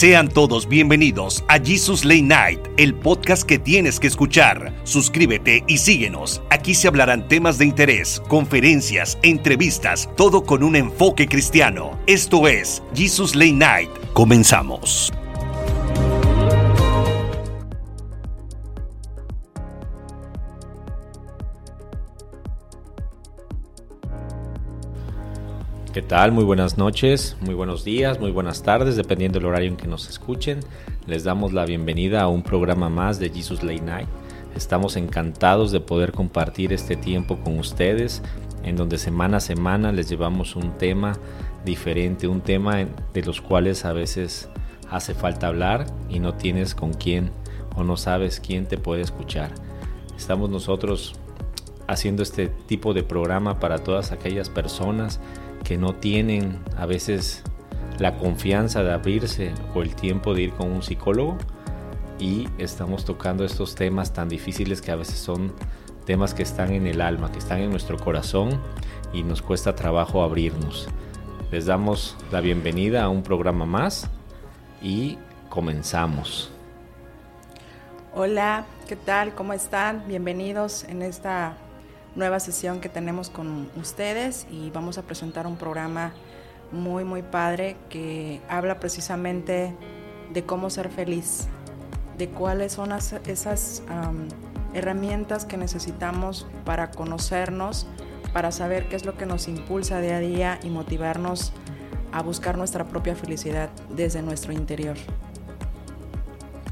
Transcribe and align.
Sean 0.00 0.30
todos 0.30 0.66
bienvenidos 0.66 1.44
a 1.46 1.58
Jesus 1.58 2.06
Late 2.06 2.22
Night, 2.22 2.60
el 2.78 2.94
podcast 2.94 3.42
que 3.42 3.58
tienes 3.58 4.00
que 4.00 4.06
escuchar. 4.06 4.72
Suscríbete 4.84 5.62
y 5.68 5.76
síguenos. 5.76 6.40
Aquí 6.48 6.74
se 6.74 6.88
hablarán 6.88 7.28
temas 7.28 7.58
de 7.58 7.66
interés, 7.66 8.22
conferencias, 8.26 9.18
entrevistas, 9.22 10.08
todo 10.16 10.44
con 10.44 10.62
un 10.62 10.74
enfoque 10.74 11.28
cristiano. 11.28 11.98
Esto 12.06 12.48
es 12.48 12.82
Jesus 12.94 13.34
Late 13.34 13.52
Night. 13.52 13.90
Comenzamos. 14.14 15.12
¿Qué 25.92 26.02
tal? 26.02 26.30
Muy 26.30 26.44
buenas 26.44 26.78
noches, 26.78 27.36
muy 27.40 27.52
buenos 27.52 27.82
días, 27.82 28.20
muy 28.20 28.30
buenas 28.30 28.62
tardes, 28.62 28.94
dependiendo 28.94 29.40
del 29.40 29.46
horario 29.48 29.70
en 29.70 29.76
que 29.76 29.88
nos 29.88 30.08
escuchen. 30.08 30.60
Les 31.08 31.24
damos 31.24 31.52
la 31.52 31.64
bienvenida 31.64 32.22
a 32.22 32.28
un 32.28 32.44
programa 32.44 32.88
más 32.88 33.18
de 33.18 33.28
Jesus 33.28 33.64
Late 33.64 33.80
Night. 33.80 34.08
Estamos 34.54 34.94
encantados 34.94 35.72
de 35.72 35.80
poder 35.80 36.12
compartir 36.12 36.72
este 36.72 36.94
tiempo 36.94 37.40
con 37.40 37.58
ustedes, 37.58 38.22
en 38.62 38.76
donde 38.76 38.98
semana 38.98 39.38
a 39.38 39.40
semana 39.40 39.90
les 39.90 40.08
llevamos 40.08 40.54
un 40.54 40.78
tema 40.78 41.18
diferente, 41.64 42.28
un 42.28 42.40
tema 42.40 42.76
de 43.12 43.22
los 43.22 43.40
cuales 43.40 43.84
a 43.84 43.92
veces 43.92 44.48
hace 44.92 45.12
falta 45.12 45.48
hablar 45.48 45.86
y 46.08 46.20
no 46.20 46.34
tienes 46.34 46.76
con 46.76 46.92
quién 46.92 47.32
o 47.74 47.82
no 47.82 47.96
sabes 47.96 48.38
quién 48.38 48.66
te 48.66 48.78
puede 48.78 49.02
escuchar. 49.02 49.50
Estamos 50.16 50.50
nosotros 50.50 51.14
haciendo 51.88 52.22
este 52.22 52.46
tipo 52.46 52.94
de 52.94 53.02
programa 53.02 53.58
para 53.58 53.78
todas 53.78 54.12
aquellas 54.12 54.48
personas 54.48 55.18
que 55.70 55.78
no 55.78 55.94
tienen 55.94 56.58
a 56.76 56.84
veces 56.84 57.44
la 58.00 58.16
confianza 58.16 58.82
de 58.82 58.92
abrirse 58.92 59.52
o 59.72 59.82
el 59.82 59.94
tiempo 59.94 60.34
de 60.34 60.42
ir 60.42 60.52
con 60.54 60.68
un 60.68 60.82
psicólogo 60.82 61.38
y 62.18 62.48
estamos 62.58 63.04
tocando 63.04 63.44
estos 63.44 63.76
temas 63.76 64.12
tan 64.12 64.28
difíciles 64.28 64.82
que 64.82 64.90
a 64.90 64.96
veces 64.96 65.20
son 65.20 65.52
temas 66.06 66.34
que 66.34 66.42
están 66.42 66.72
en 66.72 66.88
el 66.88 67.00
alma, 67.00 67.30
que 67.30 67.38
están 67.38 67.60
en 67.60 67.70
nuestro 67.70 67.98
corazón 67.98 68.60
y 69.12 69.22
nos 69.22 69.42
cuesta 69.42 69.76
trabajo 69.76 70.24
abrirnos. 70.24 70.88
Les 71.52 71.66
damos 71.66 72.16
la 72.32 72.40
bienvenida 72.40 73.04
a 73.04 73.08
un 73.08 73.22
programa 73.22 73.64
más 73.64 74.10
y 74.82 75.18
comenzamos. 75.50 76.50
Hola, 78.12 78.64
¿qué 78.88 78.96
tal? 78.96 79.36
¿Cómo 79.36 79.52
están? 79.52 80.02
Bienvenidos 80.08 80.82
en 80.82 81.02
esta 81.02 81.54
nueva 82.14 82.40
sesión 82.40 82.80
que 82.80 82.88
tenemos 82.88 83.30
con 83.30 83.70
ustedes 83.76 84.46
y 84.50 84.70
vamos 84.70 84.98
a 84.98 85.02
presentar 85.02 85.46
un 85.46 85.56
programa 85.56 86.12
muy, 86.72 87.04
muy 87.04 87.22
padre 87.22 87.76
que 87.88 88.40
habla 88.48 88.80
precisamente 88.80 89.74
de 90.32 90.44
cómo 90.44 90.70
ser 90.70 90.90
feliz, 90.90 91.46
de 92.18 92.28
cuáles 92.28 92.72
son 92.72 92.92
esas 92.92 93.82
herramientas 94.74 95.44
que 95.44 95.56
necesitamos 95.56 96.46
para 96.64 96.90
conocernos, 96.90 97.86
para 98.32 98.52
saber 98.52 98.88
qué 98.88 98.96
es 98.96 99.04
lo 99.04 99.16
que 99.16 99.26
nos 99.26 99.48
impulsa 99.48 100.00
día 100.00 100.16
a 100.16 100.20
día 100.20 100.60
y 100.62 100.70
motivarnos 100.70 101.52
a 102.12 102.22
buscar 102.22 102.58
nuestra 102.58 102.84
propia 102.84 103.14
felicidad 103.14 103.70
desde 103.88 104.22
nuestro 104.22 104.52
interior. 104.52 104.96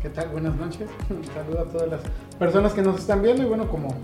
¿Qué 0.03 0.11
tal? 0.11 0.29
Buenas 0.29 0.55
noches. 0.55 0.89
Saludo 1.35 1.61
a 1.61 1.65
todas 1.65 1.89
las 1.89 2.01
personas 2.39 2.73
que 2.73 2.83
nos 2.83 3.01
están 3.01 3.21
viendo 3.23 3.43
y 3.43 3.47
bueno, 3.47 3.69
como 3.69 3.97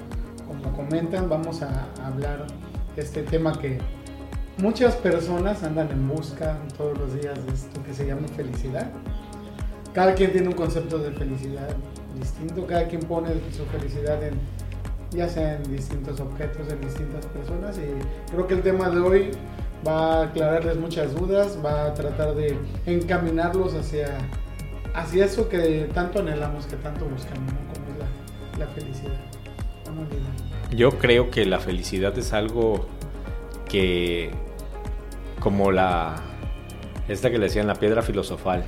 comentan, 0.75 1.29
vamos 1.29 1.63
a 1.63 1.89
hablar 2.05 2.47
este 2.97 3.23
tema 3.23 3.59
que 3.59 3.79
muchas 4.59 4.95
personas 4.97 5.63
andan 5.63 5.91
en 5.91 6.09
busca 6.09 6.59
todos 6.77 6.97
los 6.99 7.15
días 7.15 7.35
de 7.47 7.53
esto 7.53 7.83
que 7.83 7.95
se 7.95 8.07
llama 8.07 8.29
felicidad. 8.29 8.91
Cada 9.93 10.15
quien 10.15 10.33
tiene 10.33 10.49
un 10.49 10.55
concepto 10.55 10.99
de 10.99 11.13
felicidad 11.13 11.69
distinto, 12.19 12.67
cada 12.67 12.87
quien 12.87 13.03
pone 13.03 13.29
su 13.57 13.65
felicidad 13.67 14.23
en 14.23 14.35
ya 15.15 15.29
sea 15.29 15.57
en 15.57 15.63
distintos 15.65 16.21
objetos, 16.21 16.69
en 16.73 16.81
distintas 16.81 17.25
personas 17.27 17.79
y 17.79 18.33
creo 18.33 18.47
que 18.47 18.55
el 18.55 18.63
tema 18.63 18.91
de 18.91 19.01
hoy 19.01 19.31
va 19.87 20.21
a 20.21 20.23
aclararles 20.25 20.77
muchas 20.77 21.15
dudas, 21.15 21.59
va 21.65 21.87
a 21.87 21.95
tratar 21.95 22.35
de 22.35 22.59
encaminarlos 22.87 23.75
hacia, 23.75 24.19
hacia 24.95 25.25
eso 25.25 25.49
que 25.49 25.89
tanto 25.95 26.21
anhelamos, 26.21 26.67
que 26.67 26.77
tanto 26.77 27.05
buscamos, 27.05 27.53
como 27.53 27.93
es 27.93 28.59
la, 28.59 28.67
la 28.67 28.73
felicidad. 28.73 29.21
Yo 30.77 30.99
creo 30.99 31.31
que 31.31 31.45
la 31.45 31.61
felicidad 31.61 32.17
es 32.19 32.33
algo 32.33 32.87
que, 33.69 34.31
como 35.39 35.71
la, 35.71 36.17
esta 37.07 37.31
que 37.31 37.39
le 37.39 37.45
decían 37.45 37.69
la 37.69 37.77
piedra 37.77 38.03
filosofal, 38.03 38.65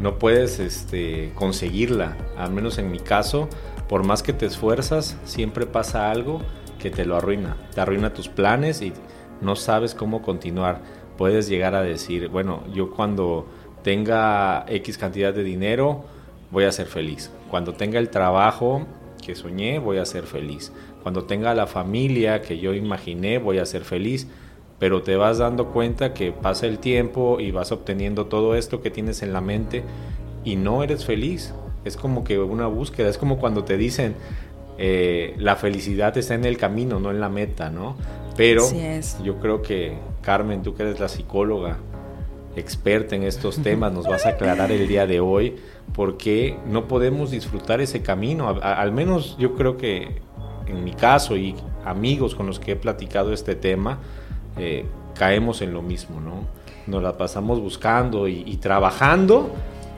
no 0.00 0.18
puedes 0.18 0.58
este, 0.58 1.32
conseguirla, 1.34 2.16
al 2.36 2.52
menos 2.52 2.76
en 2.76 2.90
mi 2.90 2.98
caso, 2.98 3.48
por 3.88 4.04
más 4.04 4.22
que 4.22 4.34
te 4.34 4.44
esfuerzas, 4.44 5.16
siempre 5.24 5.64
pasa 5.66 6.10
algo 6.10 6.42
que 6.78 6.90
te 6.90 7.06
lo 7.06 7.16
arruina, 7.16 7.56
te 7.74 7.80
arruina 7.80 8.12
tus 8.12 8.28
planes 8.28 8.82
y 8.82 8.92
no 9.40 9.56
sabes 9.56 9.94
cómo 9.94 10.20
continuar. 10.20 10.82
Puedes 11.16 11.48
llegar 11.48 11.74
a 11.74 11.82
decir, 11.82 12.28
bueno, 12.28 12.64
yo 12.74 12.90
cuando 12.90 13.46
tenga 13.82 14.66
X 14.68 14.98
cantidad 14.98 15.32
de 15.32 15.44
dinero 15.44 16.04
voy 16.50 16.64
a 16.64 16.72
ser 16.72 16.86
feliz. 16.86 17.30
Cuando 17.50 17.72
tenga 17.72 17.98
el 17.98 18.10
trabajo 18.10 18.86
que 19.24 19.34
soñé, 19.34 19.78
voy 19.78 19.98
a 19.98 20.04
ser 20.04 20.24
feliz. 20.24 20.72
Cuando 21.04 21.24
tenga 21.24 21.54
la 21.54 21.66
familia 21.66 22.40
que 22.40 22.58
yo 22.58 22.72
imaginé, 22.72 23.36
voy 23.36 23.58
a 23.58 23.66
ser 23.66 23.84
feliz. 23.84 24.26
Pero 24.78 25.02
te 25.02 25.16
vas 25.16 25.36
dando 25.36 25.66
cuenta 25.66 26.14
que 26.14 26.32
pasa 26.32 26.66
el 26.66 26.78
tiempo 26.78 27.40
y 27.40 27.50
vas 27.50 27.72
obteniendo 27.72 28.24
todo 28.24 28.56
esto 28.56 28.80
que 28.80 28.90
tienes 28.90 29.22
en 29.22 29.34
la 29.34 29.42
mente 29.42 29.84
y 30.44 30.56
no 30.56 30.82
eres 30.82 31.04
feliz. 31.04 31.52
Es 31.84 31.98
como 31.98 32.24
que 32.24 32.38
una 32.38 32.66
búsqueda, 32.68 33.10
es 33.10 33.18
como 33.18 33.38
cuando 33.38 33.64
te 33.64 33.76
dicen, 33.76 34.14
eh, 34.78 35.34
la 35.36 35.56
felicidad 35.56 36.16
está 36.16 36.34
en 36.34 36.46
el 36.46 36.56
camino, 36.56 36.98
no 36.98 37.10
en 37.10 37.20
la 37.20 37.28
meta, 37.28 37.68
¿no? 37.68 37.96
Pero 38.34 38.64
yo 39.22 39.38
creo 39.40 39.60
que, 39.60 39.98
Carmen, 40.22 40.62
tú 40.62 40.74
que 40.74 40.84
eres 40.84 40.98
la 41.00 41.08
psicóloga, 41.08 41.76
experta 42.56 43.14
en 43.14 43.24
estos 43.24 43.62
temas, 43.62 43.92
nos 43.92 44.06
vas 44.06 44.24
a 44.24 44.30
aclarar 44.30 44.72
el 44.72 44.88
día 44.88 45.06
de 45.06 45.20
hoy 45.20 45.56
por 45.92 46.16
qué 46.16 46.56
no 46.66 46.88
podemos 46.88 47.30
disfrutar 47.30 47.82
ese 47.82 48.00
camino. 48.00 48.48
al 48.48 48.92
menos 48.92 49.36
yo 49.38 49.54
creo 49.54 49.76
que 49.76 50.22
en 50.66 50.84
mi 50.84 50.92
caso 50.92 51.36
y 51.36 51.54
amigos 51.84 52.34
con 52.34 52.46
los 52.46 52.58
que 52.58 52.72
he 52.72 52.76
platicado 52.76 53.32
este 53.32 53.54
tema, 53.54 53.98
eh, 54.56 54.86
caemos 55.14 55.62
en 55.62 55.72
lo 55.72 55.82
mismo, 55.82 56.20
¿no? 56.20 56.46
Nos 56.86 57.02
la 57.02 57.16
pasamos 57.16 57.60
buscando 57.60 58.28
y, 58.28 58.56
trabajando. 58.56 59.50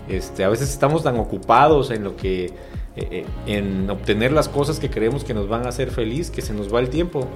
Este, 0.08 0.44
a 0.44 0.48
veces 0.48 0.70
estamos 0.70 1.02
tan 1.02 1.18
ocupados 1.18 1.90
en 1.90 2.04
lo 2.04 2.16
que, 2.16 2.44
eh, 2.44 2.52
eh, 2.96 3.26
en 3.46 3.90
obtener 3.90 4.32
las 4.32 4.48
cosas 4.48 4.78
que 4.78 4.88
creemos 4.88 5.24
que 5.24 5.34
nos 5.34 5.48
van 5.48 5.66
a 5.66 5.70
hacer 5.70 5.90
feliz, 5.90 6.30
que 6.30 6.42
se 6.42 6.52
nos 6.52 6.72
va 6.72 6.78
el 6.80 6.88
tiempo. 6.88 7.26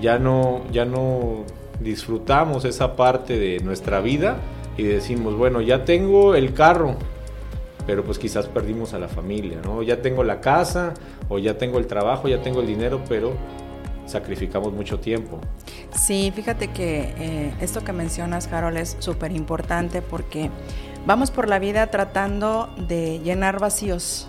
Ya 0.00 0.18
no, 0.18 0.62
ya 0.70 0.84
no 0.84 1.44
disfrutamos 1.80 2.64
esa 2.64 2.94
parte 2.94 3.38
de 3.38 3.60
nuestra 3.60 4.00
vida 4.00 4.38
y 4.76 4.84
decimos, 4.84 5.36
bueno, 5.36 5.60
ya 5.60 5.84
tengo 5.84 6.34
el 6.34 6.54
carro, 6.54 6.96
pero 7.86 8.04
pues 8.04 8.18
quizás 8.18 8.46
perdimos 8.46 8.94
a 8.94 8.98
la 8.98 9.08
familia, 9.08 9.58
¿no? 9.64 9.82
Ya 9.82 10.00
tengo 10.00 10.22
la 10.22 10.40
casa 10.40 10.94
o 11.32 11.38
ya 11.38 11.56
tengo 11.56 11.78
el 11.78 11.86
trabajo, 11.86 12.28
ya 12.28 12.42
tengo 12.42 12.60
el 12.60 12.66
dinero, 12.66 13.00
pero 13.08 13.32
sacrificamos 14.04 14.72
mucho 14.72 14.98
tiempo. 15.00 15.38
Sí, 15.94 16.30
fíjate 16.34 16.68
que 16.68 17.14
eh, 17.18 17.54
esto 17.60 17.82
que 17.82 17.92
mencionas, 17.92 18.48
Carol, 18.48 18.76
es 18.76 18.96
súper 18.98 19.32
importante 19.32 20.02
porque 20.02 20.50
vamos 21.06 21.30
por 21.30 21.48
la 21.48 21.58
vida 21.58 21.86
tratando 21.86 22.68
de 22.76 23.20
llenar 23.20 23.58
vacíos, 23.60 24.28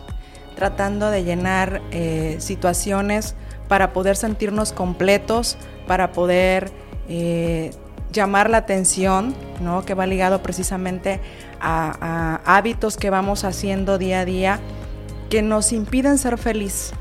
tratando 0.55 1.09
de 1.09 1.25
llenar 1.25 1.81
eh, 1.91 2.37
situaciones 2.39 3.35
para 3.67 3.91
poder 3.91 4.15
sentirnos 4.15 4.71
completos, 4.71 5.57
para 5.87 6.13
poder 6.13 6.71
eh, 7.09 7.71
llamar 8.13 8.49
la 8.49 8.57
atención, 8.59 9.35
¿no? 9.59 9.83
que 9.83 9.93
va 9.93 10.05
ligado 10.05 10.41
precisamente 10.41 11.19
a, 11.59 12.39
hábitos 12.45 12.95
que 12.95 13.09
vamos 13.09 13.43
haciendo 13.43 13.97
día 13.97 14.21
a 14.21 14.25
día 14.25 14.59
que 15.33 15.41
nos 15.41 15.73
impiden 15.73 16.19
ser 16.19 16.37
feliz, 16.37 16.93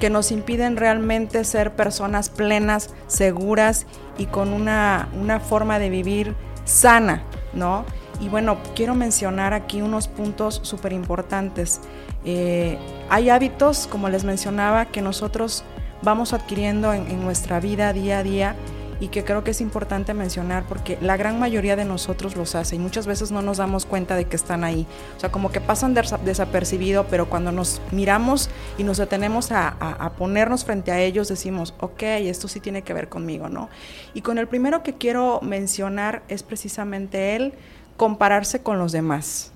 que 0.00 0.10
nos 0.10 0.32
impiden 0.32 0.76
realmente 0.76 1.44
ser 1.44 1.76
personas 1.76 2.30
plenas, 2.30 2.90
seguras 3.06 3.86
y 4.18 4.26
con 4.26 4.52
una, 4.52 5.08
forma 5.48 5.78
de 5.78 5.88
vivir 5.88 6.34
sana, 6.64 7.22
¿no? 7.52 7.84
Y 8.18 8.28
bueno, 8.28 8.58
quiero 8.74 8.96
mencionar 8.96 9.52
aquí 9.52 9.82
unos 9.82 10.08
puntos 10.08 10.58
súper 10.64 10.92
importantes. 10.92 11.80
Eh, 12.24 12.76
hay 13.08 13.30
hábitos, 13.30 13.86
como 13.86 14.08
les 14.08 14.24
mencionaba, 14.24 14.86
que 14.86 15.00
nosotros 15.00 15.62
vamos 16.02 16.32
adquiriendo 16.32 16.92
en 16.92 17.22
nuestra 17.22 17.60
vida 17.60 17.92
día 17.92 18.18
a 18.18 18.22
día 18.24 18.56
y 18.98 19.08
que 19.08 19.24
creo 19.24 19.44
que 19.44 19.50
es 19.50 19.60
importante 19.60 20.14
mencionar 20.14 20.64
porque 20.68 20.98
la 21.00 21.16
gran 21.16 21.38
mayoría 21.38 21.76
de 21.76 21.84
nosotros 21.84 22.36
los 22.36 22.54
hace 22.54 22.76
y 22.76 22.78
muchas 22.78 23.06
veces 23.06 23.30
no 23.30 23.42
nos 23.42 23.58
damos 23.58 23.84
cuenta 23.84 24.16
de 24.16 24.24
que 24.24 24.36
están 24.36 24.64
ahí. 24.64 24.86
O 25.16 25.20
sea, 25.20 25.30
como 25.30 25.50
que 25.50 25.60
pasan 25.60 25.94
desapercibido, 25.94 27.06
pero 27.08 27.28
cuando 27.28 27.52
nos 27.52 27.80
miramos 27.92 28.48
y 28.78 28.84
nos 28.84 28.96
detenemos 28.96 29.52
a, 29.52 29.68
a, 29.68 30.12
ponernos 30.12 30.64
frente 30.64 30.92
a 30.92 31.00
ellos, 31.00 31.28
decimos, 31.28 31.74
ok, 31.80 32.02
esto 32.02 32.48
sí 32.48 32.60
tiene 32.60 32.82
que 32.82 32.94
ver 32.94 33.08
conmigo, 33.08 33.48
¿no? 33.48 33.68
Y 34.14 34.22
con 34.22 34.38
el 34.38 34.48
primero 34.48 34.82
que 34.82 34.94
quiero 34.94 35.40
mencionar 35.42 36.22
es 36.28 36.42
precisamente 36.42 37.36
el 37.36 37.52
compararse 37.96 38.62
con 38.62 38.78
los 38.78 38.92
demás. 38.92 39.52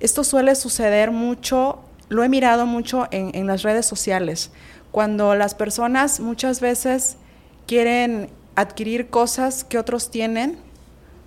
esto 0.00 0.24
suele 0.24 0.54
suceder 0.54 1.10
mucho, 1.10 1.80
lo 2.08 2.22
he 2.24 2.28
mirado 2.28 2.66
mucho 2.66 3.06
en, 3.10 3.30
en 3.34 3.46
las 3.46 3.62
redes 3.62 3.86
sociales, 3.86 4.50
cuando 4.92 5.34
las 5.34 5.54
personas 5.54 6.20
muchas 6.20 6.60
veces 6.60 7.16
quieren 7.66 8.30
adquirir 8.60 9.08
cosas 9.08 9.64
que 9.64 9.78
otros 9.78 10.10
tienen, 10.10 10.58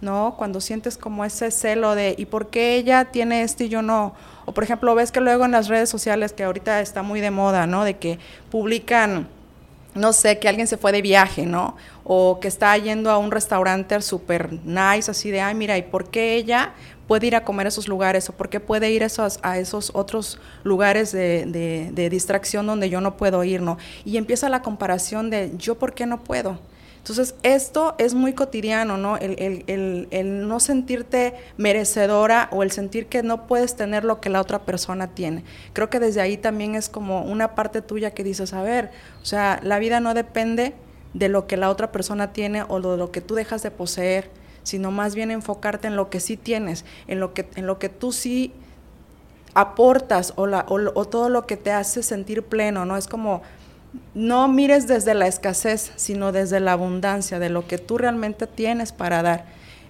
¿no? 0.02 0.36
Cuando 0.38 0.62
sientes 0.62 0.98
como 0.98 1.26
ese 1.26 1.50
celo 1.50 1.96
de, 1.96 2.16
¿y 2.18 2.26
por 2.26 2.50
qué 2.50 2.76
ella 2.76 3.06
tiene 3.06 3.42
esto 3.42 3.64
y 3.64 3.70
yo 3.70 3.82
no? 3.82 4.14
O 4.46 4.54
por 4.54 4.64
ejemplo, 4.64 4.94
ves 4.94 5.12
que 5.12 5.22
luego 5.22 5.46
en 5.46 5.52
las 5.52 5.68
redes 5.68 5.90
sociales, 5.90 6.34
que 6.34 6.44
ahorita 6.44 6.82
está 6.82 7.02
muy 7.02 7.22
de 7.22 7.32
moda, 7.32 7.66
¿no? 7.66 7.84
De 7.84 7.96
que 7.98 8.20
publican, 8.52 9.28
no 9.96 10.14
sé, 10.14 10.40
que 10.40 10.50
alguien 10.50 10.68
se 10.68 10.78
fue 10.78 10.92
de 10.92 11.02
viaje, 11.02 11.46
¿no? 11.46 11.76
O 12.04 12.40
que 12.40 12.48
está 12.48 12.78
yendo 12.78 13.10
a 13.10 13.18
un 13.18 13.32
restaurante 13.32 14.00
súper 14.02 14.52
nice, 14.66 15.10
así 15.10 15.32
de, 15.32 15.42
ay, 15.42 15.56
mira, 15.56 15.78
¿y 15.78 15.84
por 15.84 16.10
qué 16.10 16.36
ella 16.36 16.74
puede 17.08 17.28
ir 17.28 17.36
a 17.36 17.44
comer 17.44 17.68
a 17.68 17.70
esos 17.70 17.88
lugares? 17.88 18.30
¿O 18.30 18.34
por 18.34 18.50
qué 18.50 18.60
puede 18.60 18.92
ir 18.92 19.04
a 19.04 19.06
esos, 19.06 19.40
a 19.42 19.58
esos 19.58 19.92
otros 19.94 20.40
lugares 20.64 21.12
de, 21.14 21.46
de, 21.46 21.90
de 21.94 22.10
distracción 22.10 22.68
donde 22.68 22.90
yo 22.90 23.00
no 23.00 23.16
puedo 23.16 23.44
ir, 23.44 23.62
¿no? 23.62 23.78
Y 24.04 24.18
empieza 24.18 24.50
la 24.50 24.62
comparación 24.62 25.30
de, 25.30 25.54
¿yo 25.58 25.76
por 25.80 25.94
qué 25.94 26.06
no 26.06 26.24
puedo? 26.24 26.60
Entonces, 27.04 27.36
esto 27.44 27.96
es 27.98 28.14
muy 28.14 28.32
cotidiano, 28.32 28.96
¿no? 28.96 29.18
El, 29.18 30.48
no 30.48 30.62
sentirte 30.62 31.34
merecedora 31.58 32.48
o 32.54 32.64
el 32.64 32.72
sentir 32.72 33.08
que 33.08 33.24
no 33.24 33.46
puedes 33.46 33.76
tener 33.76 34.06
lo 34.06 34.22
que 34.22 34.30
la 34.30 34.40
otra 34.40 34.60
persona 34.60 35.08
tiene. 35.08 35.44
Creo 35.74 35.90
que 35.90 36.00
desde 36.00 36.22
ahí 36.22 36.38
también 36.38 36.76
es 36.76 36.88
como 36.88 37.24
una 37.24 37.56
parte 37.56 37.82
tuya 37.82 38.12
que 38.12 38.24
dices, 38.24 38.54
a 38.54 38.62
ver, 38.62 38.92
o 39.22 39.26
sea, 39.26 39.60
la 39.64 39.80
vida 39.80 40.00
no 40.00 40.14
depende 40.14 40.76
de 41.14 41.28
lo 41.28 41.46
que 41.46 41.58
la 41.58 41.70
otra 41.70 41.92
persona 41.92 42.32
tiene 42.32 42.64
o 42.70 42.80
de 42.80 42.96
lo 42.96 43.12
que 43.12 43.20
tú 43.20 43.36
dejas 43.36 43.62
de 43.64 43.72
poseer, 43.72 44.32
sino 44.64 44.90
más 44.90 45.14
bien 45.14 45.30
enfocarte 45.30 45.90
en 45.90 45.98
lo 45.98 46.10
que 46.10 46.22
sí 46.22 46.38
tienes, 46.38 46.86
en 47.10 47.20
lo 47.20 47.34
que, 47.34 47.50
en 47.58 47.68
lo 47.68 47.80
que 47.80 47.90
tú 47.90 48.14
sí 48.14 48.54
aportas 49.56 50.32
o, 50.38 50.48
la, 50.48 50.66
o 50.70 51.04
todo 51.04 51.28
lo 51.28 51.46
que 51.48 51.58
te 51.58 51.74
hace 51.74 52.02
sentir 52.02 52.44
pleno, 52.44 52.86
¿no? 52.86 52.96
Es 52.96 53.08
como 53.08 53.42
no 54.14 54.48
mires 54.48 54.88
desde 54.88 55.14
la 55.14 55.28
escasez, 55.28 55.92
sino 55.96 56.32
desde 56.32 56.60
la 56.60 56.74
abundancia, 56.74 57.40
de 57.40 57.50
lo 57.50 57.68
que 57.68 57.78
tú 57.78 57.98
realmente 57.98 58.48
tienes 58.48 58.92
para 58.92 59.22
dar. 59.22 59.46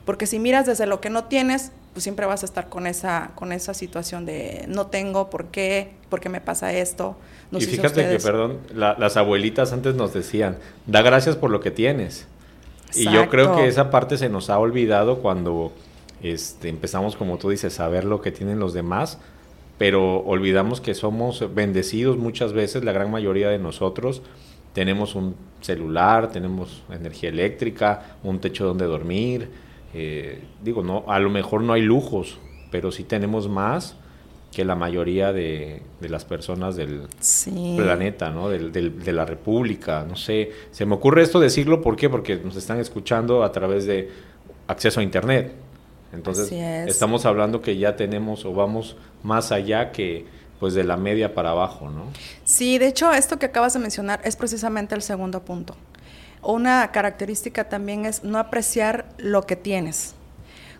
Porque 0.05 0.27
si 0.27 0.39
miras 0.39 0.65
desde 0.65 0.85
lo 0.85 1.01
que 1.01 1.09
no 1.09 1.25
tienes, 1.25 1.71
pues 1.93 2.03
siempre 2.03 2.25
vas 2.25 2.43
a 2.43 2.45
estar 2.45 2.69
con 2.69 2.87
esa, 2.87 3.31
con 3.35 3.51
esa 3.51 3.73
situación 3.73 4.25
de 4.25 4.65
no 4.67 4.87
tengo, 4.87 5.29
¿por 5.29 5.47
qué? 5.47 5.91
¿Por 6.09 6.19
qué 6.19 6.29
me 6.29 6.41
pasa 6.41 6.73
esto? 6.73 7.15
y 7.51 7.61
fíjate 7.65 8.09
que, 8.09 8.17
perdón, 8.17 8.57
las 8.73 9.15
abuelitas 9.15 9.73
antes 9.73 9.93
nos 9.93 10.11
decían, 10.11 10.57
da 10.87 11.03
gracias 11.03 11.35
por 11.35 11.51
lo 11.51 11.59
que 11.59 11.69
tienes. 11.69 12.25
Y 12.95 13.11
yo 13.11 13.29
creo 13.29 13.55
que 13.55 13.67
esa 13.67 13.89
parte 13.91 14.17
se 14.17 14.29
nos 14.29 14.49
ha 14.49 14.57
olvidado 14.57 15.19
cuando 15.19 15.71
este, 16.21 16.69
empezamos, 16.69 17.15
como 17.15 17.37
tú 17.37 17.49
dices, 17.49 17.79
a 17.79 17.87
ver 17.89 18.05
lo 18.05 18.21
que 18.21 18.31
tienen 18.31 18.59
los 18.59 18.73
demás 18.73 19.19
pero 19.83 20.19
olvidamos 20.19 20.79
que 20.79 20.93
somos 20.93 21.53
bendecidos 21.53 22.15
muchas 22.17 22.53
veces, 22.53 22.85
la 22.85 22.93
gran 22.93 23.11
mayoría 23.11 23.49
de 23.49 23.59
nosotros 23.59 24.21
tenemos 24.71 25.13
un 25.13 25.35
celular, 25.59 26.31
tenemos 26.31 26.83
energía 26.89 27.27
eléctrica, 27.27 28.15
un 28.23 28.39
techo 28.39 28.63
donde 28.63 28.85
dormir, 28.85 29.49
eh, 29.93 30.41
digo, 30.63 30.83
no, 30.83 31.03
a 31.09 31.19
lo 31.19 31.29
mejor 31.29 31.63
no 31.63 31.73
hay 31.73 31.81
lujos, 31.81 32.37
pero 32.71 32.93
sí 32.93 33.03
tenemos 33.03 33.49
más 33.49 33.97
que 34.53 34.63
la 34.63 34.75
mayoría 34.75 35.33
de, 35.33 35.81
las 35.99 36.23
personas 36.23 36.77
del 36.77 37.01
planeta, 37.75 38.29
¿no? 38.29 38.47
Del, 38.47 38.71
de 38.71 39.11
la 39.11 39.25
República, 39.25 40.05
no 40.07 40.15
sé. 40.15 40.51
Se 40.71 40.85
me 40.85 40.95
ocurre 40.95 41.23
esto 41.23 41.41
decirlo, 41.41 41.81
¿por 41.81 41.97
qué? 41.97 42.09
Porque 42.09 42.37
nos 42.37 42.55
están 42.55 42.79
escuchando 42.79 43.43
a 43.43 43.51
través 43.51 43.85
de 43.85 44.09
acceso 44.65 45.01
a 45.01 45.03
Internet. 45.03 45.51
Entonces, 46.13 46.51
estamos 46.87 47.25
hablando 47.25 47.61
que 47.61 47.77
ya 47.77 47.95
tenemos 47.95 48.45
o 48.45 48.53
vamos 48.53 48.95
más 49.23 49.51
allá 49.51 49.91
que 49.91 50.25
pues 50.59 50.73
de 50.75 50.83
la 50.83 50.95
media 50.95 51.33
para 51.33 51.49
abajo, 51.49 51.89
¿no? 51.89 52.05
Sí, 52.45 52.77
de 52.77 52.87
hecho, 52.87 53.11
esto 53.11 53.37
que 53.37 53.47
acabas 53.47 53.73
de 53.73 53.79
mencionar 53.79 54.21
es 54.23 54.35
precisamente 54.35 54.95
el 54.95 55.01
segundo 55.01 55.43
punto. 55.43 55.75
Una 56.41 56.91
característica 56.91 57.67
también 57.67 58.05
es 58.05 58.23
no 58.23 58.37
apreciar 58.37 59.05
lo 59.17 59.43
que 59.43 59.55
tienes. 59.55 60.15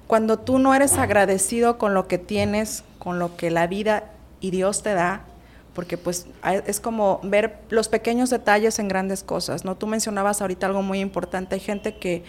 Cuando 0.08 0.38
tú 0.40 0.60
no 0.60 0.74
eres 0.76 0.98
agradecido 0.98 1.78
con 1.78 1.94
lo 1.94 2.08
que 2.08 2.18
tienes, 2.18 2.84
con 3.00 3.20
lo 3.20 3.36
que 3.36 3.50
la 3.52 3.68
vida 3.68 4.12
y 4.40 4.52
Dios 4.52 4.84
te 4.84 4.94
da, 4.94 5.26
porque 5.74 5.98
pues 5.98 6.28
es 6.68 6.80
como 6.80 7.20
ver 7.24 7.58
los 7.70 7.88
pequeños 7.88 8.30
detalles 8.30 8.80
en 8.80 8.88
grandes 8.88 9.24
cosas, 9.24 9.66
¿no? 9.66 9.76
Tú 9.76 9.88
mencionabas 9.88 10.42
ahorita 10.42 10.68
algo 10.68 10.82
muy 10.82 11.00
importante, 11.00 11.56
hay 11.56 11.62
gente 11.62 11.98
que 11.98 12.24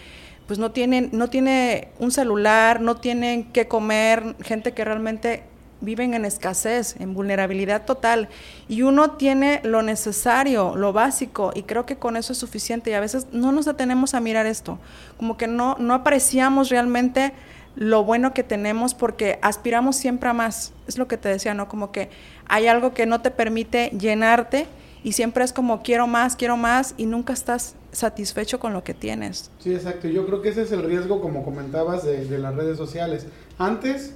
pues 0.47 0.59
no 0.59 0.71
tienen, 0.71 1.09
no 1.11 1.29
tiene 1.29 1.89
un 1.99 2.11
celular, 2.11 2.81
no 2.81 2.97
tienen 2.97 3.51
qué 3.51 3.67
comer, 3.67 4.35
gente 4.41 4.73
que 4.73 4.85
realmente 4.85 5.43
viven 5.81 6.13
en 6.13 6.25
escasez, 6.25 6.95
en 6.99 7.13
vulnerabilidad 7.13 7.85
total, 7.85 8.29
y 8.67 8.81
uno 8.81 9.11
tiene 9.11 9.61
lo 9.63 9.81
necesario, 9.81 10.75
lo 10.75 10.93
básico, 10.93 11.51
y 11.53 11.63
creo 11.63 11.85
que 11.85 11.97
con 11.97 12.17
eso 12.17 12.33
es 12.33 12.39
suficiente, 12.39 12.91
y 12.91 12.93
a 12.93 12.99
veces 12.99 13.27
no 13.31 13.51
nos 13.51 13.65
detenemos 13.65 14.13
a 14.13 14.19
mirar 14.19 14.45
esto, 14.45 14.79
como 15.17 15.37
que 15.37 15.47
no, 15.47 15.75
no 15.79 15.93
apreciamos 15.93 16.69
realmente 16.69 17.33
lo 17.75 18.03
bueno 18.05 18.33
que 18.33 18.43
tenemos 18.43 18.93
porque 18.93 19.37
aspiramos 19.41 19.97
siempre 19.97 20.29
a 20.29 20.33
más, 20.33 20.73
es 20.87 20.97
lo 20.97 21.07
que 21.07 21.17
te 21.17 21.29
decía, 21.29 21.53
¿no? 21.53 21.67
Como 21.67 21.91
que 21.91 22.09
hay 22.47 22.67
algo 22.67 22.93
que 22.93 23.05
no 23.05 23.21
te 23.21 23.31
permite 23.31 23.89
llenarte, 23.89 24.65
y 25.05 25.11
siempre 25.11 25.43
es 25.43 25.53
como 25.53 25.83
quiero 25.83 26.07
más, 26.07 26.35
quiero 26.35 26.57
más 26.57 26.95
y 26.97 27.05
nunca 27.05 27.31
estás 27.31 27.75
satisfecho 27.91 28.59
con 28.59 28.73
lo 28.73 28.83
que 28.83 28.95
tienes. 28.95 29.51
Sí, 29.59 29.71
exacto. 29.71 30.07
Yo 30.07 30.25
creo 30.25 30.41
que 30.41 30.49
ese 30.49 30.63
es 30.63 30.71
el 30.71 30.81
riesgo, 30.81 31.21
como 31.21 31.45
comentabas, 31.45 32.03
de, 32.03 32.39
las 32.39 32.55
redes 32.55 32.75
sociales. 32.75 33.27
Antes 33.59 34.15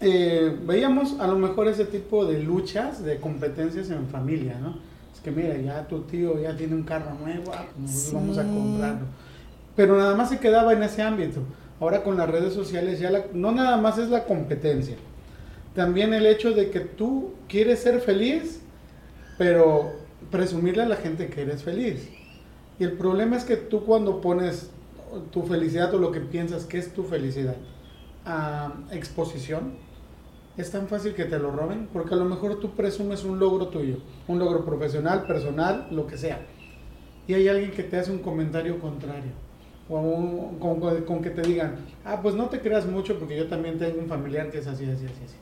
eh, 0.00 0.58
veíamos 0.66 1.20
a 1.20 1.28
lo 1.28 1.38
mejor 1.38 1.68
ese 1.68 1.84
tipo 1.84 2.26
de 2.26 2.42
luchas, 2.42 3.04
de 3.04 3.20
competencias 3.20 3.90
en 3.90 4.08
familia, 4.08 4.58
¿no? 4.60 4.80
Es 5.14 5.20
que 5.20 5.30
mira, 5.30 5.56
ya 5.56 5.86
tu 5.86 6.00
tío 6.00 6.36
ya 6.42 6.56
tiene 6.56 6.74
un 6.74 6.82
carro 6.82 7.14
nuevo, 7.14 7.52
ah, 7.54 7.66
pues 7.78 8.10
vamos 8.12 8.36
a 8.36 8.42
comprarlo. 8.42 9.06
Pero 9.76 9.96
nada 9.96 10.16
más 10.16 10.30
se 10.30 10.40
quedaba 10.40 10.72
en 10.72 10.82
ese 10.82 11.00
ámbito. 11.00 11.42
Ahora 11.78 12.02
con 12.02 12.16
las 12.16 12.28
redes 12.28 12.54
sociales 12.54 12.98
ya 12.98 13.12
no 13.32 13.52
nada 13.52 13.76
más 13.76 13.98
es 13.98 14.08
la 14.08 14.24
competencia. 14.24 14.96
También 15.76 16.12
el 16.12 16.26
hecho 16.26 16.50
de 16.50 16.70
que 16.70 16.80
tú 16.80 17.34
quieres 17.46 17.78
ser 17.78 18.00
feliz, 18.00 18.60
pero 19.38 20.03
presumirle 20.30 20.82
a 20.82 20.88
la 20.88 20.96
gente 20.96 21.28
que 21.28 21.42
eres 21.42 21.62
feliz. 21.62 22.08
Y 22.78 22.84
el 22.84 22.92
problema 22.92 23.36
es 23.36 23.44
que 23.44 23.56
tú 23.56 23.84
cuando 23.84 24.20
pones 24.20 24.70
tu 25.30 25.42
felicidad 25.42 25.94
o 25.94 25.98
lo 25.98 26.10
que 26.10 26.20
piensas 26.20 26.64
que 26.64 26.78
es 26.78 26.92
tu 26.92 27.04
felicidad 27.04 27.56
a 28.24 28.72
exposición, 28.90 29.74
es 30.56 30.70
tan 30.70 30.88
fácil 30.88 31.14
que 31.14 31.24
te 31.24 31.38
lo 31.38 31.50
roben, 31.50 31.88
porque 31.92 32.14
a 32.14 32.16
lo 32.16 32.24
mejor 32.24 32.60
tú 32.60 32.70
presumes 32.70 33.24
un 33.24 33.38
logro 33.38 33.68
tuyo, 33.68 33.98
un 34.28 34.38
logro 34.38 34.64
profesional, 34.64 35.26
personal, 35.26 35.88
lo 35.90 36.06
que 36.06 36.16
sea. 36.16 36.46
Y 37.26 37.34
hay 37.34 37.48
alguien 37.48 37.70
que 37.72 37.82
te 37.82 37.96
hace 37.96 38.12
un 38.12 38.18
comentario 38.18 38.78
contrario. 38.78 39.32
O 39.88 40.52
con, 40.60 41.20
que 41.20 41.30
te 41.30 41.42
digan, 41.42 41.76
ah, 42.04 42.20
pues 42.22 42.34
no 42.34 42.48
te 42.48 42.60
creas 42.60 42.86
mucho 42.86 43.18
porque 43.18 43.36
yo 43.36 43.48
también 43.48 43.78
tengo 43.78 44.00
un 44.00 44.08
familiar 44.08 44.50
que 44.50 44.58
es 44.58 44.66
así, 44.66 44.84
así, 44.84 45.04
así, 45.04 45.24
así. 45.24 45.36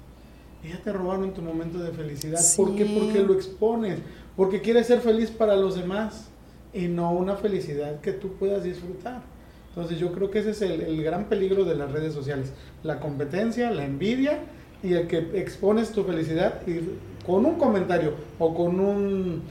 Y 0.64 0.70
ya 0.70 0.82
te 0.82 0.92
robaron 0.92 1.32
tu 1.32 1.42
momento 1.42 1.78
de 1.78 1.92
felicidad. 1.92 2.40
¿Por 2.56 2.74
qué? 2.74 2.84
Porque 2.86 3.20
lo 3.20 3.34
expones. 3.34 3.98
Porque 4.36 4.60
quieres 4.60 4.86
ser 4.86 5.00
feliz 5.00 5.30
para 5.30 5.56
los 5.56 5.76
demás 5.76 6.28
y 6.72 6.88
no 6.88 7.12
una 7.12 7.36
felicidad 7.36 8.00
que 8.00 8.12
tú 8.12 8.32
puedas 8.34 8.64
disfrutar. 8.64 9.20
Entonces 9.68 9.98
yo 9.98 10.12
creo 10.12 10.30
que 10.30 10.40
ese 10.40 10.50
es 10.50 10.62
el, 10.62 11.02
gran 11.02 11.26
peligro 11.26 11.64
de 11.64 11.74
las 11.74 11.90
redes 11.92 12.12
sociales. 12.14 12.52
La 12.82 13.00
competencia, 13.00 13.70
la 13.70 13.84
envidia 13.84 14.40
y 14.82 14.94
el 14.94 15.06
que 15.06 15.18
expones 15.34 15.92
tu 15.92 16.04
felicidad 16.04 16.66
y 16.66 16.80
con 17.24 17.46
un 17.46 17.54
comentario 17.56 18.14
o 18.38 18.54
con, 18.54 18.80
un, 18.80 19.42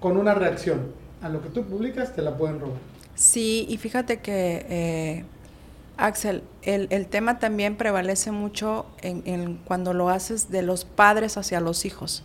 con 0.00 0.16
una 0.16 0.34
reacción 0.34 0.92
a 1.22 1.28
lo 1.28 1.42
que 1.42 1.50
tú 1.50 1.64
publicas 1.64 2.14
te 2.14 2.22
la 2.22 2.36
pueden 2.36 2.60
robar. 2.60 2.78
Sí, 3.14 3.66
y 3.68 3.76
fíjate 3.76 4.20
que, 4.20 4.66
eh, 4.68 5.24
Axel, 5.96 6.42
el, 6.62 6.86
el, 6.90 7.06
tema 7.06 7.38
también 7.38 7.76
prevalece 7.76 8.32
mucho 8.32 8.86
en, 9.02 9.22
en, 9.26 9.56
cuando 9.56 9.92
lo 9.92 10.08
haces 10.08 10.50
de 10.50 10.62
los 10.62 10.84
padres 10.84 11.36
hacia 11.36 11.60
los 11.60 11.84
hijos 11.84 12.24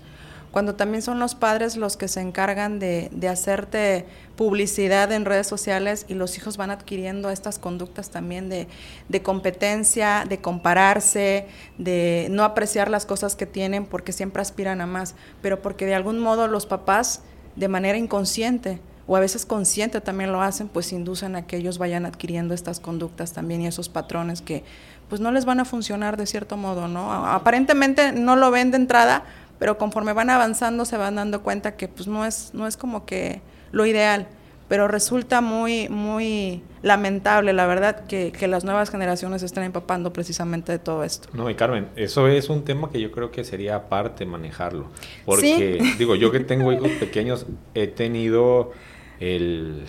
cuando 0.56 0.76
también 0.76 1.02
son 1.02 1.20
los 1.20 1.36
padres 1.36 1.76
los 1.76 1.98
que 1.98 2.08
se 2.08 2.22
encargan 2.22 2.80
de, 2.80 3.10
hacerte 3.30 4.06
publicidad 4.38 5.12
en 5.12 5.26
redes 5.26 5.48
sociales 5.48 6.06
y 6.08 6.14
los 6.14 6.38
hijos 6.38 6.56
van 6.56 6.72
adquiriendo 6.72 7.30
estas 7.30 7.60
conductas 7.60 8.10
también 8.10 8.48
de, 8.48 9.22
competencia, 9.22 10.24
de 10.26 10.38
compararse, 10.40 11.48
de 11.78 12.30
no 12.32 12.46
apreciar 12.46 12.90
las 12.90 13.06
cosas 13.06 13.36
que 13.36 13.46
tienen 13.46 13.86
porque 13.86 14.14
siempre 14.14 14.42
aspiran 14.42 14.80
a 14.80 14.86
más, 14.86 15.16
pero 15.42 15.62
porque 15.62 15.86
de 15.86 15.96
algún 15.96 16.20
modo 16.20 16.48
los 16.48 16.66
papás 16.66 17.20
de 17.58 17.68
manera 17.68 17.98
inconsciente 17.98 18.80
o 19.08 19.18
a 19.18 19.20
veces 19.20 19.46
consciente 19.46 20.00
también 20.00 20.32
lo 20.32 20.42
hacen, 20.42 20.70
pues 20.70 20.94
inducen 20.94 21.36
a 21.36 21.46
que 21.46 21.58
ellos 21.58 21.80
vayan 21.80 22.06
adquiriendo 22.06 22.54
estas 22.54 22.80
conductas 22.80 23.34
también 23.34 23.62
y 23.62 23.68
esos 23.68 23.90
patrones 23.90 24.42
que 24.42 24.64
pues 25.10 25.22
no 25.22 25.32
les 25.32 25.46
van 25.46 25.60
a 25.60 25.66
funcionar 25.66 26.18
de 26.18 26.26
cierto 26.26 26.58
modo, 26.58 26.88
¿no? 26.88 27.14
Aparentemente 27.14 28.12
no 28.12 28.36
lo 28.36 28.50
ven 28.50 28.72
de 28.72 28.78
entrada, 28.78 29.24
pero 29.60 29.78
conforme 29.78 30.14
van 30.14 30.30
avanzando 30.30 30.86
se 30.86 30.98
van 30.98 31.16
dando 31.16 31.42
cuenta 31.42 31.76
que 31.76 31.88
pues 31.88 32.08
no 32.08 32.26
es, 32.26 32.52
no 32.54 32.68
es 32.68 32.78
como 32.78 33.06
que 33.06 33.42
lo 33.72 33.86
ideal. 33.86 34.28
pero 34.68 34.88
resulta 34.88 35.42
muy, 35.42 35.90
muy 35.90 36.64
lamentable, 36.82 37.54
la 37.54 37.68
verdad, 37.68 38.06
que, 38.08 38.32
las 38.48 38.64
nuevas 38.64 38.90
generaciones 38.90 39.44
estén 39.44 39.64
empapando 39.64 40.12
precisamente 40.12 40.72
de 40.72 40.80
todo 40.80 41.04
esto. 41.04 41.30
No, 41.34 41.50
y 41.52 41.56
Carmen, 41.56 41.90
eso 41.96 42.28
es 42.28 42.50
un 42.50 42.64
tema 42.64 42.90
que 42.90 43.00
yo 43.00 43.12
creo 43.12 43.30
que 43.30 43.44
sería 43.44 43.76
aparte 43.76 44.26
manejarlo. 44.26 44.88
Porque, 45.24 45.84
digo, 46.00 46.16
yo 46.16 46.32
que 46.32 46.40
tengo 46.40 46.74
hijos 46.74 46.90
pequeños, 47.00 47.46
he 47.76 47.86
tenido 47.86 48.72
el. 49.20 49.84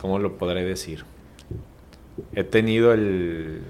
¿Cómo 0.00 0.18
lo 0.18 0.38
podré 0.38 0.64
decir? 0.64 1.04
He 2.34 2.44
tenido 2.44 2.94
el 2.94 3.62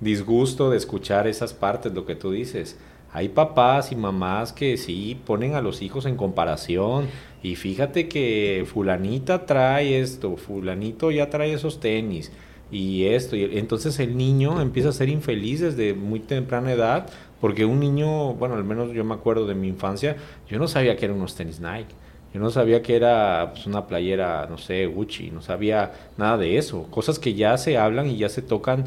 disgusto 0.00 0.70
de 0.70 0.76
escuchar 0.76 1.26
esas 1.26 1.52
partes, 1.52 1.92
lo 1.92 2.06
que 2.06 2.14
tú 2.14 2.30
dices. 2.30 2.78
Hay 3.12 3.28
papás 3.28 3.92
y 3.92 3.96
mamás 3.96 4.52
que 4.52 4.76
sí 4.76 5.20
ponen 5.26 5.54
a 5.54 5.60
los 5.60 5.82
hijos 5.82 6.06
en 6.06 6.16
comparación 6.16 7.08
y 7.42 7.56
fíjate 7.56 8.08
que 8.08 8.64
fulanita 8.72 9.44
trae 9.44 10.00
esto, 10.00 10.36
fulanito 10.36 11.10
ya 11.10 11.28
trae 11.28 11.52
esos 11.52 11.78
tenis 11.78 12.32
y 12.70 13.04
esto. 13.04 13.36
Y 13.36 13.58
entonces 13.58 13.98
el 13.98 14.16
niño 14.16 14.62
empieza 14.62 14.88
a 14.88 14.92
ser 14.92 15.10
infeliz 15.10 15.60
desde 15.60 15.92
muy 15.92 16.20
temprana 16.20 16.72
edad 16.72 17.10
porque 17.40 17.64
un 17.64 17.80
niño, 17.80 18.34
bueno, 18.34 18.54
al 18.54 18.64
menos 18.64 18.92
yo 18.92 19.04
me 19.04 19.14
acuerdo 19.14 19.46
de 19.46 19.54
mi 19.54 19.68
infancia, 19.68 20.16
yo 20.48 20.58
no 20.58 20.68
sabía 20.68 20.96
que 20.96 21.04
eran 21.04 21.18
unos 21.18 21.34
tenis 21.34 21.60
Nike. 21.60 21.94
Yo 22.32 22.40
no 22.40 22.50
sabía 22.50 22.80
que 22.80 22.96
era 22.96 23.50
pues, 23.52 23.66
una 23.66 23.86
playera, 23.86 24.46
no 24.48 24.56
sé, 24.56 24.86
Gucci, 24.86 25.30
no 25.30 25.42
sabía 25.42 25.92
nada 26.16 26.38
de 26.38 26.56
eso. 26.56 26.84
Cosas 26.84 27.18
que 27.18 27.34
ya 27.34 27.58
se 27.58 27.76
hablan 27.76 28.06
y 28.06 28.16
ya 28.16 28.30
se 28.30 28.40
tocan 28.40 28.84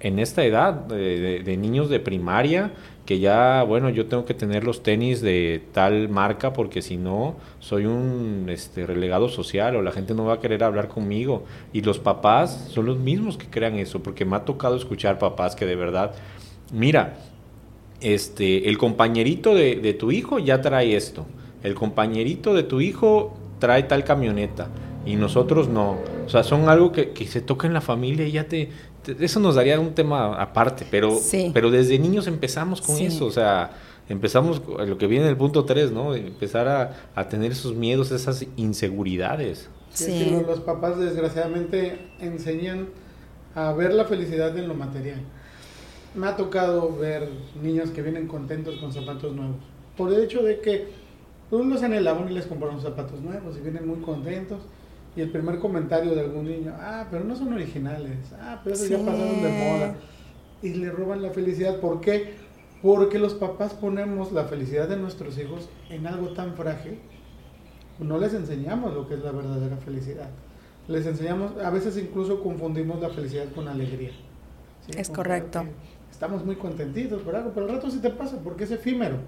en 0.00 0.18
esta 0.18 0.44
edad 0.44 0.74
de 0.74 1.56
niños 1.56 1.90
de 1.90 2.00
primaria 2.00 2.72
que 3.10 3.18
ya, 3.18 3.64
bueno, 3.64 3.90
yo 3.90 4.06
tengo 4.06 4.24
que 4.24 4.34
tener 4.34 4.62
los 4.62 4.84
tenis 4.84 5.20
de 5.20 5.64
tal 5.72 6.08
marca 6.08 6.52
porque 6.52 6.80
si 6.80 6.96
no, 6.96 7.34
soy 7.58 7.84
un 7.84 8.46
este, 8.48 8.86
relegado 8.86 9.28
social 9.28 9.74
o 9.74 9.82
la 9.82 9.90
gente 9.90 10.14
no 10.14 10.26
va 10.26 10.34
a 10.34 10.38
querer 10.38 10.62
hablar 10.62 10.86
conmigo. 10.86 11.42
Y 11.72 11.82
los 11.82 11.98
papás 11.98 12.68
son 12.70 12.86
los 12.86 12.98
mismos 12.98 13.36
que 13.36 13.48
crean 13.48 13.80
eso, 13.80 14.00
porque 14.00 14.24
me 14.24 14.36
ha 14.36 14.44
tocado 14.44 14.76
escuchar 14.76 15.18
papás 15.18 15.56
que 15.56 15.66
de 15.66 15.74
verdad, 15.74 16.14
mira, 16.72 17.16
este, 18.00 18.68
el 18.68 18.78
compañerito 18.78 19.56
de, 19.56 19.96
tu 19.98 20.12
hijo 20.12 20.38
ya 20.38 20.60
trae 20.60 20.94
esto, 20.94 21.26
el 21.64 21.74
compañerito 21.74 22.54
de 22.54 22.62
tu 22.62 22.80
hijo 22.80 23.36
trae 23.58 23.82
tal 23.82 24.04
camioneta 24.04 24.68
y 25.04 25.16
nosotros 25.16 25.68
no. 25.68 25.98
O 26.26 26.28
sea, 26.28 26.44
son 26.44 26.68
algo 26.68 26.92
que, 26.92 27.10
que 27.10 27.26
se 27.26 27.40
toca 27.40 27.66
en 27.66 27.74
la 27.74 27.80
familia 27.80 28.24
y 28.24 28.30
ya 28.30 28.44
te, 28.44 28.68
eso 29.18 29.40
nos 29.40 29.54
daría 29.54 29.78
un 29.80 29.94
tema 29.94 30.40
aparte, 30.40 30.86
pero, 30.90 31.18
pero 31.52 31.70
desde 31.70 31.98
niños 31.98 32.26
empezamos 32.26 32.80
con 32.80 32.96
eso, 32.98 33.26
o 33.26 33.30
sea, 33.30 33.70
empezamos 34.08 34.62
lo 34.66 34.98
que 34.98 35.06
viene 35.06 35.24
en 35.24 35.30
el 35.30 35.36
punto 35.36 35.64
3, 35.64 35.92
¿no? 35.92 36.14
Empezar 36.14 36.94
a, 37.14 37.28
tener 37.28 37.52
esos 37.52 37.74
miedos, 37.74 38.10
esas 38.10 38.44
inseguridades. 38.56 39.68
Sí. 39.92 40.40
los 40.46 40.60
papás 40.60 40.98
desgraciadamente 40.98 41.98
enseñan 42.20 42.88
a 43.54 43.72
ver 43.72 43.92
la 43.92 44.04
felicidad 44.04 44.56
en 44.56 44.68
lo 44.68 44.74
material. 44.74 45.20
Me 46.14 46.26
ha 46.26 46.36
tocado 46.36 46.96
ver 46.96 47.28
niños 47.60 47.90
que 47.90 48.02
vienen 48.02 48.28
contentos 48.28 48.76
con 48.76 48.92
zapatos 48.92 49.34
nuevos. 49.34 49.56
Por 49.96 50.12
el 50.12 50.22
hecho 50.22 50.42
de 50.42 50.60
que 50.60 50.88
los 51.50 51.82
anhelaban 51.82 52.30
y 52.30 52.34
les 52.34 52.46
compraron 52.46 52.80
zapatos 52.80 53.20
nuevos 53.20 53.56
y 53.56 53.60
vienen 53.60 53.86
muy 53.86 54.00
contentos 54.00 54.60
y 55.16 55.20
el 55.20 55.30
primer 55.30 55.58
comentario 55.58 56.14
de 56.14 56.20
algún 56.20 56.46
niño, 56.46 56.72
ah, 56.78 57.06
pero 57.10 57.24
no 57.24 57.34
son 57.34 57.52
originales, 57.52 58.18
ah, 58.40 58.60
pero 58.62 58.76
eso 58.76 58.86
ya 58.86 58.98
pasaron 58.98 59.42
de 59.42 59.50
moda. 59.50 59.94
Y 60.62 60.74
le 60.74 60.90
roban 60.90 61.22
la 61.22 61.30
felicidad. 61.30 61.80
¿Por 61.80 62.00
qué? 62.00 62.34
Porque 62.82 63.18
los 63.18 63.34
papás 63.34 63.74
ponemos 63.74 64.32
la 64.32 64.44
felicidad 64.44 64.88
de 64.88 64.96
nuestros 64.96 65.38
hijos 65.38 65.68
en 65.88 66.06
algo 66.06 66.28
tan 66.28 66.54
frágil. 66.54 66.98
No 67.98 68.18
les 68.18 68.34
enseñamos 68.34 68.94
lo 68.94 69.08
que 69.08 69.14
es 69.14 69.20
la 69.20 69.32
verdadera 69.32 69.76
felicidad. 69.78 70.30
Les 70.86 71.06
enseñamos, 71.06 71.52
a 71.58 71.70
veces 71.70 71.96
incluso 71.98 72.42
confundimos 72.42 73.00
la 73.00 73.10
felicidad 73.10 73.46
con 73.54 73.68
alegría. 73.68 74.12
Es 74.96 75.10
correcto. 75.10 75.64
Estamos 76.10 76.44
muy 76.44 76.56
contentitos 76.56 77.22
por 77.22 77.36
algo, 77.36 77.52
pero 77.54 77.66
el 77.66 77.72
rato 77.72 77.90
sí 77.90 77.98
te 77.98 78.10
pasa 78.10 78.38
porque 78.42 78.64
es 78.64 78.70
efímero 78.70 79.18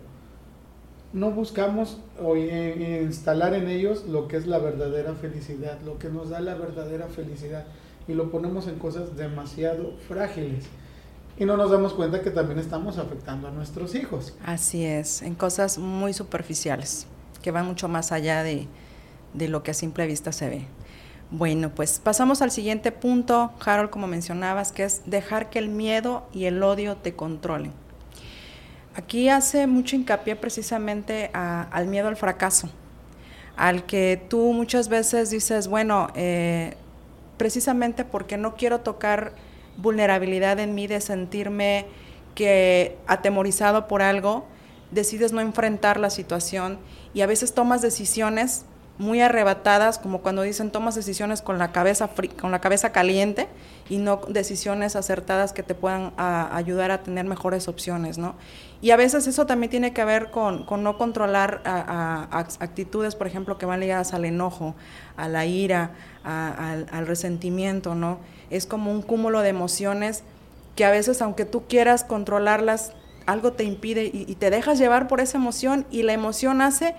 no 1.13 1.31
buscamos 1.31 1.99
o 2.23 2.37
instalar 2.37 3.55
en 3.55 3.69
ellos 3.69 4.05
lo 4.09 4.29
que 4.29 4.37
es 4.37 4.47
la 4.47 4.59
verdadera 4.59 5.15
felicidad, 5.15 5.81
lo 5.85 5.99
que 5.99 6.09
nos 6.09 6.31
da 6.31 6.41
la 6.41 6.55
verdadera 6.55 7.09
felicidad 7.09 7.65
y 8.09 8.15
lo 8.15 8.31
ponemos 8.31 8.67
en 8.67 8.79
cosas 8.79 9.17
demasiado 9.17 9.93
frágiles 10.09 10.65
y 11.39 11.45
no 11.45 11.57
nos 11.57 11.71
damos 11.71 11.95
cuenta 11.95 12.23
que 12.23 12.31
también 12.31 12.59
estamos 12.59 12.99
afectando 12.99 13.49
a 13.49 13.51
nuestros 13.51 13.95
hijos. 13.95 14.35
Así 14.45 14.85
es, 14.85 15.23
en 15.23 15.35
cosas 15.35 15.79
muy 15.79 16.13
superficiales, 16.13 17.07
que 17.43 17.51
van 17.51 17.67
mucho 17.67 17.89
más 17.89 18.13
allá 18.13 18.43
de, 18.43 18.69
de 19.35 19.49
lo 19.49 19.63
que 19.63 19.71
a 19.71 19.75
simple 19.75 20.07
vista 20.07 20.33
se 20.33 20.49
ve. 20.49 20.67
Bueno, 21.31 21.75
pues 21.75 21.99
pasamos 21.99 22.43
al 22.43 22.51
siguiente 22.51 22.93
punto, 22.93 23.53
Harold, 23.65 23.89
como 23.89 24.07
mencionabas, 24.07 24.71
que 24.71 24.85
es 24.85 25.03
dejar 25.07 25.49
que 25.49 25.59
el 25.59 25.69
miedo 25.69 26.25
y 26.33 26.45
el 26.45 26.63
odio 26.63 26.97
te 26.97 27.15
controlen. 27.15 27.73
Aquí 28.95 29.31
hace 29.31 29.67
mucho 29.67 29.97
hincapié 29.97 30.37
precisamente 30.37 31.31
al 31.33 31.87
miedo 31.87 32.09
al 32.09 32.17
fracaso, 32.17 32.69
al 33.57 33.87
que 33.87 34.23
tú 34.29 34.53
muchas 34.53 34.89
veces 34.89 35.31
dices, 35.31 35.67
bueno, 35.67 36.09
eh, 36.15 36.75
precisamente 37.39 38.05
porque 38.05 38.37
no 38.37 38.55
quiero 38.57 38.81
tocar 38.81 39.33
vulnerabilidad 39.79 40.61
en 40.61 40.75
mí 40.75 40.87
de 40.87 41.01
sentirme 41.01 41.87
que 42.35 42.99
atemorizado 43.07 43.89
por 43.89 44.03
algo, 44.03 44.47
decides 44.91 45.33
no 45.33 45.41
enfrentar 45.41 45.99
la 45.99 46.11
situación 46.11 46.79
y 47.15 47.23
a 47.23 47.27
veces 47.27 47.55
tomas 47.55 47.81
decisiones 47.81 48.67
muy 49.03 49.21
arrebatadas, 49.21 49.99
como 49.99 50.23
cuando 50.23 50.43
dicen 50.43 50.71
tomas 50.71 50.95
decisiones 50.95 51.43
con 51.43 51.59
la 51.59 51.73
cabeza 51.73 52.09
con 52.41 52.53
la 52.53 52.61
cabeza 52.61 52.93
caliente 52.93 53.49
y 53.91 53.99
no 53.99 54.21
decisiones 54.29 54.97
acertadas 54.97 55.53
que 55.53 55.63
te 55.63 55.75
puedan 55.75 56.13
ayudar 56.17 56.91
a 56.93 57.03
tener 57.03 57.27
mejores 57.27 57.69
opciones, 57.69 58.17
¿no? 58.17 58.37
Y 58.81 58.91
a 58.91 58.97
veces 58.97 59.27
eso 59.27 59.45
también 59.45 59.71
tiene 59.71 59.93
que 59.93 60.05
ver 60.05 60.31
con, 60.31 60.67
no 60.83 60.99
controlar 60.99 61.63
actitudes, 61.65 63.15
por 63.15 63.27
ejemplo, 63.27 63.59
que 63.59 63.67
van 63.67 63.81
ligadas 63.81 64.15
al 64.15 64.25
enojo, 64.25 64.75
a 65.17 65.29
la 65.29 65.47
ira, 65.47 65.91
al, 66.25 67.07
resentimiento, 67.07 67.95
¿no? 67.95 68.19
Es 68.51 68.67
como 68.67 68.91
un 68.91 69.03
cúmulo 69.03 69.41
de 69.41 69.51
emociones 69.51 70.23
que 70.77 70.85
a 70.85 70.91
veces, 70.91 71.21
aunque 71.23 71.45
tú 71.45 71.65
quieras 71.69 72.05
controlarlas, 72.05 72.93
algo 73.27 73.53
te 73.53 73.65
impide 73.65 74.11
y 74.13 74.35
te 74.37 74.51
dejas 74.51 74.79
llevar 74.79 75.07
por 75.07 75.21
esa 75.21 75.39
emoción 75.39 75.87
y 75.91 76.03
la 76.03 76.13
emoción 76.13 76.61
hace 76.61 76.95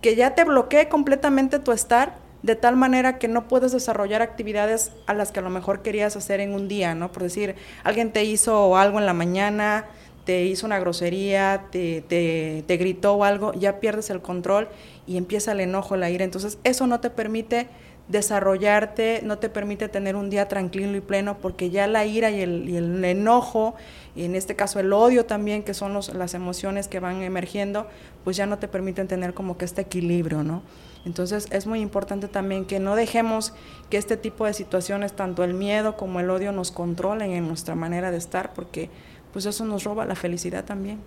que 0.00 0.16
ya 0.16 0.34
te 0.34 0.44
bloquee 0.44 0.88
completamente 0.88 1.58
tu 1.58 1.72
estar 1.72 2.16
de 2.42 2.54
tal 2.54 2.76
manera 2.76 3.18
que 3.18 3.26
no 3.26 3.48
puedes 3.48 3.72
desarrollar 3.72 4.22
actividades 4.22 4.92
a 5.06 5.14
las 5.14 5.32
que 5.32 5.40
a 5.40 5.42
lo 5.42 5.50
mejor 5.50 5.82
querías 5.82 6.16
hacer 6.16 6.40
en 6.40 6.54
un 6.54 6.68
día, 6.68 6.94
¿no? 6.94 7.10
Por 7.10 7.24
decir, 7.24 7.56
alguien 7.82 8.12
te 8.12 8.24
hizo 8.24 8.76
algo 8.76 8.98
en 8.98 9.06
la 9.06 9.12
mañana, 9.12 9.86
te 10.24 10.44
hizo 10.44 10.66
una 10.66 10.78
grosería, 10.78 11.64
te, 11.72 12.02
te, 12.02 12.62
te 12.66 12.76
gritó 12.76 13.14
o 13.14 13.24
algo, 13.24 13.54
ya 13.54 13.80
pierdes 13.80 14.10
el 14.10 14.20
control 14.20 14.68
y 15.06 15.16
empieza 15.16 15.52
el 15.52 15.60
enojo, 15.60 15.96
la 15.96 16.10
ira. 16.10 16.24
Entonces, 16.24 16.58
eso 16.64 16.86
no 16.86 17.00
te 17.00 17.10
permite 17.10 17.66
desarrollarte, 18.08 19.20
no 19.22 19.38
te 19.38 19.48
permite 19.48 19.88
tener 19.88 20.16
un 20.16 20.30
día 20.30 20.48
tranquilo 20.48 20.96
y 20.96 21.00
pleno, 21.00 21.38
porque 21.38 21.70
ya 21.70 21.86
la 21.86 22.06
ira 22.06 22.30
y 22.30 22.40
el, 22.40 23.04
enojo, 23.04 23.74
y 24.16 24.24
en 24.24 24.34
este 24.34 24.56
caso 24.56 24.80
el 24.80 24.92
odio 24.92 25.26
también, 25.26 25.62
que 25.62 25.74
son 25.74 25.92
los, 25.92 26.12
las 26.14 26.34
emociones 26.34 26.88
que 26.88 27.00
van 27.00 27.22
emergiendo, 27.22 27.86
pues 28.24 28.36
ya 28.36 28.46
no 28.46 28.58
te 28.58 28.66
permiten 28.66 29.08
tener 29.08 29.34
como 29.34 29.58
que 29.58 29.66
este 29.66 29.82
equilibrio, 29.82 30.42
¿no? 30.42 30.62
Entonces 31.04 31.46
es 31.52 31.66
muy 31.66 31.80
importante 31.80 32.28
también 32.28 32.64
que 32.64 32.80
no 32.80 32.96
dejemos 32.96 33.52
que 33.88 33.98
este 33.98 34.16
tipo 34.16 34.46
de 34.46 34.54
situaciones, 34.54 35.12
tanto 35.12 35.44
el 35.44 35.54
miedo 35.54 35.96
como 35.96 36.20
el 36.20 36.28
odio, 36.30 36.50
nos 36.52 36.70
controlen 36.70 37.32
en 37.32 37.46
nuestra 37.46 37.74
manera 37.74 38.10
de 38.10 38.16
estar, 38.16 38.52
porque 38.54 38.90
pues 39.32 39.46
eso 39.46 39.64
nos 39.64 39.84
roba 39.84 40.06
la 40.06 40.14
felicidad 40.14 40.64
también. 40.64 40.98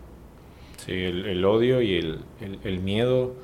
Sí, 0.85 0.93
el, 0.93 1.43
odio 1.45 1.81
y 1.81 1.95
el 1.99 2.79
miedo 2.79 3.35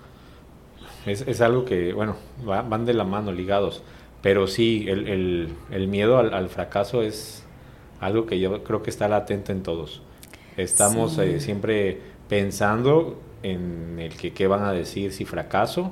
es, 1.09 1.41
algo 1.41 1.65
que, 1.65 1.93
bueno, 1.93 2.15
van 2.43 2.85
de 2.85 2.93
la 2.93 3.03
mano, 3.03 3.31
ligados. 3.31 3.83
Pero 4.21 4.47
sí, 4.47 4.85
el, 4.87 5.53
el, 5.71 5.87
miedo 5.87 6.17
al, 6.17 6.49
fracaso 6.49 7.01
es 7.01 7.43
algo 7.99 8.25
que 8.25 8.39
yo 8.39 8.63
creo 8.63 8.83
que 8.83 8.89
está 8.89 9.07
latente 9.07 9.51
en 9.51 9.63
todos. 9.63 10.01
Estamos 10.57 11.17
eh, 11.19 11.39
siempre 11.39 11.99
pensando 12.27 13.19
en 13.43 13.99
el 13.99 14.15
que 14.15 14.33
qué 14.33 14.47
van 14.47 14.63
a 14.63 14.71
decir 14.71 15.13
si 15.13 15.25
fracaso. 15.25 15.91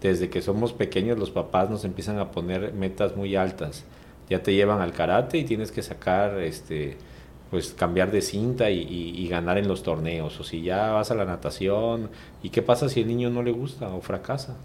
Desde 0.00 0.28
que 0.30 0.42
somos 0.42 0.72
pequeños 0.72 1.18
los 1.18 1.30
papás 1.30 1.70
nos 1.70 1.84
empiezan 1.84 2.18
a 2.18 2.30
poner 2.30 2.72
metas 2.72 3.16
muy 3.16 3.36
altas. 3.36 3.84
Ya 4.28 4.42
te 4.42 4.54
llevan 4.54 4.80
al 4.80 4.92
karate 4.92 5.38
y 5.38 5.44
tienes 5.44 5.70
que 5.70 5.82
sacar 5.82 6.38
este 6.40 6.96
pues 7.50 7.72
cambiar 7.72 8.10
de 8.10 8.22
cinta 8.22 8.70
y, 8.70 9.28
ganar 9.28 9.58
en 9.58 9.68
los 9.68 9.82
torneos, 9.82 10.38
o 10.40 10.44
si 10.44 10.62
ya 10.62 10.92
vas 10.92 11.10
a 11.10 11.14
la 11.14 11.24
natación, 11.24 12.10
¿y 12.42 12.50
qué 12.50 12.62
pasa 12.62 12.88
si 12.88 13.00
el 13.00 13.08
niño 13.08 13.30
no 13.30 13.42
le 13.42 13.52
gusta 13.52 13.88
o 13.88 14.00
fracasa? 14.00 14.56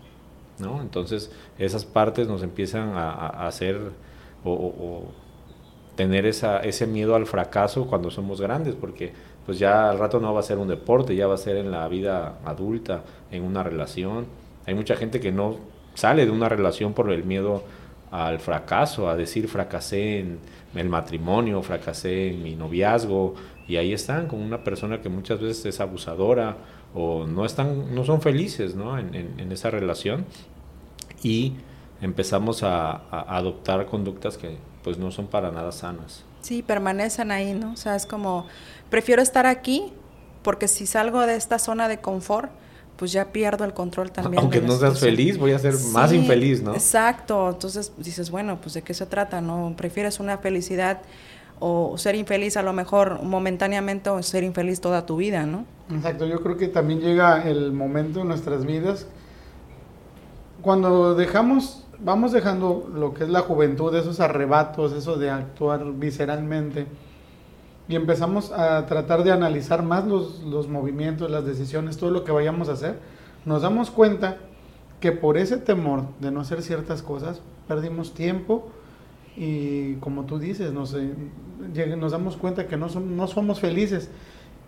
¿no? 0.60 0.82
Entonces 0.82 1.32
esas 1.58 1.86
partes 1.86 2.28
nos 2.28 2.44
empiezan 2.44 2.90
a, 2.96 3.48
hacer 3.48 3.80
o, 4.44 5.04
tener 5.96 6.26
esa, 6.26 6.60
ese 6.60 6.88
miedo 6.88 7.16
al 7.16 7.26
fracaso 7.26 7.86
cuando 7.88 8.10
somos 8.10 8.42
grandes, 8.42 8.76
porque 8.76 9.14
pues 9.46 9.60
ya 9.60 9.90
al 9.90 10.00
rato 10.00 10.20
no 10.20 10.34
va 10.34 10.40
a 10.40 10.44
ser 10.44 10.58
un 10.58 10.68
deporte, 10.68 11.16
ya 11.16 11.28
va 11.28 11.36
a 11.36 11.38
ser 11.38 11.58
en 11.58 11.72
la 11.72 11.88
vida 11.88 12.40
adulta, 12.46 13.04
en 13.32 13.44
una 13.44 13.64
relación. 13.64 14.26
Hay 14.66 14.74
mucha 14.74 14.96
gente 14.96 15.20
que 15.20 15.32
no 15.32 15.58
sale 15.94 16.26
de 16.26 16.32
una 16.32 16.50
relación 16.50 16.94
por 16.94 17.12
el 17.12 17.24
miedo 17.24 17.64
al 18.12 18.40
fracaso, 18.40 19.10
a 19.10 19.16
decir 19.16 19.48
fracasé 19.48 20.20
en 20.20 20.40
el 20.76 20.90
matrimonio, 20.90 21.62
fracasé 21.62 22.30
en 22.30 22.44
mi 22.44 22.56
noviazgo, 22.56 23.36
y 23.68 23.78
ahí 23.78 23.94
están 23.94 24.28
con 24.28 24.42
una 24.42 24.64
persona 24.64 25.02
que 25.02 25.10
muchas 25.10 25.40
veces 25.40 25.66
es 25.66 25.80
abusadora 25.80 26.58
o 26.94 27.26
no 27.26 27.46
están, 27.46 27.96
no 27.96 28.04
son 28.04 28.22
felices 28.22 28.76
¿no? 28.76 29.00
En, 29.00 29.52
esa 29.52 29.70
relación 29.70 30.26
y 31.24 31.54
empezamos 32.02 32.64
a, 32.64 32.92
a, 32.92 33.38
adoptar 33.38 33.86
conductas 33.86 34.38
que 34.38 34.58
pues 34.84 34.98
no 34.98 35.12
son 35.12 35.28
para 35.28 35.52
nada 35.52 35.72
sanas. 35.72 36.26
Sí, 36.42 36.64
permanecen 36.64 37.32
ahí, 37.32 37.54
¿no? 37.54 37.72
O 37.72 37.78
sea, 37.78 37.96
es 37.96 38.06
como, 38.06 38.48
prefiero 38.90 39.22
estar 39.22 39.46
aquí 39.46 39.94
porque 40.42 40.68
si 40.68 40.86
salgo 40.86 41.22
de 41.22 41.36
esta 41.36 41.60
zona 41.60 41.88
de 41.88 42.00
confort, 42.00 42.52
pues 43.02 43.14
ya 43.14 43.32
pierdo 43.32 43.66
el 43.66 43.74
control 43.74 44.12
también. 44.12 44.44
Aunque 44.44 44.62
no 44.62 44.78
seas 44.78 45.00
feliz, 45.00 45.40
voy 45.40 45.54
a 45.54 45.58
ser 45.58 45.74
más 45.92 46.14
infeliz, 46.14 46.62
¿no? 46.62 46.76
Exacto, 46.76 47.50
entonces 47.50 47.92
dices, 47.98 48.30
bueno, 48.30 48.60
pues 48.62 48.76
de 48.76 48.84
qué 48.84 48.94
se 48.94 49.08
trata, 49.08 49.42
¿no? 49.42 49.74
Prefieres 49.76 50.20
una 50.20 50.38
felicidad 50.38 51.02
o 51.60 51.98
ser 51.98 52.14
infeliz 52.14 52.58
a 52.58 52.62
lo 52.62 52.74
mejor 52.74 53.24
momentáneamente 53.24 54.12
o 54.12 54.22
ser 54.22 54.44
infeliz 54.44 54.82
toda 54.82 55.08
tu 55.08 55.18
vida, 55.18 55.48
¿no? 55.48 55.66
Exacto, 55.92 56.28
yo 56.28 56.44
creo 56.44 56.58
que 56.58 56.68
también 56.68 57.00
llega 57.00 57.50
el 57.50 57.72
momento 57.72 58.22
en 58.22 58.28
nuestras 58.28 58.68
vidas 58.68 59.08
cuando 60.62 61.16
dejamos, 61.16 61.88
vamos 61.98 62.32
dejando 62.32 62.88
lo 62.94 63.16
que 63.16 63.24
es 63.24 63.32
la 63.32 63.40
juventud, 63.40 63.96
esos 63.96 64.20
arrebatos, 64.20 64.94
eso 64.94 65.18
de 65.18 65.32
actuar 65.32 65.92
visceralmente 65.94 66.86
y 67.92 67.96
empezamos 67.96 68.54
a 68.54 68.86
tratar 68.86 69.26
de 69.26 69.34
analizar 69.34 69.84
más 69.84 70.08
los, 70.08 70.70
movimientos, 70.70 71.30
las 71.30 71.46
decisiones, 71.46 71.98
todo 71.98 72.10
lo 72.10 72.24
que 72.24 72.32
vayamos 72.32 72.70
a 72.70 72.74
hacer, 72.74 73.00
nos 73.44 73.64
damos 73.64 73.92
cuenta 73.92 74.38
que 75.02 75.12
por 75.12 75.38
ese 75.38 75.58
temor 75.58 76.04
de 76.22 76.32
no 76.32 76.40
hacer 76.40 76.62
ciertas 76.62 77.02
cosas, 77.02 77.42
perdimos 77.68 78.14
tiempo 78.14 78.70
y 79.36 79.96
como 79.96 80.24
tú 80.24 80.40
dices, 80.40 80.72
nos, 80.72 80.94
eh, 80.94 81.14
nos 81.98 82.14
damos 82.14 82.38
cuenta 82.38 82.66
que 82.68 82.78
no, 82.78 82.88
no 82.88 83.28
somos 83.28 83.60
felices. 83.60 84.10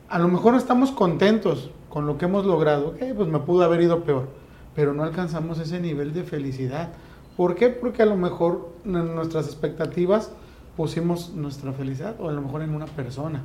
A 0.09 0.19
lo 0.19 0.27
mejor 0.27 0.55
estamos 0.55 0.91
contentos 0.91 1.71
con 1.87 2.05
lo 2.05 2.17
que 2.17 2.25
hemos 2.25 2.45
logrado, 2.45 2.95
pues 3.15 3.29
me 3.29 3.39
pudo 3.39 3.63
haber 3.63 3.83
ido 3.83 4.03
peor, 4.03 4.27
pero 4.75 4.93
no 4.93 5.03
alcanzamos 5.03 5.59
ese 5.59 5.79
nivel 5.79 6.11
de 6.11 6.23
felicidad. 6.23 6.89
¿Por 7.37 7.55
qué? 7.55 7.69
Porque 7.69 8.03
a 8.03 8.05
lo 8.05 8.17
mejor 8.17 8.73
nuestras 8.83 9.45
expectativas 9.45 10.33
pusimos 10.75 11.33
nuestra 11.33 11.73
felicidad 11.73 12.15
o 12.19 12.29
a 12.29 12.31
lo 12.31 12.41
mejor 12.41 12.61
en 12.61 12.73
una 12.73 12.85
persona. 12.85 13.41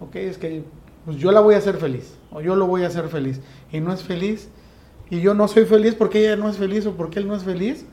Ok, 0.00 0.16
es 0.16 0.38
que 0.38 0.64
pues 1.04 1.16
yo 1.16 1.32
la 1.32 1.40
voy 1.40 1.54
a 1.54 1.58
hacer 1.58 1.76
feliz 1.76 2.14
o 2.30 2.40
yo 2.40 2.54
lo 2.54 2.66
voy 2.66 2.84
a 2.84 2.88
hacer 2.88 3.08
feliz 3.08 3.40
y 3.72 3.80
no 3.80 3.92
es 3.92 4.02
feliz 4.02 4.48
y 5.10 5.20
yo 5.20 5.34
no 5.34 5.48
soy 5.48 5.64
feliz 5.64 5.94
porque 5.94 6.20
ella 6.20 6.36
no 6.36 6.48
es 6.48 6.56
feliz 6.56 6.86
o 6.86 6.92
porque 6.92 7.18
él 7.18 7.26
no 7.26 7.34
es 7.34 7.44
feliz. 7.44 7.86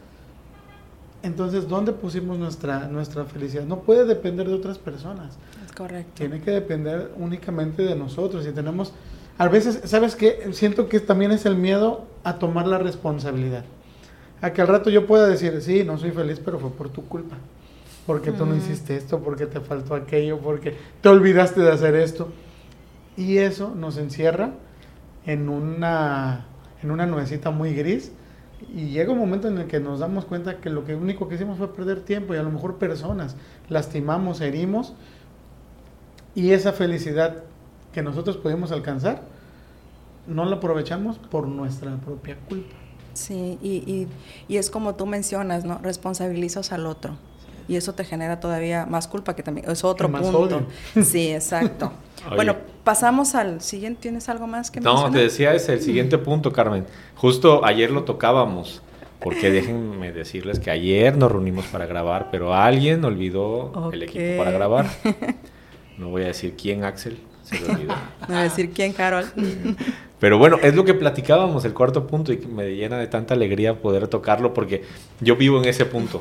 Entonces, 1.23 1.67
¿dónde 1.67 1.91
pusimos 1.91 2.37
nuestra, 2.37 2.87
nuestra 2.87 3.25
felicidad? 3.25 3.63
No 3.63 3.79
puede 3.79 4.05
depender 4.05 4.47
de 4.47 4.53
otras 4.53 4.77
personas. 4.77 5.37
Es 5.65 5.71
correcto. 5.71 6.11
Tiene 6.13 6.39
que 6.39 6.51
depender 6.51 7.11
únicamente 7.17 7.81
de 7.81 7.95
nosotros. 7.95 8.45
Y 8.45 8.51
tenemos, 8.51 8.93
a 9.39 9.47
veces, 9.47 9.81
¿sabes 9.85 10.15
qué? 10.15 10.49
Siento 10.51 10.87
que 10.87 10.99
también 10.99 11.31
es 11.31 11.47
el 11.47 11.55
miedo 11.55 12.05
a 12.23 12.37
tomar 12.37 12.67
la 12.67 12.77
responsabilidad. 12.77 13.65
A 14.41 14.53
que 14.53 14.61
al 14.61 14.67
rato 14.67 14.91
yo 14.91 15.07
pueda 15.07 15.25
decir, 15.25 15.59
sí, 15.61 15.83
no 15.83 15.97
soy 15.97 16.11
feliz, 16.11 16.39
pero 16.43 16.59
fue 16.59 16.69
por 16.69 16.89
tu 16.89 17.07
culpa 17.07 17.37
porque 18.05 18.31
tú 18.31 18.45
no 18.45 18.55
hiciste 18.55 18.95
esto, 18.95 19.19
porque 19.19 19.47
te 19.47 19.59
faltó 19.59 19.95
aquello, 19.95 20.39
porque 20.39 20.75
te 21.01 21.09
olvidaste 21.09 21.61
de 21.61 21.71
hacer 21.71 21.95
esto. 21.95 22.29
Y 23.17 23.37
eso 23.37 23.73
nos 23.73 23.97
encierra 23.97 24.51
en 25.25 25.49
una, 25.49 26.45
en 26.83 26.91
una 26.91 27.05
nubecita 27.05 27.49
muy 27.49 27.73
gris 27.73 28.11
y 28.73 28.89
llega 28.89 29.11
un 29.11 29.19
momento 29.19 29.47
en 29.47 29.57
el 29.57 29.67
que 29.67 29.79
nos 29.79 29.99
damos 29.99 30.25
cuenta 30.25 30.57
que 30.57 30.69
lo 30.69 30.85
que 30.85 30.95
único 30.95 31.27
que 31.27 31.35
hicimos 31.35 31.57
fue 31.57 31.73
perder 31.73 32.01
tiempo 32.01 32.33
y 32.33 32.37
a 32.37 32.43
lo 32.43 32.51
mejor 32.51 32.77
personas, 32.77 33.35
lastimamos, 33.69 34.41
herimos 34.41 34.93
y 36.35 36.51
esa 36.51 36.73
felicidad 36.73 37.43
que 37.91 38.01
nosotros 38.01 38.37
pudimos 38.37 38.71
alcanzar 38.71 39.23
no 40.27 40.45
la 40.45 40.57
aprovechamos 40.57 41.17
por 41.17 41.47
nuestra 41.47 41.95
propia 41.97 42.37
culpa. 42.49 42.75
Sí, 43.13 43.57
y, 43.61 43.77
y, 43.89 44.07
y 44.47 44.57
es 44.57 44.69
como 44.69 44.95
tú 44.95 45.05
mencionas, 45.05 45.63
¿no? 45.63 45.79
Responsabilizas 45.79 46.71
al 46.71 46.85
otro 46.85 47.17
y 47.67 47.75
eso 47.75 47.93
te 47.93 48.03
genera 48.03 48.39
todavía 48.39 48.85
más 48.85 49.07
culpa 49.07 49.35
que 49.35 49.43
también 49.43 49.69
es 49.69 49.83
otro 49.83 50.11
punto. 50.11 50.63
Sí, 51.03 51.31
exacto. 51.31 51.91
Bueno, 52.35 52.55
pasamos 52.83 53.35
al 53.35 53.61
siguiente. 53.61 54.01
¿Tienes 54.01 54.29
algo 54.29 54.47
más 54.47 54.71
que 54.71 54.81
No, 54.81 55.11
te 55.11 55.19
decía 55.19 55.53
es 55.53 55.69
el 55.69 55.79
siguiente 55.79 56.17
punto, 56.17 56.51
Carmen. 56.51 56.87
Justo 57.15 57.63
ayer 57.63 57.91
lo 57.91 58.03
tocábamos, 58.03 58.81
porque 59.19 59.51
déjenme 59.51 60.11
decirles 60.11 60.59
que 60.59 60.71
ayer 60.71 61.15
nos 61.15 61.31
reunimos 61.31 61.65
para 61.65 61.85
grabar, 61.85 62.29
pero 62.31 62.55
alguien 62.55 63.05
olvidó 63.05 63.91
el 63.93 64.03
equipo 64.03 64.37
para 64.37 64.51
grabar. 64.51 64.87
No 65.97 66.09
voy 66.09 66.23
a 66.23 66.27
decir 66.27 66.55
quién, 66.61 66.83
Axel, 66.83 67.17
se 67.45 67.71
olvidó. 67.71 67.93
Voy 68.27 68.37
a 68.37 68.43
decir 68.43 68.71
quién, 68.71 68.93
Carol. 68.93 69.25
Pero 70.19 70.37
bueno, 70.37 70.57
es 70.63 70.73
lo 70.75 70.85
que 70.85 70.93
platicábamos, 70.93 71.65
el 71.65 71.73
cuarto 71.73 72.07
punto, 72.07 72.31
y 72.31 72.37
me 72.37 72.75
llena 72.75 72.97
de 72.97 73.07
tanta 73.07 73.33
alegría 73.33 73.81
poder 73.81 74.07
tocarlo 74.07 74.53
porque 74.53 74.83
yo 75.19 75.35
vivo 75.35 75.59
en 75.61 75.65
ese 75.65 75.85
punto. 75.85 76.19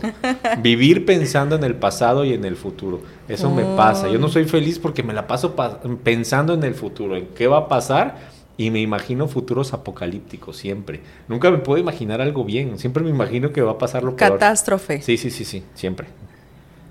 Vivir 0.58 1.06
pensando 1.06 1.54
en 1.54 1.62
el 1.62 1.76
pasado 1.76 2.24
y 2.24 2.34
en 2.34 2.44
el 2.44 2.56
futuro. 2.56 3.00
Eso 3.28 3.50
me 3.50 3.64
pasa. 3.76 4.08
Yo 4.08 4.18
no 4.18 4.28
soy 4.28 4.44
feliz 4.44 4.78
porque 4.78 5.02
me 5.02 5.14
la 5.14 5.26
paso 5.26 5.54
pensando 6.02 6.54
en 6.54 6.64
el 6.64 6.74
futuro, 6.74 7.16
en 7.16 7.28
qué 7.28 7.46
va 7.46 7.58
a 7.58 7.68
pasar. 7.68 8.34
Y 8.56 8.70
me 8.70 8.80
imagino 8.80 9.26
futuros 9.26 9.72
apocalípticos 9.72 10.56
siempre. 10.56 11.00
Nunca 11.26 11.50
me 11.50 11.58
puedo 11.58 11.80
imaginar 11.80 12.20
algo 12.20 12.44
bien. 12.44 12.78
Siempre 12.78 13.02
me 13.02 13.10
imagino 13.10 13.52
que 13.52 13.62
va 13.62 13.72
a 13.72 13.78
pasar 13.78 14.04
lo 14.04 14.14
peor. 14.14 14.32
Catástrofe. 14.32 15.02
Sí, 15.02 15.16
sí, 15.16 15.30
sí, 15.30 15.44
sí, 15.44 15.64
siempre. 15.74 16.06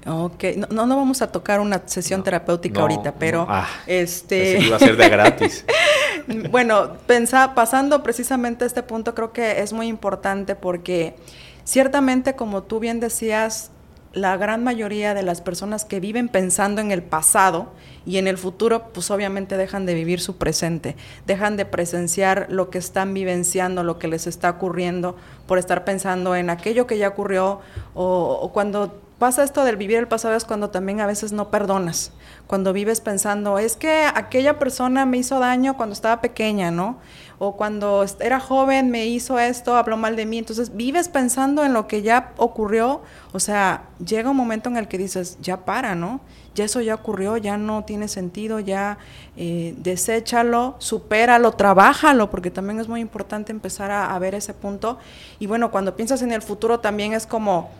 Ok, 0.06 0.44
no, 0.70 0.86
no 0.86 0.98
vamos 0.98 1.22
a 1.22 1.32
tocar 1.32 1.62
una 1.62 1.82
sesión 1.86 2.24
terapéutica 2.24 2.82
ahorita, 2.82 3.14
pero 3.14 3.46
ah, 3.50 3.68
este 3.88 4.60
iba 4.60 4.76
a 4.76 4.80
ser 4.80 4.98
de 4.98 5.10
gratis. 5.10 5.66
bueno, 6.52 6.98
pensa, 7.08 7.56
pasando 7.56 8.04
precisamente 8.04 8.66
a 8.66 8.68
este 8.68 8.84
punto, 8.84 9.16
creo 9.16 9.32
que 9.32 9.62
es 9.62 9.72
muy 9.72 9.88
importante 9.88 10.56
porque 10.56 11.16
ciertamente, 11.64 12.36
como 12.36 12.64
tú 12.64 12.80
bien 12.80 13.00
decías, 13.00 13.72
la 14.12 14.38
gran 14.38 14.64
mayoría 14.64 15.14
de 15.14 15.24
las 15.24 15.42
personas 15.42 15.86
que 15.86 16.00
viven 16.00 16.28
pensando 16.28 16.82
en 16.82 16.92
el 16.92 17.02
pasado 17.02 17.72
y 18.06 18.18
en 18.18 18.28
el 18.28 18.38
futuro, 18.38 18.90
pues 18.94 19.10
obviamente 19.10 19.58
dejan 19.58 19.86
de 19.86 19.96
vivir 19.96 20.20
su 20.20 20.38
presente, 20.38 20.96
dejan 21.26 21.56
de 21.56 21.66
presenciar 21.66 22.48
lo 22.50 22.70
que 22.70 22.78
están 22.78 23.14
vivenciando, 23.14 23.84
lo 23.84 23.98
que 23.98 24.08
les 24.08 24.28
está 24.28 24.52
ocurriendo, 24.52 25.16
por 25.48 25.58
estar 25.58 25.86
pensando 25.86 26.36
en 26.36 26.50
aquello 26.50 26.86
que 26.86 26.98
ya 26.98 27.08
ocurrió 27.08 27.62
o, 27.96 28.40
o 28.42 28.52
cuando 28.52 29.03
pasa 29.20 29.44
esto 29.44 29.64
del 29.64 29.78
vivir 29.78 29.98
el 29.98 30.08
pasado 30.08 30.36
es 30.36 30.46
cuando 30.46 30.70
también 30.70 31.00
a 31.00 31.06
veces 31.06 31.32
no 31.32 31.50
perdonas, 31.50 32.12
cuando 32.48 32.74
vives 32.74 33.02
pensando, 33.02 33.60
es 33.60 33.76
que 33.76 34.06
aquella 34.14 34.60
persona 34.60 35.06
me 35.06 35.18
hizo 35.18 35.40
daño 35.40 35.78
cuando 35.78 35.94
estaba 35.94 36.22
pequeña, 36.22 36.72
¿no? 36.72 36.98
O 37.40 37.56
cuando 37.58 38.06
era 38.20 38.40
joven 38.40 38.90
me 38.90 39.06
hizo 39.06 39.40
esto, 39.40 39.76
habló 39.76 39.98
mal 39.98 40.16
de 40.16 40.26
mí, 40.26 40.38
entonces 40.38 40.76
vives 40.76 41.10
pensando 41.10 41.64
en 41.64 41.74
lo 41.74 41.88
que 41.88 42.02
ya 42.02 42.34
ocurrió, 42.38 43.02
o 43.32 43.40
sea, 43.40 43.86
llega 44.06 44.30
un 44.30 44.38
momento 44.38 44.70
en 44.70 44.78
el 44.78 44.88
que 44.88 44.98
dices, 44.98 45.38
ya 45.42 45.66
para, 45.66 45.96
¿no? 45.96 46.22
Ya 46.56 46.66
eso 46.66 46.82
ya 46.82 46.94
ocurrió, 46.94 47.38
ya 47.38 47.58
no 47.58 47.84
tiene 47.84 48.08
sentido, 48.08 48.60
ya 48.60 49.00
eh, 49.36 49.74
deséchalo, 49.78 50.76
supéralo, 50.78 51.54
trabájalo, 51.54 52.30
porque 52.30 52.52
también 52.52 52.80
es 52.80 52.88
muy 52.88 53.02
importante 53.02 53.52
empezar 53.52 53.90
a 53.90 54.18
ver 54.20 54.36
ese 54.36 54.54
punto. 54.54 55.00
Y 55.40 55.48
bueno, 55.48 55.72
cuando 55.72 55.96
piensas 55.96 56.22
en 56.22 56.32
el 56.32 56.44
futuro 56.44 56.80
también 56.80 57.14
es 57.14 57.26
como 57.26 57.72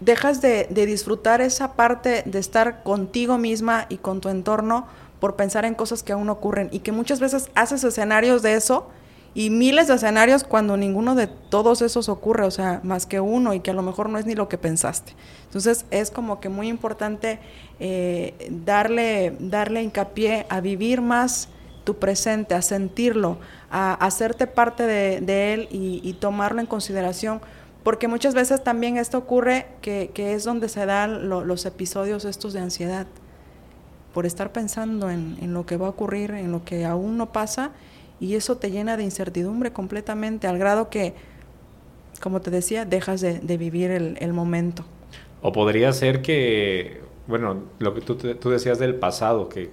dejas 0.00 0.40
de, 0.40 0.66
disfrutar 0.70 1.40
esa 1.40 1.74
parte 1.74 2.22
de 2.26 2.38
estar 2.38 2.82
contigo 2.82 3.38
misma 3.38 3.86
y 3.88 3.96
con 3.98 4.20
tu 4.20 4.28
entorno 4.28 4.86
por 5.20 5.36
pensar 5.36 5.64
en 5.64 5.74
cosas 5.74 6.02
que 6.02 6.12
aún 6.12 6.28
ocurren 6.28 6.68
y 6.72 6.80
que 6.80 6.92
muchas 6.92 7.20
veces 7.20 7.50
haces 7.54 7.82
escenarios 7.84 8.42
de 8.42 8.54
eso 8.54 8.88
y 9.34 9.50
miles 9.50 9.88
de 9.88 9.94
escenarios 9.94 10.44
cuando 10.44 10.76
ninguno 10.76 11.14
de 11.14 11.26
todos 11.26 11.82
esos 11.82 12.08
ocurre, 12.08 12.44
o 12.44 12.50
sea, 12.50 12.80
más 12.82 13.06
que 13.06 13.20
uno 13.20 13.54
y 13.54 13.60
que 13.60 13.70
a 13.70 13.74
lo 13.74 13.82
mejor 13.82 14.08
no 14.08 14.18
es 14.18 14.26
ni 14.26 14.34
lo 14.34 14.48
que 14.48 14.58
pensaste. 14.58 15.14
Entonces 15.44 15.84
es 15.90 16.10
como 16.10 16.40
que 16.40 16.48
muy 16.48 16.68
importante 16.68 17.38
eh, 17.78 18.48
darle, 18.50 19.36
darle 19.38 19.82
hincapié 19.82 20.46
a 20.48 20.60
vivir 20.60 21.00
más 21.00 21.48
tu 21.84 21.96
presente, 21.96 22.54
a 22.54 22.62
sentirlo, 22.62 23.38
a 23.70 23.94
hacerte 23.94 24.46
parte 24.46 24.86
de, 24.86 25.54
él 25.54 25.68
y 25.70 26.12
tomarlo 26.14 26.60
en 26.60 26.66
consideración 26.66 27.40
porque 27.88 28.06
muchas 28.06 28.34
veces 28.34 28.62
también 28.62 28.98
esto 28.98 29.16
ocurre 29.16 29.64
que, 29.80 30.10
es 30.14 30.44
donde 30.44 30.68
se 30.68 30.84
dan 30.84 31.30
los 31.30 31.64
episodios 31.64 32.26
estos 32.26 32.52
de 32.52 32.60
ansiedad, 32.60 33.06
por 34.12 34.26
estar 34.26 34.52
pensando 34.52 35.08
en, 35.08 35.54
lo 35.54 35.64
que 35.64 35.78
va 35.78 35.86
a 35.86 35.88
ocurrir, 35.88 36.32
en 36.32 36.52
lo 36.52 36.66
que 36.66 36.84
aún 36.84 37.16
no 37.16 37.32
pasa, 37.32 37.70
y 38.20 38.34
eso 38.34 38.58
te 38.58 38.70
llena 38.70 38.98
de 38.98 39.04
incertidumbre 39.04 39.72
completamente, 39.72 40.46
al 40.46 40.58
grado 40.58 40.90
que, 40.90 41.14
como 42.20 42.42
te 42.42 42.50
decía, 42.50 42.84
dejas 42.84 43.22
de, 43.22 43.56
vivir 43.56 43.90
el, 43.90 44.32
momento. 44.34 44.84
O 45.40 45.52
podría 45.52 45.90
ser 45.94 46.20
que, 46.20 47.00
bueno, 47.26 47.62
lo 47.78 47.94
que 47.94 48.02
tú, 48.02 48.16
tú 48.16 48.50
decías 48.50 48.78
del 48.78 48.96
pasado, 48.96 49.48
que, 49.48 49.70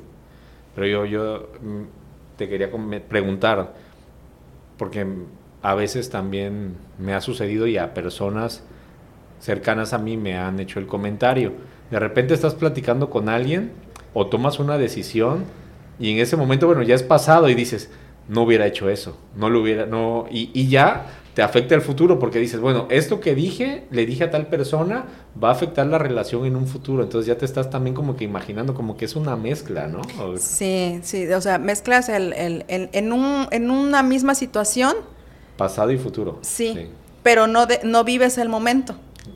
pero 0.74 0.88
yo, 0.88 1.06
yo 1.06 1.50
mm, 1.62 2.38
te 2.38 2.48
quería 2.48 2.72
preguntar, 3.10 3.74
porque 4.78 5.06
a 5.66 5.74
veces 5.74 6.12
también 6.12 6.76
me 7.00 7.16
ha 7.16 7.22
sucedido 7.22 7.66
y 7.66 7.78
a 7.78 7.96
personas 7.96 8.62
cercanas 9.40 9.94
a 9.94 9.98
mí 9.98 10.16
me 10.16 10.38
han 10.38 10.60
hecho 10.60 10.78
el 10.78 10.86
comentario. 10.86 11.54
De 11.90 11.98
repente 11.98 12.36
estás 12.36 12.54
platicando 12.54 13.10
con 13.10 13.30
alguien 13.30 13.72
o 14.14 14.28
tomas 14.28 14.60
una 14.60 14.78
decisión 14.78 15.44
y 15.98 16.12
en 16.12 16.20
ese 16.20 16.38
momento, 16.38 16.68
bueno, 16.68 16.84
ya 16.84 16.94
es 16.94 17.02
pasado 17.02 17.50
y 17.50 17.56
dices, 17.56 17.90
no 18.28 18.44
hubiera 18.44 18.68
hecho 18.68 18.92
eso, 18.92 19.18
no 19.36 19.50
lo 19.50 19.62
hubiera, 19.62 19.88
no, 19.88 20.28
y, 20.30 20.52
y 20.54 20.68
ya 20.68 21.08
te 21.34 21.42
afecta 21.42 21.74
el 21.74 21.82
futuro 21.82 22.20
porque 22.20 22.38
dices, 22.38 22.60
bueno, 22.60 22.86
esto 22.92 23.20
que 23.20 23.34
dije, 23.34 23.86
le 23.90 24.06
dije 24.06 24.24
a 24.24 24.30
tal 24.30 24.46
persona, 24.46 25.06
va 25.44 25.50
a 25.50 25.52
afectar 25.54 25.88
la 25.88 25.98
relación 25.98 26.46
en 26.46 26.56
un 26.56 26.68
futuro. 26.68 27.02
Entonces 27.02 27.28
ya 27.28 27.40
te 27.40 27.44
estás 27.46 27.72
también 27.72 27.96
como 27.96 28.16
que 28.16 28.24
imaginando 28.24 28.76
como 28.76 28.98
que 28.98 29.06
es 29.06 29.16
una 29.16 29.36
mezcla, 29.36 29.88
¿no? 29.88 30.02
Sí, 30.38 31.00
sí, 31.02 31.28
o 31.28 31.42
sea, 31.42 31.58
mezclas 31.58 32.08
el, 32.08 32.34
el, 32.34 32.64
en, 32.68 33.12
un, 33.12 33.48
en 33.50 33.72
una 33.72 34.04
misma 34.04 34.36
situación. 34.36 34.94
Pasado 35.58 35.92
y 35.92 35.98
futuro. 35.98 36.40
Sí, 36.42 36.90
pero 37.24 37.48
no, 37.48 37.66
de, 37.66 37.80
no 37.84 38.04
vives 38.04 38.38
el 38.38 38.50
momento. 38.50 38.96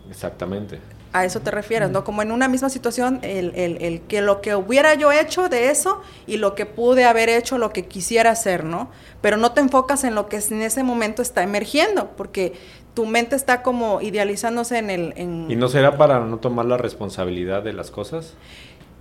Exactamente 0.10 0.79
a 1.12 1.25
eso 1.25 1.39
te 1.39 1.51
refieres, 1.51 1.89
¿no? 1.89 2.03
Como 2.03 2.21
en 2.21 2.32
una 2.32 2.47
misma 2.47 2.69
situación, 2.69 3.19
el, 3.23 3.51
el, 3.55 3.82
el, 3.82 4.01
que 4.01 4.21
lo 4.21 4.41
que 4.41 4.55
hubiera 4.55 4.93
yo 4.93 5.12
hecho 5.12 5.49
de 5.49 5.71
eso 5.71 6.01
y 6.27 6.38
lo 6.38 6.53
que 6.53 6.65
pude 6.65 7.05
haber 7.05 7.29
hecho, 7.29 7.58
lo 7.58 7.71
que 7.71 7.86
quisiera 7.86 8.32
hacer, 8.32 8.63
¿no? 8.63 8.89
Pero 9.21 9.38
no 9.38 9.51
te 9.51 9.62
enfocas 9.62 10.03
en 10.03 10.13
lo 10.13 10.29
que 10.29 10.38
en 10.38 10.62
ese 10.62 10.84
momento 10.84 11.21
está 11.21 11.41
emergiendo, 11.41 12.12
porque 12.15 12.53
tu 12.93 13.05
mente 13.05 13.36
está 13.36 13.63
como 13.63 14.01
idealizándose 14.01 14.77
en 14.77 14.89
el... 14.89 15.13
¿Y 15.49 15.55
no 15.55 15.67
será 15.67 15.97
para 15.97 16.19
no 16.19 16.38
tomar 16.38 16.65
la 16.65 16.77
responsabilidad 16.77 17.63
de 17.63 17.73
las 17.73 17.89
cosas? 17.89 18.36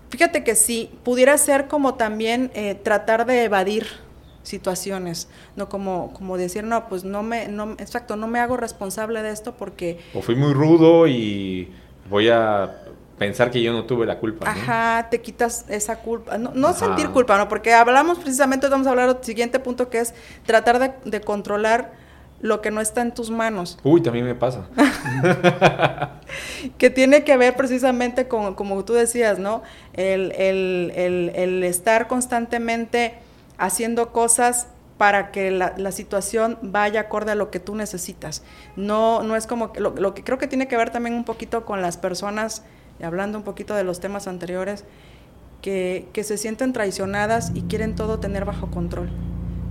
Fíjate 0.09 0.45
que 0.45 0.55
sí, 0.55 0.91
pudiera 1.05 1.37
ser 1.37 1.69
como 1.69 1.95
también 1.95 2.51
eh, 2.55 2.75
tratar 2.75 3.27
de 3.27 3.45
evadir 3.45 3.87
situaciones, 4.49 5.29
no 5.57 5.69
como, 5.69 6.13
como 6.15 6.37
decir, 6.37 6.65
no, 6.65 6.89
pues 6.89 7.05
no 7.05 7.23
me, 7.23 7.49
no, 7.49 7.73
exacto, 7.73 8.17
no 8.17 8.27
me 8.27 8.41
hago 8.41 8.57
responsable 8.57 9.23
de 9.23 9.31
esto 9.31 9.55
porque... 9.57 10.01
O 10.15 10.23
fui 10.23 10.35
muy 10.35 10.53
rudo 10.53 11.07
y 11.07 11.71
voy 12.09 12.29
a 12.29 12.83
pensar 13.19 13.51
que 13.51 13.61
yo 13.61 13.73
no 13.73 13.85
tuve 13.85 14.07
la 14.07 14.19
culpa. 14.19 14.51
Ajá, 14.51 15.09
te 15.11 15.21
quitas 15.21 15.67
esa 15.69 15.97
culpa. 16.01 16.39
No, 16.39 16.73
sentir 16.73 17.11
culpa, 17.11 17.37
¿no? 17.37 17.49
Porque 17.49 17.75
hablamos 17.75 18.19
precisamente, 18.19 18.69
vamos 18.69 18.87
a 18.87 18.91
hablar 18.91 19.15
del 19.15 19.25
siguiente 19.25 19.59
punto 19.59 19.91
que 19.91 20.01
es 20.01 20.15
tratar 20.47 20.95
de, 21.05 21.21
controlar 21.21 21.93
lo 22.41 22.61
que 22.61 22.71
no 22.71 22.81
está 22.81 23.03
en 23.03 23.13
tus 23.13 23.31
manos. 23.31 23.79
Uy, 23.83 24.01
también 24.01 24.25
me 24.25 24.37
pasa. 24.37 24.69
que 26.79 26.89
tiene 26.89 27.25
que 27.25 27.37
ver 27.37 27.57
precisamente 27.57 28.29
con, 28.29 28.55
como 28.55 28.85
tú 28.85 28.93
decías, 28.93 29.41
¿no? 29.41 29.63
El, 29.93 30.33
el 30.33 31.65
estar 31.65 32.07
constantemente 32.07 33.19
haciendo 33.59 34.13
cosas 34.13 34.69
para 34.97 35.31
que 35.31 35.51
la, 35.51 35.93
situación 35.93 36.59
vaya 36.61 37.03
acorde 37.03 37.33
a 37.33 37.35
lo 37.37 37.51
que 37.51 37.61
tú 37.61 37.75
necesitas. 37.77 38.43
No, 38.75 39.23
no 39.23 39.37
es 39.37 39.47
como 39.47 39.73
lo, 39.77 39.91
lo, 39.91 40.15
que 40.15 40.25
creo 40.25 40.39
que 40.39 40.49
tiene 40.49 40.67
que 40.67 40.77
ver 40.77 40.91
también 40.91 41.15
un 41.15 41.25
poquito 41.25 41.65
con 41.65 41.83
las 41.83 41.97
personas, 41.97 42.65
hablando 43.03 43.39
un 43.39 43.45
poquito 43.45 43.75
de 43.75 43.85
los 43.85 44.01
temas 44.01 44.27
anteriores, 44.27 44.85
que, 45.63 46.09
que 46.13 46.25
se 46.25 46.37
sienten 46.37 46.73
traicionadas 46.73 47.53
y 47.55 47.63
quieren 47.63 47.95
todo 47.95 48.19
tener 48.19 48.45
bajo 48.45 48.71
control. 48.71 49.11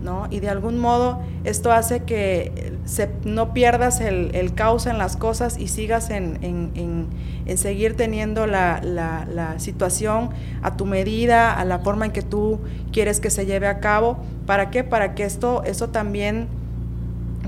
¿No? 0.01 0.27
Y 0.29 0.39
de 0.39 0.49
algún 0.49 0.77
modo 0.77 1.19
esto 1.43 1.71
hace 1.71 2.03
que 2.03 2.73
se, 2.85 3.09
no 3.23 3.53
pierdas 3.53 3.99
el, 3.99 4.33
el 4.35 4.53
causa 4.53 4.91
en 4.91 4.97
las 4.97 5.17
cosas 5.17 5.57
y 5.57 5.67
sigas 5.67 6.09
en, 6.09 6.39
en, 6.43 7.09
en, 7.45 7.57
seguir 7.57 7.95
teniendo 7.95 8.45
la, 8.45 8.79
la, 8.83 9.25
la, 9.29 9.59
situación 9.59 10.29
a 10.61 10.77
tu 10.77 10.85
medida, 10.85 11.53
a 11.53 11.65
la 11.65 11.79
forma 11.79 12.05
en 12.05 12.11
que 12.11 12.21
tú 12.21 12.59
quieres 12.91 13.19
que 13.19 13.29
se 13.29 13.45
lleve 13.45 13.67
a 13.67 13.79
cabo. 13.79 14.17
¿Para 14.45 14.69
qué? 14.69 14.83
Para 14.83 15.15
que 15.15 15.23
esto, 15.23 15.63
esto 15.63 15.89
también 15.89 16.47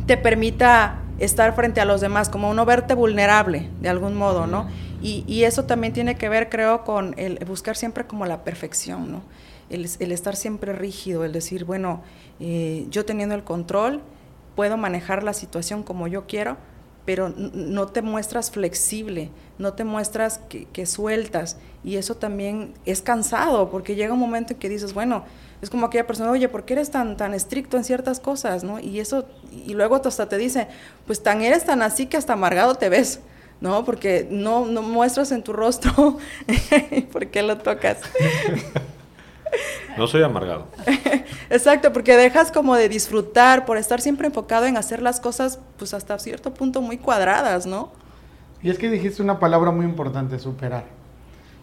te 0.05 0.17
permita 0.17 0.99
estar 1.19 1.53
frente 1.53 1.81
a 1.81 1.85
los 1.85 2.01
demás, 2.01 2.29
como 2.29 2.49
uno 2.49 2.65
verte 2.65 2.93
vulnerable 2.93 3.69
de 3.81 3.89
algún 3.89 4.15
modo, 4.15 4.47
¿no? 4.47 4.67
Y, 5.01 5.23
y 5.27 5.43
eso 5.43 5.65
también 5.65 5.93
tiene 5.93 6.15
que 6.15 6.29
ver, 6.29 6.49
creo, 6.49 6.83
con 6.83 7.13
el 7.17 7.38
buscar 7.45 7.75
siempre 7.75 8.05
como 8.05 8.25
la 8.25 8.43
perfección, 8.43 9.12
¿no? 9.12 9.21
El, 9.69 10.12
estar 10.12 10.36
siempre 10.36 10.73
rígido, 10.73 11.23
el 11.23 11.32
decir, 11.32 11.65
bueno, 11.65 12.01
eh, 12.39 12.88
yo 12.89 13.05
teniendo 13.05 13.36
el 13.36 13.43
control, 13.43 14.01
puedo 14.55 14.77
manejar 14.77 15.23
la 15.23 15.34
situación 15.34 15.84
como 15.84 16.08
yo 16.08 16.25
quiero, 16.27 16.58
pero 17.05 17.34
no 17.36 17.88
te 17.88 18.01
muestras 18.01 18.51
flexible, 18.51 19.32
no 19.58 19.73
te 19.73 19.84
muestras 19.84 20.41
que, 20.47 20.86
sueltas. 20.86 21.58
Y 21.84 21.95
eso 21.95 22.15
también 22.15 22.73
es 22.86 23.01
cansado, 23.01 23.71
porque 23.71 23.95
llega 23.95 24.13
un 24.13 24.19
momento 24.19 24.53
en 24.53 24.60
que 24.60 24.69
dices, 24.69 24.93
bueno, 24.93 25.23
es 25.62 25.69
como 25.69 25.88
aquella 25.88 26.05
persona, 26.05 26.29
oye, 26.29 26.49
¿por 26.49 26.65
qué 26.65 26.73
eres 26.73 26.91
tan, 26.91 27.17
tan 27.17 27.34
estricto 27.34 27.77
en 27.77 27.84
ciertas 27.84 28.19
cosas? 28.19 28.63
¿no? 28.63 28.79
Y 28.79 28.99
eso, 28.99 29.25
y 29.51 29.73
luego 29.73 29.95
hasta 29.95 30.29
te 30.29 30.38
dice, 30.38 30.67
pues 31.08 31.23
tan 31.23 31.41
eres 31.41 31.65
tan 31.65 31.82
así 31.82 32.05
que 32.05 32.17
hasta 32.17 32.34
amargado 32.34 32.75
te 32.75 32.89
ves. 32.89 33.21
¿no? 33.62 33.84
Porque 33.86 34.27
no, 34.29 34.65
no 34.65 34.82
muestras 34.82 35.32
en 35.32 35.41
tu 35.41 35.51
rostro 35.51 36.17
por 37.12 37.27
qué 37.27 37.41
lo 37.41 37.58
tocas. 37.58 37.97
No 39.97 40.07
soy 40.07 40.23
amargado. 40.23 40.67
Exacto, 41.49 41.91
porque 41.91 42.15
dejas 42.15 42.51
como 42.51 42.75
de 42.75 42.89
disfrutar 42.89 43.65
por 43.65 43.77
estar 43.77 44.01
siempre 44.01 44.27
enfocado 44.27 44.65
en 44.65 44.77
hacer 44.77 45.01
las 45.01 45.19
cosas, 45.19 45.59
pues 45.77 45.93
hasta 45.93 46.17
cierto 46.19 46.53
punto 46.53 46.81
muy 46.81 46.97
cuadradas, 46.97 47.65
¿no? 47.65 47.91
Y 48.62 48.69
es 48.69 48.77
que 48.77 48.89
dijiste 48.89 49.21
una 49.21 49.39
palabra 49.39 49.71
muy 49.71 49.85
importante, 49.85 50.38
superar. 50.39 50.85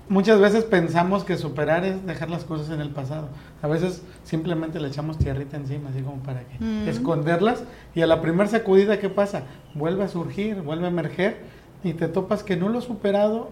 Muchas 0.08 0.38
veces 0.38 0.64
pensamos 0.64 1.24
que 1.24 1.36
superar 1.36 1.84
es 1.84 2.06
dejar 2.06 2.30
las 2.30 2.44
cosas 2.44 2.70
en 2.70 2.80
el 2.80 2.90
pasado. 2.90 3.28
A 3.60 3.66
veces 3.66 4.02
simplemente 4.22 4.78
le 4.78 4.88
echamos 4.88 5.18
tierrita 5.18 5.56
encima, 5.56 5.88
así 5.90 6.00
como 6.00 6.22
para 6.22 6.44
que 6.44 6.62
mm. 6.62 6.88
esconderlas. 6.88 7.64
Y 7.94 8.02
a 8.02 8.06
la 8.06 8.22
primera 8.22 8.48
sacudida, 8.48 9.00
¿qué 9.00 9.08
pasa? 9.08 9.42
Vuelve 9.74 10.04
a 10.04 10.08
surgir, 10.08 10.62
vuelve 10.62 10.84
a 10.84 10.88
emerger 10.88 11.38
y 11.82 11.92
te 11.94 12.06
topas 12.06 12.44
que 12.44 12.56
no 12.56 12.68
lo 12.68 12.78
has 12.78 12.84
superado. 12.84 13.50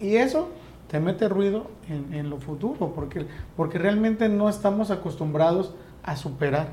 Y 0.00 0.16
eso 0.16 0.48
te 0.88 1.00
mete 1.00 1.28
ruido 1.28 1.66
en, 1.88 2.30
lo 2.30 2.38
futuro, 2.38 2.92
porque, 2.94 3.26
porque 3.56 3.78
realmente 3.78 4.28
no 4.28 4.48
estamos 4.48 4.90
acostumbrados 4.90 5.74
a 6.02 6.16
superar. 6.16 6.68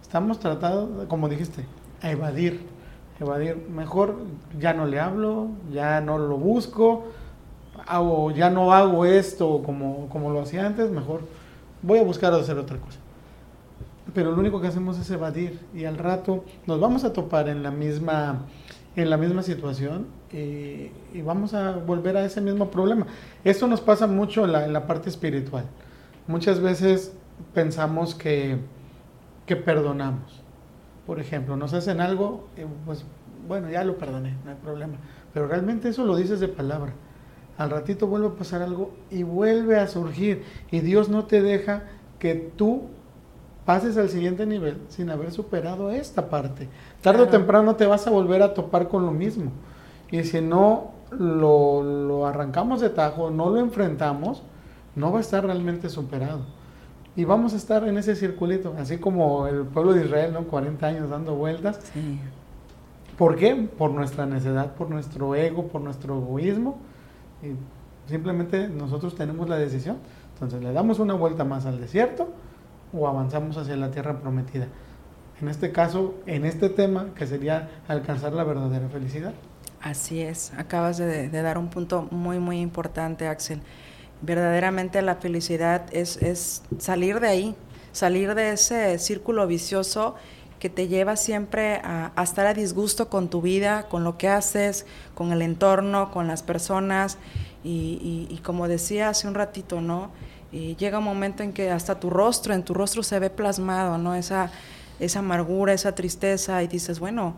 Estamos 0.00 0.38
tratando, 0.40 1.06
como 1.08 1.28
dijiste, 1.28 1.64
a 2.02 2.10
evadir, 2.10 2.66
evadir. 3.20 3.56
Mejor 3.74 4.18
ya 4.58 4.74
no 4.74 4.86
le 4.86 5.00
hablo, 5.00 5.48
ya 5.72 6.00
no 6.00 6.18
lo 6.18 6.36
busco, 6.36 7.04
o 7.88 8.30
ya 8.30 8.50
no 8.50 8.72
hago 8.72 9.04
esto 9.04 9.62
como, 9.64 10.08
como 10.08 10.30
lo 10.30 10.40
hacía 10.40 10.66
antes, 10.66 10.90
mejor 10.90 11.22
voy 11.82 11.98
a 11.98 12.02
buscar 12.02 12.32
hacer 12.32 12.58
otra 12.58 12.78
cosa. 12.78 12.98
Pero 14.14 14.32
lo 14.32 14.40
único 14.40 14.60
que 14.60 14.66
hacemos 14.66 14.98
es 14.98 15.10
evadir 15.10 15.60
y 15.74 15.84
al 15.84 15.96
rato 15.96 16.44
nos 16.66 16.80
vamos 16.80 17.04
a 17.04 17.12
topar 17.12 17.48
en 17.48 17.62
la 17.62 17.70
misma, 17.70 18.42
en 18.96 19.10
la 19.10 19.16
misma 19.16 19.42
situación 19.42 20.06
y, 20.32 20.90
vamos 21.22 21.54
a 21.54 21.72
volver 21.72 22.16
a 22.16 22.24
ese 22.24 22.40
mismo 22.40 22.70
problema. 22.70 23.06
Esto 23.44 23.66
nos 23.66 23.80
pasa 23.80 24.06
mucho 24.06 24.44
en 24.44 24.72
la, 24.72 24.86
parte 24.86 25.08
espiritual. 25.08 25.64
Muchas 26.26 26.60
veces 26.60 27.12
pensamos 27.54 28.14
que, 28.14 28.58
que 29.46 29.56
perdonamos. 29.56 30.42
Por 31.06 31.20
ejemplo, 31.20 31.56
nos 31.56 31.72
hacen 31.74 32.00
algo, 32.00 32.48
pues 32.86 33.04
bueno, 33.48 33.70
ya 33.70 33.82
lo 33.84 33.98
perdoné, 33.98 34.36
no 34.44 34.50
hay 34.50 34.56
problema. 34.56 34.94
Pero 35.34 35.48
realmente 35.48 35.88
eso 35.88 36.04
lo 36.04 36.16
dices 36.16 36.40
de 36.40 36.48
palabra. 36.48 36.92
Al 37.58 37.70
ratito 37.70 38.06
vuelve 38.06 38.28
a 38.28 38.34
pasar 38.34 38.62
algo 38.62 38.94
y 39.10 39.22
vuelve 39.22 39.78
a 39.78 39.86
surgir. 39.86 40.44
Y 40.70 40.80
Dios 40.80 41.08
no 41.08 41.24
te 41.24 41.42
deja 41.42 41.84
que 42.18 42.34
tú 42.56 42.88
pases 43.64 43.96
al 43.96 44.08
siguiente 44.08 44.46
nivel 44.46 44.78
sin 44.88 45.10
haber 45.10 45.32
superado 45.32 45.90
esta 45.90 46.28
parte. 46.28 46.68
Tarde 47.02 47.22
o 47.22 47.28
temprano 47.28 47.74
te 47.74 47.84
vas 47.84 48.06
a 48.06 48.10
volver 48.10 48.42
a 48.42 48.54
topar 48.54 48.88
con 48.88 49.04
lo 49.04 49.12
mismo. 49.12 49.50
Y 50.10 50.22
si 50.22 50.40
no 50.40 50.92
lo, 51.10 52.26
arrancamos 52.26 52.80
de 52.80 52.90
tajo, 52.90 53.30
no 53.30 53.50
lo 53.50 53.58
enfrentamos, 53.58 54.42
no 54.94 55.10
va 55.10 55.18
a 55.18 55.20
estar 55.20 55.44
realmente 55.44 55.88
superado. 55.88 56.40
Y 57.16 57.24
vamos 57.24 57.54
a 57.54 57.56
estar 57.56 57.86
en 57.86 57.98
ese 57.98 58.14
circulito, 58.14 58.74
así 58.78 58.98
como 58.98 59.46
el 59.46 59.64
pueblo 59.64 59.92
de 59.92 60.04
Israel, 60.04 60.32
¿no? 60.32 60.44
40 60.44 60.86
años 60.86 61.10
dando 61.10 61.34
vueltas. 61.34 61.80
¿Por 63.18 63.36
qué? 63.36 63.54
Por 63.54 63.90
nuestra 63.90 64.24
necedad, 64.24 64.74
por 64.74 64.88
nuestro 64.88 65.34
ego, 65.34 65.66
por 65.66 65.80
nuestro 65.80 66.18
egoísmo. 66.18 66.78
Y 67.42 68.10
simplemente 68.10 68.68
nosotros 68.68 69.14
tenemos 69.14 69.48
la 69.48 69.56
decisión. 69.56 69.98
Entonces 70.34 70.62
le 70.62 70.72
damos 70.72 71.00
una 71.00 71.14
vuelta 71.14 71.44
más 71.44 71.66
al 71.66 71.80
desierto 71.80 72.28
o 72.92 73.08
avanzamos 73.08 73.56
hacia 73.56 73.76
la 73.76 73.90
tierra 73.90 74.18
prometida. 74.20 74.68
En 75.42 75.48
este 75.48 75.72
caso, 75.72 76.14
en 76.26 76.44
este 76.44 76.68
tema, 76.68 77.08
que 77.16 77.26
sería 77.26 77.68
alcanzar 77.88 78.32
la 78.32 78.44
verdadera 78.44 78.88
felicidad. 78.88 79.34
Así 79.80 80.20
es, 80.20 80.52
acabas 80.56 80.98
de, 80.98 81.28
dar 81.30 81.58
un 81.58 81.68
punto 81.68 82.06
muy, 82.12 82.38
muy 82.38 82.60
importante, 82.60 83.26
Axel. 83.26 83.60
Verdaderamente 84.20 85.02
la 85.02 85.16
felicidad 85.16 85.92
es, 85.92 86.16
es 86.18 86.62
salir 86.78 87.18
de 87.18 87.26
ahí, 87.26 87.56
salir 87.90 88.36
de 88.36 88.52
ese 88.52 88.96
círculo 89.00 89.48
vicioso 89.48 90.14
que 90.60 90.70
te 90.70 90.86
lleva 90.86 91.16
siempre 91.16 91.80
a, 91.82 92.12
estar 92.22 92.46
a 92.46 92.54
disgusto 92.54 93.08
con 93.08 93.28
tu 93.28 93.42
vida, 93.42 93.88
con 93.88 94.04
lo 94.04 94.16
que 94.16 94.28
haces, 94.28 94.86
con 95.16 95.32
el 95.32 95.42
entorno, 95.42 96.12
con 96.12 96.28
las 96.28 96.44
personas. 96.44 97.18
Y, 97.64 98.40
como 98.44 98.68
decía 98.68 99.08
hace 99.08 99.26
un 99.26 99.34
ratito, 99.34 99.80
¿no? 99.80 100.12
Y 100.52 100.76
llega 100.76 100.98
un 100.98 101.04
momento 101.04 101.42
en 101.42 101.52
que 101.52 101.72
hasta 101.72 101.98
tu 101.98 102.10
rostro, 102.10 102.54
en 102.54 102.62
tu 102.62 102.74
rostro 102.74 103.02
se 103.02 103.18
ve 103.18 103.28
plasmado, 103.28 103.98
¿no? 103.98 104.14
Esa, 104.14 104.52
esa 105.04 105.18
amargura, 105.18 105.72
esa 105.72 105.94
tristeza 105.94 106.62
y 106.62 106.68
dices, 106.68 107.00
bueno, 107.00 107.34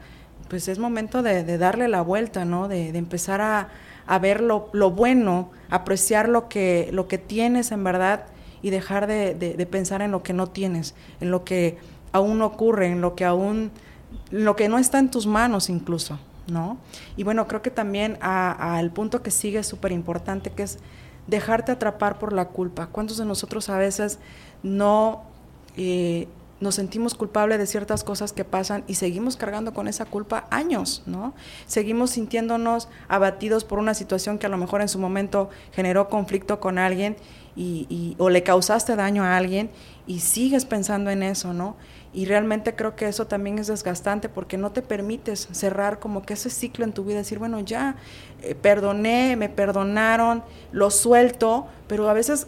pues 0.49 0.69
es 0.69 0.79
momento 0.79 1.23
de, 1.23 1.59
darle 1.59 1.89
la 1.89 2.03
vuelta, 2.03 2.45
¿no? 2.45 2.69
De, 2.69 2.89
empezar 2.91 3.41
a, 3.41 4.19
ver 4.19 4.41
lo, 4.43 4.71
bueno, 4.91 5.51
apreciar 5.71 6.29
lo 6.29 6.49
que, 6.49 6.91
lo 6.93 7.09
que 7.09 7.19
tienes 7.19 7.73
en 7.73 7.83
verdad 7.83 8.27
y 8.63 8.71
dejar 8.71 9.07
de, 9.07 9.69
pensar 9.71 10.03
en 10.03 10.11
lo 10.11 10.23
que 10.23 10.33
no 10.33 10.47
tienes, 10.49 10.95
en 11.21 11.31
lo 11.31 11.45
que 11.45 11.79
aún 12.13 12.43
ocurre, 12.43 12.89
en 12.89 13.01
lo 13.01 13.15
que 13.15 13.25
aún, 13.25 13.71
lo 14.31 14.57
que 14.57 14.69
no 14.69 14.79
está 14.79 14.99
en 14.99 15.11
tus 15.11 15.27
manos 15.27 15.71
incluso, 15.71 16.19
¿no? 16.47 16.77
Y 17.17 17.25
bueno, 17.25 17.49
creo 17.49 17.63
que 17.63 17.71
también 17.71 18.19
al 18.21 18.91
punto 18.91 19.23
que 19.23 19.31
sigue 19.31 19.61
es 19.61 19.67
súper 19.67 19.93
importante, 19.93 20.51
que 20.51 20.65
es 20.65 20.79
dejarte 21.27 21.73
atrapar 21.73 22.19
por 22.19 22.35
la 22.35 22.49
culpa. 22.49 22.89
¿Cuántos 22.89 23.17
de 23.17 23.25
nosotros 23.25 23.71
a 23.71 23.79
veces 23.79 24.19
no 24.63 25.25
eh, 25.77 26.29
nos 26.65 26.77
sentimos 26.77 27.15
culpables 27.15 27.59
de 27.59 27.67
ciertas 27.67 28.03
cosas 28.05 28.33
que 28.33 28.43
pasan 28.43 28.85
y 28.87 28.95
seguimos 28.95 29.37
cargando 29.37 29.75
con 29.75 29.87
esa 29.87 30.07
culpa 30.07 30.47
años, 30.51 31.03
¿no? 31.05 31.35
Seguimos 31.67 32.11
sintiéndonos 32.11 32.89
abatidos 33.07 33.65
por 33.65 33.79
una 33.79 33.93
situación 33.93 34.39
que 34.39 34.47
a 34.47 34.49
lo 34.49 34.57
mejor 34.57 34.81
en 34.81 34.89
su 34.89 34.99
momento 34.99 35.51
generó 35.73 36.09
conflicto 36.09 36.61
con 36.61 36.79
alguien 36.79 37.17
y, 37.55 38.17
o 38.19 38.31
le 38.31 38.43
causaste 38.43 38.97
daño 38.97 39.23
a 39.23 39.37
alguien 39.37 39.71
y 40.07 40.21
sigues 40.21 40.65
pensando 40.65 41.11
en 41.11 41.23
eso, 41.23 41.53
¿no? 41.53 41.77
Y 42.15 42.25
realmente 42.25 42.75
creo 42.75 42.97
que 42.97 43.09
eso 43.09 43.27
también 43.27 43.59
es 43.59 43.67
desgastante 43.67 44.31
porque 44.31 44.57
no 44.57 44.73
te 44.73 44.81
permites 44.81 45.49
cerrar 45.53 45.99
como 45.99 46.23
que 46.23 46.33
ese 46.33 46.49
ciclo 46.49 46.85
en 46.85 46.93
tu 46.93 47.05
vida, 47.05 47.19
decir, 47.19 47.39
bueno, 47.39 47.61
ya 47.61 47.97
eh, 48.41 48.55
perdoné, 48.55 49.37
me 49.37 49.51
perdonaron, 49.51 50.43
lo 50.73 50.91
suelto, 50.91 51.67
pero 51.89 52.09
a 52.09 52.15
veces 52.15 52.47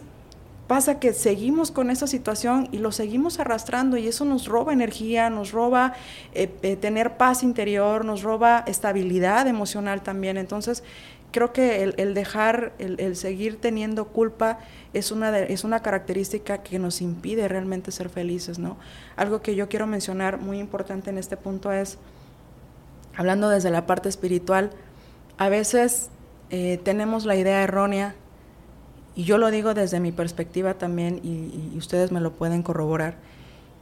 pasa 0.67 0.99
que 0.99 1.13
seguimos 1.13 1.71
con 1.71 1.89
esa 1.89 2.07
situación 2.07 2.67
y 2.71 2.79
lo 2.79 2.91
seguimos 2.91 3.39
arrastrando 3.39 3.97
y 3.97 4.07
eso 4.07 4.25
nos 4.25 4.47
roba 4.47 4.73
energía, 4.73 5.29
nos 5.29 5.51
roba 5.51 5.93
eh, 6.33 6.53
eh, 6.61 6.75
tener 6.75 7.17
paz 7.17 7.41
interior, 7.41 8.03
nos 8.03 8.21
roba 8.21 8.63
estabilidad 8.67 9.47
emocional 9.47 10.03
también. 10.03 10.37
Entonces, 10.37 10.83
creo 11.31 11.53
que 11.53 11.83
el, 11.83 12.13
dejar, 12.13 12.73
el, 12.79 13.15
seguir 13.15 13.59
teniendo 13.61 14.07
culpa 14.07 14.59
es 14.93 15.11
una, 15.11 15.37
es 15.39 15.63
una 15.63 15.81
característica 15.81 16.59
que 16.59 16.79
nos 16.79 17.01
impide 17.01 17.47
realmente 17.47 17.91
ser 17.91 18.09
felices, 18.09 18.59
¿no? 18.59 18.77
Algo 19.15 19.41
que 19.41 19.55
yo 19.55 19.69
quiero 19.69 19.87
mencionar 19.87 20.39
muy 20.39 20.59
importante 20.59 21.09
en 21.09 21.17
este 21.17 21.37
punto 21.37 21.71
es, 21.71 21.97
hablando 23.15 23.49
desde 23.49 23.71
la 23.71 23.85
parte 23.85 24.09
espiritual, 24.09 24.71
a 25.37 25.49
veces 25.49 26.09
eh, 26.49 26.79
tenemos 26.83 27.25
la 27.25 27.35
idea 27.35 27.61
errónea 27.61 28.15
y 29.17 29.23
yo 29.23 29.39
lo 29.39 29.49
digo 29.49 29.73
desde 29.73 29.99
mi 29.99 30.11
perspectiva 30.11 30.75
también, 30.75 31.19
y, 31.23 31.75
ustedes 31.75 32.11
me 32.11 32.21
lo 32.21 32.33
pueden 32.33 32.61
corroborar, 32.61 33.17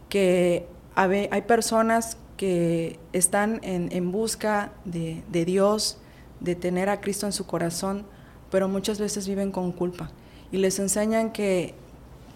que 0.07 0.65
hay 0.95 1.41
personas 1.41 2.15
que 2.37 2.97
están 3.11 3.59
en, 3.61 4.11
busca 4.13 4.71
de, 4.85 5.23
Dios, 5.45 5.97
de 6.39 6.55
tener 6.55 6.87
a 6.87 7.01
Cristo 7.01 7.25
en 7.25 7.33
su 7.33 7.45
corazón, 7.45 8.05
pero 8.49 8.69
muchas 8.69 8.97
veces 8.97 9.27
viven 9.27 9.51
con 9.51 9.73
culpa. 9.73 10.09
Y 10.53 10.57
les 10.57 10.79
enseñan 10.79 11.33
que, 11.33 11.75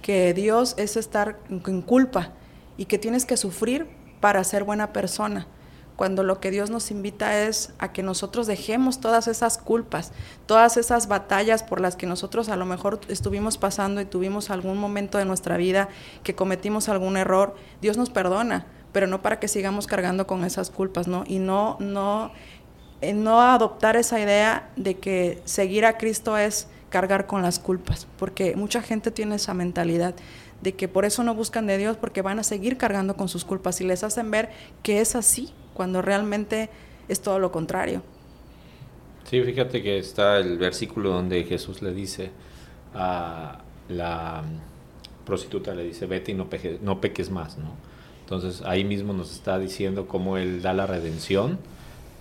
que 0.01 0.33
Dios 0.33 0.75
es 0.77 0.97
estar 0.97 1.39
en 1.49 1.81
culpa 1.81 2.33
y 2.75 2.83
que 2.83 2.97
tienes 2.97 3.25
que 3.25 3.37
sufrir 3.37 3.87
para 4.19 4.43
ser 4.43 4.65
buena 4.65 4.91
persona 4.91 5.47
cuando 5.99 6.23
lo 6.23 6.39
que 6.39 6.49
Dios 6.49 6.69
nos 6.69 6.91
invita 6.91 7.41
es 7.41 7.73
a 7.77 7.91
que 7.91 8.03
nosotros 8.03 8.47
dejemos 8.47 9.01
todas 9.01 9.27
esas 9.27 9.57
culpas, 9.57 10.13
todas 10.45 10.77
esas 10.77 11.09
batallas 11.09 11.61
por 11.61 11.81
las 11.81 11.97
que 11.97 12.07
nosotros 12.07 12.47
a 12.47 12.55
lo 12.55 12.65
mejor 12.65 13.01
estuvimos 13.09 13.57
pasando 13.57 13.99
y 13.99 14.05
tuvimos 14.05 14.49
algún 14.49 14.77
momento 14.77 15.17
de 15.17 15.25
nuestra 15.25 15.57
vida 15.57 15.89
que 16.23 16.35
cometimos 16.35 16.87
algún 16.87 17.17
error, 17.17 17.53
Dios 17.81 17.97
nos 17.97 18.09
perdona, 18.09 18.65
pero 18.93 19.07
no 19.07 19.21
para 19.21 19.41
que 19.41 19.49
sigamos 19.49 19.87
cargando 19.87 20.25
con 20.25 20.45
esas 20.45 20.69
culpas, 20.69 21.09
¿no? 21.09 21.25
Y 21.27 21.39
no, 21.39 21.75
no, 21.81 22.31
eh, 23.01 23.11
no 23.11 23.41
adoptar 23.41 23.97
esa 23.97 24.21
idea 24.21 24.69
de 24.77 24.99
que 24.99 25.41
seguir 25.43 25.85
a 25.85 25.97
Cristo 25.97 26.37
es 26.37 26.69
cargar 26.89 27.27
con 27.27 27.41
las 27.41 27.59
culpas, 27.59 28.07
porque 28.17 28.55
mucha 28.55 28.81
gente 28.81 29.11
tiene 29.11 29.35
esa 29.35 29.53
mentalidad 29.53 30.15
de 30.61 30.75
que 30.75 30.87
por 30.87 31.03
eso 31.03 31.25
no 31.25 31.35
buscan 31.35 31.67
de 31.67 31.77
Dios, 31.77 31.97
porque 31.97 32.21
van 32.21 32.39
a 32.39 32.43
seguir 32.43 32.77
cargando 32.77 33.17
con 33.17 33.27
sus 33.27 33.43
culpas 33.43 33.81
y 33.81 33.83
les 33.83 34.05
hacen 34.05 34.31
ver 34.31 34.49
que 34.81 35.01
es 35.01 35.17
así, 35.17 35.53
cuando 35.79 36.01
realmente 36.01 36.69
es 37.07 37.21
todo 37.21 37.39
lo 37.39 37.53
contrario. 37.53 38.01
Sí, 39.23 39.41
fíjate 39.41 39.81
que 39.81 39.97
está 39.97 40.35
el 40.35 40.57
versículo 40.57 41.11
donde 41.11 41.41
Jesús 41.45 41.81
le 41.81 41.93
dice 41.93 42.31
a 42.93 43.59
la 43.87 44.43
prostituta, 45.25 45.73
le 45.73 45.85
dice, 45.85 46.05
vete 46.05 46.33
y 46.33 46.35
no, 46.35 46.49
no 46.81 46.99
peques 46.99 47.31
más, 47.31 47.57
¿no? 47.57 47.71
Entonces 48.19 48.61
ahí 48.65 48.83
mismo 48.83 49.13
nos 49.13 49.31
está 49.31 49.57
diciendo 49.57 50.05
cómo 50.05 50.35
Él 50.35 50.61
da 50.61 50.73
la 50.73 50.85
redención 50.85 51.59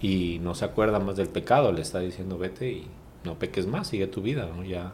y 0.00 0.38
no 0.40 0.54
se 0.54 0.64
acuerda 0.64 1.00
más 1.00 1.16
del 1.16 1.26
pecado, 1.26 1.72
le 1.72 1.80
está 1.80 1.98
diciendo, 1.98 2.38
vete 2.38 2.70
y 2.70 2.86
no 3.24 3.40
peques 3.40 3.66
más, 3.66 3.88
sigue 3.88 4.06
tu 4.06 4.22
vida, 4.22 4.48
¿no? 4.54 4.62
Ya 4.62 4.92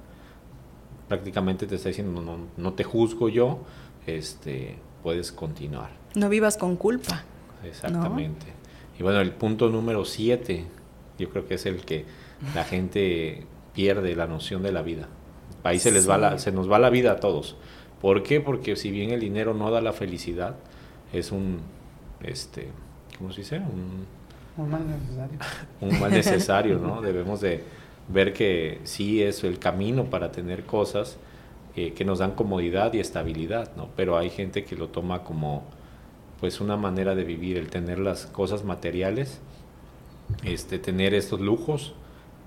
prácticamente 1.06 1.66
te 1.66 1.74
está 1.74 1.90
diciendo, 1.90 2.22
no, 2.22 2.38
no 2.56 2.72
te 2.72 2.82
juzgo 2.82 3.28
yo, 3.28 3.58
este, 4.06 4.78
puedes 5.02 5.32
continuar. 5.32 5.90
No 6.14 6.30
vivas 6.30 6.56
con 6.56 6.76
culpa. 6.76 7.24
Exactamente. 7.62 8.53
Y 8.98 9.02
bueno, 9.02 9.20
el 9.20 9.32
punto 9.32 9.70
número 9.70 10.04
siete, 10.04 10.66
yo 11.18 11.28
creo 11.30 11.46
que 11.46 11.54
es 11.54 11.66
el 11.66 11.84
que 11.84 12.04
la 12.54 12.64
gente 12.64 13.46
pierde 13.74 14.14
la 14.14 14.26
noción 14.26 14.62
de 14.62 14.72
la 14.72 14.82
vida. 14.82 15.08
Ahí 15.62 15.78
se 15.78 15.90
les 15.90 16.08
va 16.08 16.18
la, 16.18 16.38
se 16.38 16.52
nos 16.52 16.70
va 16.70 16.78
la 16.78 16.90
vida 16.90 17.12
a 17.12 17.20
todos. 17.20 17.56
¿Por 18.00 18.22
qué? 18.22 18.40
Porque 18.40 18.76
si 18.76 18.90
bien 18.90 19.10
el 19.10 19.20
dinero 19.20 19.54
no 19.54 19.70
da 19.70 19.80
la 19.80 19.92
felicidad, 19.92 20.56
es 21.12 21.32
un, 21.32 21.60
este, 22.22 22.68
¿cómo 23.18 23.32
se 23.32 23.40
dice? 23.40 23.58
Un, 23.58 24.06
un 24.56 24.70
mal 24.70 24.86
necesario. 24.86 25.38
un 25.80 26.00
mal 26.00 26.10
necesario, 26.10 26.78
¿no? 26.78 27.00
Debemos 27.02 27.40
de 27.40 27.62
ver 28.08 28.32
que 28.32 28.80
sí 28.84 29.22
es 29.22 29.42
el 29.44 29.58
camino 29.58 30.04
para 30.04 30.30
tener 30.30 30.64
cosas 30.64 31.16
eh, 31.76 31.92
que 31.94 32.04
nos 32.04 32.18
dan 32.18 32.32
comodidad 32.32 32.92
y 32.92 33.00
estabilidad, 33.00 33.74
¿no? 33.76 33.88
Pero 33.96 34.18
hay 34.18 34.30
gente 34.30 34.64
que 34.64 34.76
lo 34.76 34.88
toma 34.88 35.24
como 35.24 35.64
pues 36.44 36.60
una 36.60 36.76
manera 36.76 37.14
de 37.14 37.24
vivir, 37.24 37.56
el 37.56 37.70
tener 37.70 37.98
las 37.98 38.26
cosas 38.26 38.64
materiales, 38.64 39.40
este, 40.42 40.78
tener 40.78 41.14
estos 41.14 41.40
lujos 41.40 41.94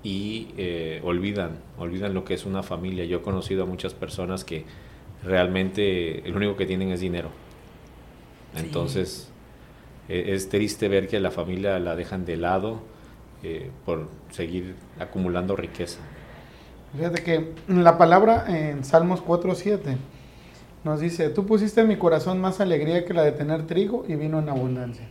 y 0.04 0.50
eh, 0.56 1.00
olvidan, 1.02 1.58
olvidan 1.76 2.14
lo 2.14 2.24
que 2.24 2.34
es 2.34 2.46
una 2.46 2.62
familia. 2.62 3.06
Yo 3.06 3.16
he 3.16 3.22
conocido 3.22 3.64
a 3.64 3.66
muchas 3.66 3.94
personas 3.94 4.44
que 4.44 4.64
realmente 5.24 6.20
el 6.24 6.36
único 6.36 6.56
que 6.56 6.64
tienen 6.64 6.92
es 6.92 7.00
dinero. 7.00 7.30
Entonces 8.56 9.30
e, 10.08 10.32
es 10.32 10.48
triste 10.48 10.86
ver 10.86 11.08
que 11.08 11.18
la 11.18 11.32
familia 11.32 11.76
la 11.80 11.96
dejan 11.96 12.24
de 12.24 12.36
lado 12.36 12.78
eh, 13.42 13.68
por 13.84 14.06
seguir 14.30 14.76
acumulando 15.00 15.56
riqueza. 15.56 15.98
Fíjate 16.96 17.24
que 17.24 17.52
la 17.66 17.98
palabra 17.98 18.44
en 18.46 18.84
Salmos 18.84 19.24
4.7 19.24 19.96
nos 20.84 21.00
dice, 21.00 21.30
tú 21.30 21.44
pusiste 21.44 21.80
en 21.80 21.88
mi 21.88 21.96
corazón 21.96 22.40
más 22.40 22.60
alegría 22.60 23.04
que 23.04 23.14
la 23.14 23.22
de 23.22 23.32
tener 23.32 23.66
trigo 23.66 24.04
y 24.06 24.14
vino 24.14 24.38
en 24.38 24.48
abundancia. 24.48 25.08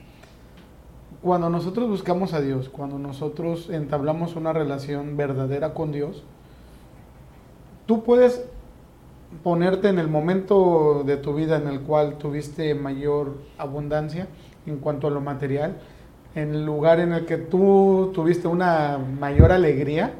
Cuando 1.21 1.49
nosotros 1.49 1.89
buscamos 1.89 2.33
a 2.33 2.41
Dios, 2.41 2.69
cuando 2.69 2.99
nosotros 2.99 3.69
entablamos 3.69 4.35
una 4.35 4.53
relación 4.53 5.17
verdadera 5.17 5.73
con 5.73 5.91
Dios, 5.91 6.23
tú 7.85 8.03
puedes 8.03 8.45
ponerte 9.43 9.89
en 9.89 9.99
el 9.99 10.07
momento 10.07 11.03
de 11.05 11.17
tu 11.17 11.33
vida 11.33 11.57
en 11.57 11.67
el 11.67 11.81
cual 11.81 12.17
tuviste 12.17 12.73
mayor 12.75 13.37
abundancia 13.57 14.27
en 14.65 14.77
cuanto 14.77 15.07
a 15.07 15.11
lo 15.11 15.21
material, 15.21 15.77
en 16.35 16.53
el 16.53 16.65
lugar 16.65 16.99
en 16.99 17.13
el 17.13 17.25
que 17.25 17.37
tú 17.37 18.11
tuviste 18.13 18.47
una 18.47 18.97
mayor 18.97 19.51
alegría, 19.51 20.13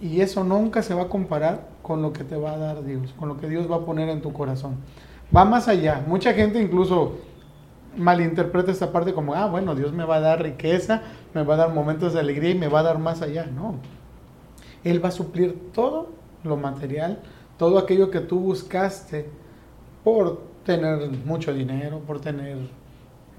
y 0.00 0.20
eso 0.20 0.44
nunca 0.44 0.82
se 0.82 0.94
va 0.94 1.02
a 1.02 1.08
comparar 1.08 1.69
con 1.82 2.02
lo 2.02 2.12
que 2.12 2.24
te 2.24 2.36
va 2.36 2.52
a 2.52 2.58
dar 2.58 2.84
Dios, 2.84 3.14
con 3.18 3.28
lo 3.28 3.38
que 3.38 3.48
Dios 3.48 3.70
va 3.70 3.76
a 3.76 3.84
poner 3.84 4.08
en 4.08 4.20
tu 4.20 4.32
corazón. 4.32 4.76
Va 5.34 5.44
más 5.44 5.68
allá. 5.68 6.04
Mucha 6.06 6.32
gente 6.34 6.60
incluso 6.60 7.18
malinterpreta 7.96 8.70
esta 8.70 8.92
parte 8.92 9.12
como, 9.12 9.34
ah, 9.34 9.46
bueno, 9.46 9.74
Dios 9.74 9.92
me 9.92 10.04
va 10.04 10.16
a 10.16 10.20
dar 10.20 10.42
riqueza, 10.42 11.02
me 11.34 11.42
va 11.42 11.54
a 11.54 11.58
dar 11.58 11.74
momentos 11.74 12.12
de 12.12 12.20
alegría 12.20 12.50
y 12.50 12.58
me 12.58 12.68
va 12.68 12.80
a 12.80 12.84
dar 12.84 12.98
más 12.98 13.22
allá. 13.22 13.46
No. 13.46 13.74
Él 14.84 15.04
va 15.04 15.08
a 15.08 15.12
suplir 15.12 15.70
todo 15.72 16.08
lo 16.44 16.56
material, 16.56 17.18
todo 17.58 17.78
aquello 17.78 18.10
que 18.10 18.20
tú 18.20 18.40
buscaste 18.40 19.28
por 20.04 20.42
tener 20.64 21.10
mucho 21.24 21.52
dinero, 21.52 22.00
por 22.00 22.20
tener 22.20 22.58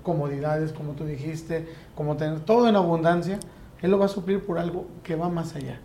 comodidades, 0.04 0.74
como 0.74 0.94
tú 0.94 1.06
dijiste, 1.06 1.68
como 1.96 2.18
tener 2.18 2.42
todo 2.42 2.68
en 2.68 2.76
abundancia. 2.76 3.40
Él 3.82 3.92
lo 3.92 3.98
va 3.98 4.06
a 4.06 4.10
suplir 4.10 4.46
por 4.46 4.60
algo 4.60 4.86
que 5.04 5.16
va 5.16 5.30
más 5.30 5.56
allá. 5.56 5.80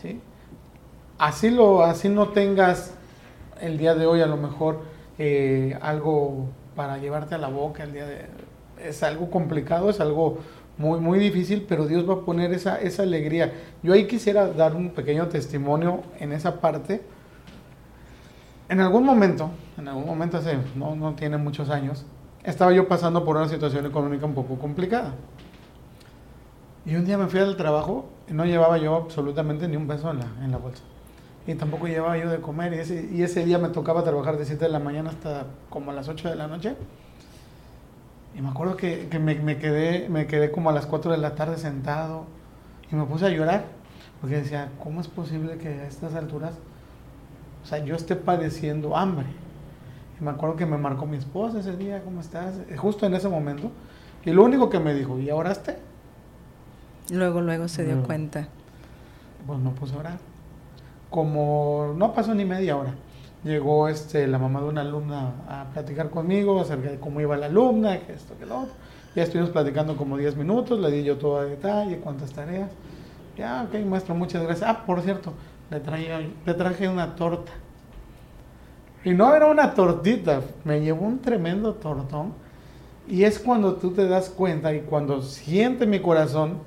¿sí? 0.00 0.20
Así, 1.18 1.50
lo, 1.50 1.82
así 1.82 2.10
no 2.10 2.28
tengas 2.28 2.92
el 3.60 3.78
día 3.78 3.94
de 3.94 4.06
hoy 4.06 4.20
a 4.20 4.26
lo 4.26 4.36
mejor 4.36 4.82
eh, 5.18 5.78
algo 5.80 6.48
para 6.74 6.98
llevarte 6.98 7.34
a 7.34 7.38
la 7.38 7.48
boca 7.48 7.84
el 7.84 7.92
día 7.92 8.06
de... 8.06 8.26
Es 8.84 9.02
algo 9.02 9.30
complicado, 9.30 9.88
es 9.88 9.98
algo 10.00 10.38
muy, 10.76 11.00
muy 11.00 11.18
difícil, 11.18 11.64
pero 11.66 11.86
Dios 11.86 12.06
va 12.08 12.14
a 12.14 12.20
poner 12.20 12.52
esa, 12.52 12.78
esa 12.80 13.02
alegría. 13.02 13.54
Yo 13.82 13.94
ahí 13.94 14.06
quisiera 14.06 14.46
dar 14.48 14.76
un 14.76 14.90
pequeño 14.90 15.28
testimonio 15.28 16.02
en 16.18 16.32
esa 16.32 16.60
parte. 16.60 17.00
En 18.68 18.80
algún 18.80 19.04
momento, 19.04 19.50
en 19.78 19.88
algún 19.88 20.04
momento 20.04 20.36
hace, 20.36 20.58
no, 20.74 20.96
no 20.96 21.14
tiene 21.14 21.38
muchos 21.38 21.70
años, 21.70 22.04
estaba 22.44 22.72
yo 22.72 22.88
pasando 22.88 23.24
por 23.24 23.36
una 23.36 23.48
situación 23.48 23.86
económica 23.86 24.26
un 24.26 24.34
poco 24.34 24.58
complicada. 24.58 25.14
Y 26.84 26.94
un 26.94 27.06
día 27.06 27.16
me 27.16 27.26
fui 27.28 27.40
al 27.40 27.56
trabajo 27.56 28.04
y 28.28 28.34
no 28.34 28.44
llevaba 28.44 28.76
yo 28.76 28.94
absolutamente 28.94 29.66
ni 29.66 29.76
un 29.76 29.86
peso 29.86 30.10
en 30.10 30.18
la, 30.18 30.26
en 30.44 30.52
la 30.52 30.58
bolsa. 30.58 30.82
Y 31.46 31.54
tampoco 31.54 31.86
llevaba 31.86 32.18
yo 32.18 32.28
de 32.28 32.40
comer. 32.40 32.72
Y 32.74 32.78
ese, 32.78 33.08
y 33.12 33.22
ese 33.22 33.44
día 33.44 33.58
me 33.58 33.68
tocaba 33.68 34.02
trabajar 34.02 34.36
de 34.36 34.44
7 34.44 34.64
de 34.64 34.70
la 34.70 34.80
mañana 34.80 35.10
hasta 35.10 35.46
como 35.70 35.90
a 35.90 35.94
las 35.94 36.08
8 36.08 36.28
de 36.28 36.36
la 36.36 36.48
noche. 36.48 36.74
Y 38.36 38.42
me 38.42 38.48
acuerdo 38.48 38.76
que, 38.76 39.08
que 39.08 39.18
me, 39.18 39.36
me, 39.36 39.58
quedé, 39.58 40.08
me 40.08 40.26
quedé 40.26 40.50
como 40.50 40.70
a 40.70 40.72
las 40.72 40.86
4 40.86 41.12
de 41.12 41.18
la 41.18 41.34
tarde 41.34 41.56
sentado 41.56 42.26
y 42.90 42.96
me 42.96 43.04
puse 43.04 43.26
a 43.26 43.28
llorar. 43.30 43.64
Porque 44.20 44.36
decía, 44.36 44.70
¿cómo 44.82 45.00
es 45.00 45.08
posible 45.08 45.58
que 45.58 45.68
a 45.68 45.86
estas 45.86 46.14
alturas, 46.14 46.54
o 47.62 47.66
sea, 47.66 47.78
yo 47.84 47.94
esté 47.94 48.16
padeciendo 48.16 48.96
hambre? 48.96 49.26
Y 50.18 50.24
me 50.24 50.30
acuerdo 50.30 50.56
que 50.56 50.66
me 50.66 50.78
marcó 50.78 51.06
mi 51.06 51.16
esposa 51.16 51.60
ese 51.60 51.76
día, 51.76 52.02
¿cómo 52.02 52.20
estás? 52.20 52.54
Justo 52.76 53.06
en 53.06 53.14
ese 53.14 53.28
momento. 53.28 53.70
Y 54.24 54.30
lo 54.32 54.42
único 54.42 54.70
que 54.70 54.80
me 54.80 54.94
dijo, 54.94 55.18
¿y 55.18 55.30
oraste? 55.30 55.78
Luego, 57.10 57.40
luego 57.40 57.68
se 57.68 57.84
dio 57.84 58.02
cuenta. 58.02 58.48
Pues 59.46 59.60
no 59.60 59.70
puse 59.72 59.94
a 59.94 59.98
orar. 59.98 60.18
Como 61.10 61.94
no 61.96 62.12
pasó 62.12 62.34
ni 62.34 62.44
media 62.44 62.76
hora, 62.76 62.94
llegó 63.44 63.88
este, 63.88 64.26
la 64.26 64.38
mamá 64.38 64.60
de 64.60 64.66
una 64.66 64.80
alumna 64.80 65.32
a 65.48 65.64
platicar 65.72 66.10
conmigo 66.10 66.60
acerca 66.60 66.90
de 66.90 66.98
cómo 66.98 67.20
iba 67.20 67.36
la 67.36 67.46
alumna, 67.46 67.94
esto, 67.94 68.36
que 68.38 68.46
lo 68.46 68.60
otro. 68.60 68.74
Ya 69.14 69.22
estuvimos 69.22 69.50
platicando 69.50 69.96
como 69.96 70.18
10 70.18 70.36
minutos, 70.36 70.78
le 70.78 70.90
di 70.90 71.04
yo 71.04 71.16
todo 71.16 71.38
a 71.38 71.44
detalle, 71.44 71.98
cuántas 71.98 72.32
tareas. 72.32 72.70
Ya, 73.36 73.66
ok, 73.66 73.84
maestro, 73.86 74.14
muchas 74.14 74.42
gracias. 74.42 74.68
Ah, 74.68 74.84
por 74.84 75.00
cierto, 75.00 75.32
le, 75.70 75.80
traje, 75.80 76.30
le 76.44 76.54
traje 76.54 76.88
una 76.88 77.14
torta. 77.14 77.52
Y 79.04 79.14
no 79.14 79.34
era 79.34 79.46
una 79.46 79.72
tortita, 79.72 80.42
me 80.64 80.80
llevó 80.80 81.06
un 81.06 81.20
tremendo 81.20 81.74
tortón. 81.74 82.34
Y 83.08 83.22
es 83.22 83.38
cuando 83.38 83.76
tú 83.76 83.92
te 83.92 84.08
das 84.08 84.28
cuenta 84.28 84.74
y 84.74 84.80
cuando 84.80 85.22
siente 85.22 85.86
mi 85.86 86.00
corazón, 86.00 86.58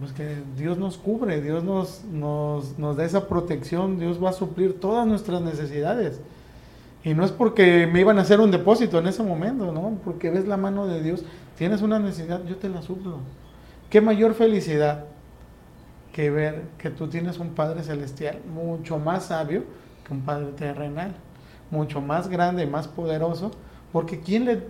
pues 0.00 0.12
que 0.12 0.38
Dios 0.56 0.78
nos 0.78 0.96
cubre, 0.96 1.42
Dios 1.42 1.62
nos, 1.62 2.04
nos, 2.04 2.78
nos 2.78 2.96
da 2.96 3.04
esa 3.04 3.28
protección, 3.28 3.98
Dios 3.98 4.22
va 4.22 4.30
a 4.30 4.32
suplir 4.32 4.80
todas 4.80 5.06
nuestras 5.06 5.42
necesidades. 5.42 6.20
Y 7.04 7.14
no 7.14 7.24
es 7.24 7.30
porque 7.30 7.86
me 7.86 8.00
iban 8.00 8.18
a 8.18 8.22
hacer 8.22 8.40
un 8.40 8.50
depósito 8.50 8.98
en 8.98 9.06
ese 9.06 9.22
momento, 9.22 9.72
¿no? 9.72 9.98
Porque 10.04 10.30
ves 10.30 10.48
la 10.48 10.56
mano 10.56 10.86
de 10.86 11.02
Dios, 11.02 11.22
tienes 11.56 11.82
una 11.82 11.98
necesidad, 11.98 12.42
yo 12.46 12.56
te 12.56 12.68
la 12.70 12.82
suplo. 12.82 13.18
Qué 13.90 14.00
mayor 14.00 14.34
felicidad 14.34 15.04
que 16.12 16.30
ver 16.30 16.62
que 16.78 16.90
tú 16.90 17.08
tienes 17.08 17.38
un 17.38 17.50
Padre 17.50 17.82
celestial 17.82 18.38
mucho 18.54 18.98
más 18.98 19.26
sabio 19.26 19.64
que 20.06 20.14
un 20.14 20.22
Padre 20.22 20.46
terrenal, 20.56 21.14
mucho 21.70 22.00
más 22.00 22.28
grande 22.28 22.64
y 22.64 22.66
más 22.66 22.88
poderoso, 22.88 23.50
porque 23.92 24.20
¿quién 24.20 24.46
le 24.46 24.62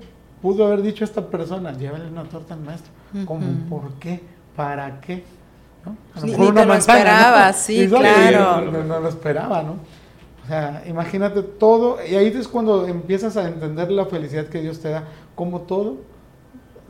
pudo 0.43 0.67
haber 0.67 0.83
dicho 0.83 1.05
a 1.05 1.07
esta 1.07 1.27
persona, 1.29 1.73
llévale 1.73 2.09
una 2.09 2.25
torta 2.25 2.55
al 2.55 2.61
maestro? 2.61 2.93
¿Cómo? 3.27 3.47
¿Por 3.69 3.93
qué? 3.95 4.21
¿Para 4.57 5.01
qué? 5.01 5.25
¿No? 5.85 5.97
A 6.15 6.21
lo 6.21 6.27
mejor 6.27 6.47
una 6.51 6.65
lo 6.65 6.75
esperaba, 6.75 7.53
sí, 7.55 7.89
claro. 7.89 8.71
No, 8.71 8.85
no, 8.85 9.01
lo 9.01 9.09
esperaba, 9.09 9.63
¿no? 9.63 9.77
O 10.45 10.47
sea, 10.47 10.83
imagínate 10.87 11.43
todo, 11.43 11.99
y 12.05 12.17
ahí 12.17 12.27
es 12.27 12.49
cuando 12.49 12.87
empiezas 12.87 13.37
a 13.37 13.49
entender 13.49 13.91
la 13.91 14.07
felicidad 14.07 14.47
que 14.47 14.61
Dios 14.61 14.81
te 14.81 14.91
da, 14.91 15.05
como 15.35 15.63
todo 15.63 15.99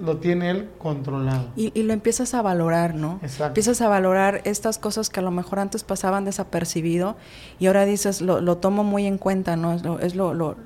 lo 0.01 0.17
tiene 0.17 0.51
él 0.51 0.71
controlado. 0.79 1.49
Y, 1.57 1.79
y, 1.79 1.83
lo 1.83 1.93
empiezas 1.93 2.35
a 2.35 2.43
valorar, 2.43 2.95
¿no? 2.95 3.21
Exacto. 3.23 3.47
Empiezas 3.47 3.81
a 3.81 3.89
valorar 3.89 4.41
estas 4.45 4.79
cosas 4.79 5.11
que 5.11 5.21
a 5.21 5.23
lo 5.23 5.31
mejor 5.31 5.59
antes 5.59 5.85
pasaban 5.85 6.25
desapercibido 6.25 7.17
y 7.59 7.67
ahora 7.67 7.85
dices, 7.85 8.21
lo, 8.21 8.41
lo 8.41 8.57
tomo 8.57 8.83
muy 8.85 9.07
en 9.07 9.19
cuenta, 9.19 9.57
¿no? 9.57 9.75
Es, 9.75 9.83
lo, 9.85 9.99
es 10.01 10.15
lo, 10.15 10.35
lo, 10.35 10.57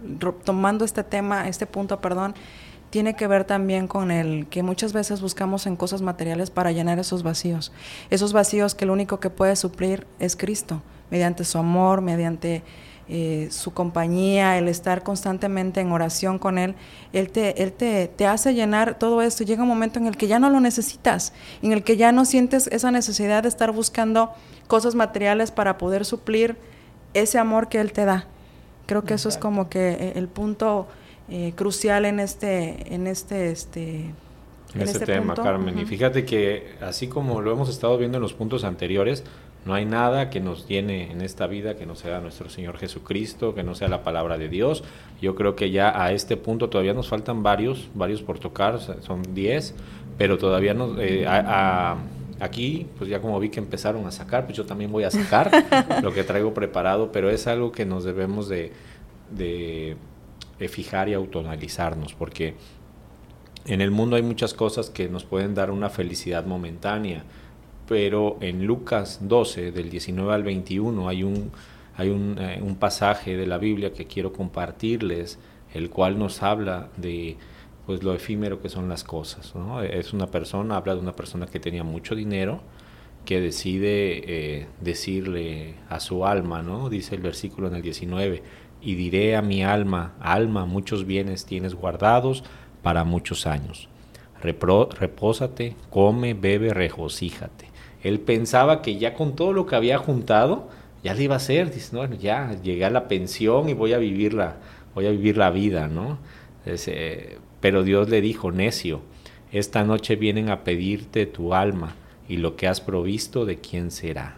tomando 0.44 0.84
este 0.84 1.04
tema, 1.04 1.48
este 1.48 1.66
punto, 1.66 2.00
perdón, 2.00 2.34
tiene 2.94 3.16
que 3.16 3.26
ver 3.26 3.42
también 3.42 3.88
con 3.88 4.12
el 4.12 4.46
que 4.46 4.62
muchas 4.62 4.92
veces 4.92 5.20
buscamos 5.20 5.66
en 5.66 5.74
cosas 5.74 6.00
materiales 6.00 6.50
para 6.50 6.70
llenar 6.70 7.00
esos 7.00 7.24
vacíos. 7.24 7.72
Esos 8.08 8.32
vacíos 8.32 8.76
que 8.76 8.86
lo 8.86 8.92
único 8.92 9.18
que 9.18 9.30
puede 9.30 9.56
suplir 9.56 10.06
es 10.20 10.36
Cristo, 10.36 10.80
mediante 11.10 11.42
su 11.42 11.58
amor, 11.58 12.02
mediante 12.02 12.62
eh, 13.08 13.48
su 13.50 13.72
compañía, 13.72 14.58
el 14.58 14.68
estar 14.68 15.02
constantemente 15.02 15.80
en 15.80 15.90
oración 15.90 16.38
con 16.38 16.56
Él, 16.56 16.76
Él, 17.12 17.32
te, 17.32 17.64
él 17.64 17.72
te, 17.72 18.06
te, 18.06 18.28
hace 18.28 18.54
llenar 18.54 18.96
todo 18.96 19.22
esto. 19.22 19.42
Llega 19.42 19.64
un 19.64 19.68
momento 19.68 19.98
en 19.98 20.06
el 20.06 20.16
que 20.16 20.28
ya 20.28 20.38
no 20.38 20.48
lo 20.48 20.60
necesitas, 20.60 21.32
en 21.62 21.72
el 21.72 21.82
que 21.82 21.96
ya 21.96 22.12
no 22.12 22.24
sientes 22.24 22.68
esa 22.68 22.92
necesidad 22.92 23.42
de 23.42 23.48
estar 23.48 23.72
buscando 23.72 24.30
cosas 24.68 24.94
materiales 24.94 25.50
para 25.50 25.78
poder 25.78 26.04
suplir 26.04 26.56
ese 27.12 27.40
amor 27.40 27.68
que 27.68 27.80
Él 27.80 27.92
te 27.92 28.04
da. 28.04 28.28
Creo 28.86 29.02
que 29.02 29.14
eso 29.14 29.28
es 29.28 29.36
como 29.36 29.68
que 29.68 30.12
el 30.14 30.28
punto 30.28 30.86
eh, 31.28 31.52
crucial 31.54 32.04
en 32.04 32.20
este, 32.20 32.94
en 32.94 33.06
este, 33.06 33.50
este, 33.50 33.96
en, 33.96 34.14
en 34.74 34.82
este, 34.82 34.98
este, 34.98 35.06
tema, 35.06 35.34
punto. 35.34 35.42
Carmen. 35.42 35.74
Uh 35.74 35.78
-huh. 35.78 35.82
Y 35.82 35.86
fíjate 35.86 36.24
que 36.24 36.74
así 36.80 37.08
como 37.08 37.40
lo 37.40 37.52
hemos 37.52 37.68
estado 37.68 37.96
viendo 37.98 38.18
en 38.18 38.22
los 38.22 38.34
puntos 38.34 38.64
anteriores, 38.64 39.24
no 39.64 39.72
hay 39.72 39.86
nada 39.86 40.28
que 40.28 40.40
nos 40.40 40.68
llene 40.68 41.10
en 41.10 41.22
esta 41.22 41.46
vida 41.46 41.74
que 41.74 41.86
no 41.86 41.96
sea 41.96 42.20
nuestro 42.20 42.50
Señor 42.50 42.76
Jesucristo, 42.76 43.54
que 43.54 43.62
no 43.62 43.74
sea 43.74 43.88
la 43.88 44.02
palabra 44.02 44.36
de 44.36 44.48
Dios. 44.48 44.84
Yo 45.22 45.34
creo 45.34 45.56
que 45.56 45.70
ya 45.70 46.02
a 46.02 46.12
este 46.12 46.36
punto 46.36 46.68
todavía 46.68 46.92
nos 46.92 47.08
faltan 47.08 47.42
varios, 47.42 47.88
varios 47.94 48.20
por 48.20 48.38
tocar, 48.38 48.78
son 48.78 49.22
10, 49.34 49.74
pero 50.18 50.36
todavía 50.36 50.74
nos, 50.74 50.98
eh, 50.98 51.26
a, 51.26 51.92
a, 51.92 51.96
aquí, 52.40 52.86
pues 52.98 53.08
ya 53.08 53.20
como 53.20 53.40
vi 53.40 53.48
que 53.48 53.60
empezaron 53.60 54.06
a 54.06 54.10
sacar, 54.10 54.44
pues 54.44 54.56
yo 54.56 54.66
también 54.66 54.92
voy 54.92 55.04
a 55.04 55.10
sacar 55.10 55.50
lo 56.02 56.12
que 56.12 56.24
traigo 56.24 56.52
preparado, 56.52 57.10
pero 57.10 57.30
es 57.30 57.46
algo 57.46 57.72
que 57.72 57.86
nos 57.86 58.04
debemos 58.04 58.48
de, 58.48 58.70
de, 59.30 59.96
de 59.96 59.96
fijar 60.68 61.08
y 61.08 61.14
autoanalizarnos, 61.14 62.14
porque 62.14 62.54
en 63.66 63.80
el 63.80 63.90
mundo 63.90 64.16
hay 64.16 64.22
muchas 64.22 64.54
cosas 64.54 64.90
que 64.90 65.08
nos 65.08 65.24
pueden 65.24 65.54
dar 65.54 65.70
una 65.70 65.90
felicidad 65.90 66.46
momentánea 66.46 67.24
pero 67.86 68.38
en 68.40 68.64
Lucas 68.64 69.20
12, 69.22 69.72
del 69.72 69.90
19 69.90 70.32
al 70.32 70.42
21, 70.42 71.08
hay 71.08 71.22
un, 71.22 71.50
hay 71.96 72.08
un, 72.08 72.36
eh, 72.38 72.60
un, 72.62 72.76
pasaje 72.76 73.36
de 73.36 73.46
la 73.46 73.58
Biblia 73.58 73.92
que 73.92 74.06
quiero 74.06 74.32
compartirles, 74.32 75.38
el 75.72 75.90
cual 75.90 76.18
nos 76.18 76.42
habla 76.42 76.88
de 76.96 77.36
pues 77.86 78.02
lo 78.02 78.14
efímero 78.14 78.62
que 78.62 78.70
son 78.70 78.88
las 78.88 79.04
cosas. 79.04 79.54
¿no? 79.54 79.82
Es 79.82 80.14
una 80.14 80.28
persona, 80.28 80.76
habla 80.76 80.94
de 80.94 81.00
una 81.00 81.14
persona 81.14 81.46
que 81.46 81.60
tenía 81.60 81.84
mucho 81.84 82.14
dinero, 82.14 82.62
que 83.26 83.40
decide 83.40 84.22
eh, 84.26 84.66
decirle 84.80 85.74
a 85.88 86.00
su 86.00 86.24
alma, 86.24 86.62
¿no? 86.62 86.88
dice 86.88 87.14
el 87.14 87.20
versículo 87.20 87.68
en 87.68 87.74
el 87.74 87.82
19, 87.82 88.42
y 88.84 88.94
diré 88.94 89.34
a 89.34 89.42
mi 89.42 89.64
alma, 89.64 90.12
alma, 90.20 90.66
muchos 90.66 91.06
bienes 91.06 91.46
tienes 91.46 91.74
guardados 91.74 92.44
para 92.82 93.04
muchos 93.04 93.46
años. 93.46 93.88
Repósate, 94.42 95.74
come, 95.88 96.34
bebe, 96.34 96.74
regocíjate. 96.74 97.68
Él 98.02 98.20
pensaba 98.20 98.82
que 98.82 98.98
ya 98.98 99.14
con 99.14 99.34
todo 99.34 99.54
lo 99.54 99.64
que 99.64 99.76
había 99.76 99.96
juntado, 99.96 100.68
ya 101.02 101.14
le 101.14 101.22
iba 101.24 101.34
a 101.34 101.38
hacer, 101.38 101.72
dice, 101.72 101.96
no, 101.96 102.04
ya 102.14 102.54
llegué 102.62 102.84
a 102.84 102.90
la 102.90 103.08
pensión 103.08 103.70
y 103.70 103.72
voy 103.72 103.94
a 103.94 103.98
vivir 103.98 104.34
la, 104.34 104.56
voy 104.94 105.06
a 105.06 105.10
vivir 105.10 105.38
la 105.38 105.50
vida, 105.50 105.88
¿no? 105.88 106.18
Pero 107.60 107.82
Dios 107.82 108.10
le 108.10 108.20
dijo, 108.20 108.52
necio, 108.52 109.00
esta 109.50 109.84
noche 109.84 110.16
vienen 110.16 110.50
a 110.50 110.62
pedirte 110.64 111.24
tu 111.24 111.54
alma 111.54 111.94
y 112.28 112.36
lo 112.36 112.56
que 112.56 112.68
has 112.68 112.82
provisto 112.82 113.46
de 113.46 113.58
quién 113.60 113.90
será. 113.90 114.36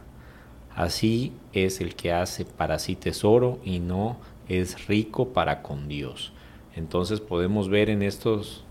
Así 0.75 1.33
es 1.53 1.81
el 1.81 1.97
que 1.97 2.13
hace 2.13 2.45
para 2.45 2.79
sí 2.79 2.97
tesoro 2.97 3.59
y 3.65 3.81
no 3.81 4.19
es 4.49 4.87
rico 4.87 5.33
para 5.33 5.63
con 5.63 5.89
Dios. 5.89 6.33
Entonces 6.75 7.21
podemos 7.21 7.69
ver 7.69 7.91
en 7.91 8.03
estos 8.03 8.65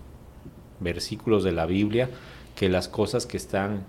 versículos 0.80 1.44
de 1.44 1.52
la 1.52 1.66
Biblia 1.66 2.08
que 2.54 2.68
las 2.68 2.88
cosas 2.88 3.26
que 3.26 3.36
están 3.36 3.84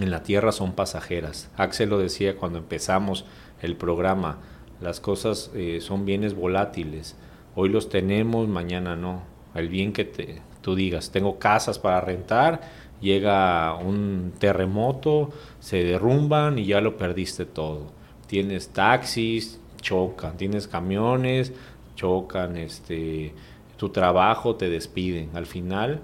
en 0.00 0.10
la 0.10 0.22
tierra 0.22 0.52
son 0.52 0.72
pasajeras. 0.72 1.50
Axel 1.56 1.90
lo 1.90 1.98
decía 1.98 2.36
cuando 2.36 2.58
empezamos 2.58 3.24
el 3.62 3.76
programa, 3.76 4.38
las 4.80 5.00
cosas 5.00 5.50
eh, 5.54 5.78
son 5.80 6.04
bienes 6.04 6.34
volátiles. 6.34 7.16
Hoy 7.54 7.68
los 7.68 7.88
tenemos, 7.88 8.48
mañana 8.48 8.96
no. 8.96 9.22
El 9.54 9.68
bien 9.68 9.92
que 9.92 10.04
te, 10.04 10.42
tú 10.62 10.74
digas, 10.74 11.12
tengo 11.12 11.38
casas 11.38 11.78
para 11.78 12.00
rentar, 12.00 12.60
llega 13.00 13.74
un 13.76 14.32
terremoto, 14.38 15.30
se 15.60 15.84
derrumban 15.84 16.58
y 16.58 16.66
ya 16.66 16.80
lo 16.80 16.96
perdiste 16.96 17.44
todo. 17.44 17.92
Tienes 18.26 18.70
taxis, 18.70 19.60
chocan, 19.84 20.36
tienes 20.36 20.66
camiones, 20.66 21.52
chocan, 21.94 22.56
este, 22.56 23.32
tu 23.76 23.90
trabajo, 23.90 24.56
te 24.56 24.68
despiden. 24.68 25.30
Al 25.34 25.46
final, 25.46 26.00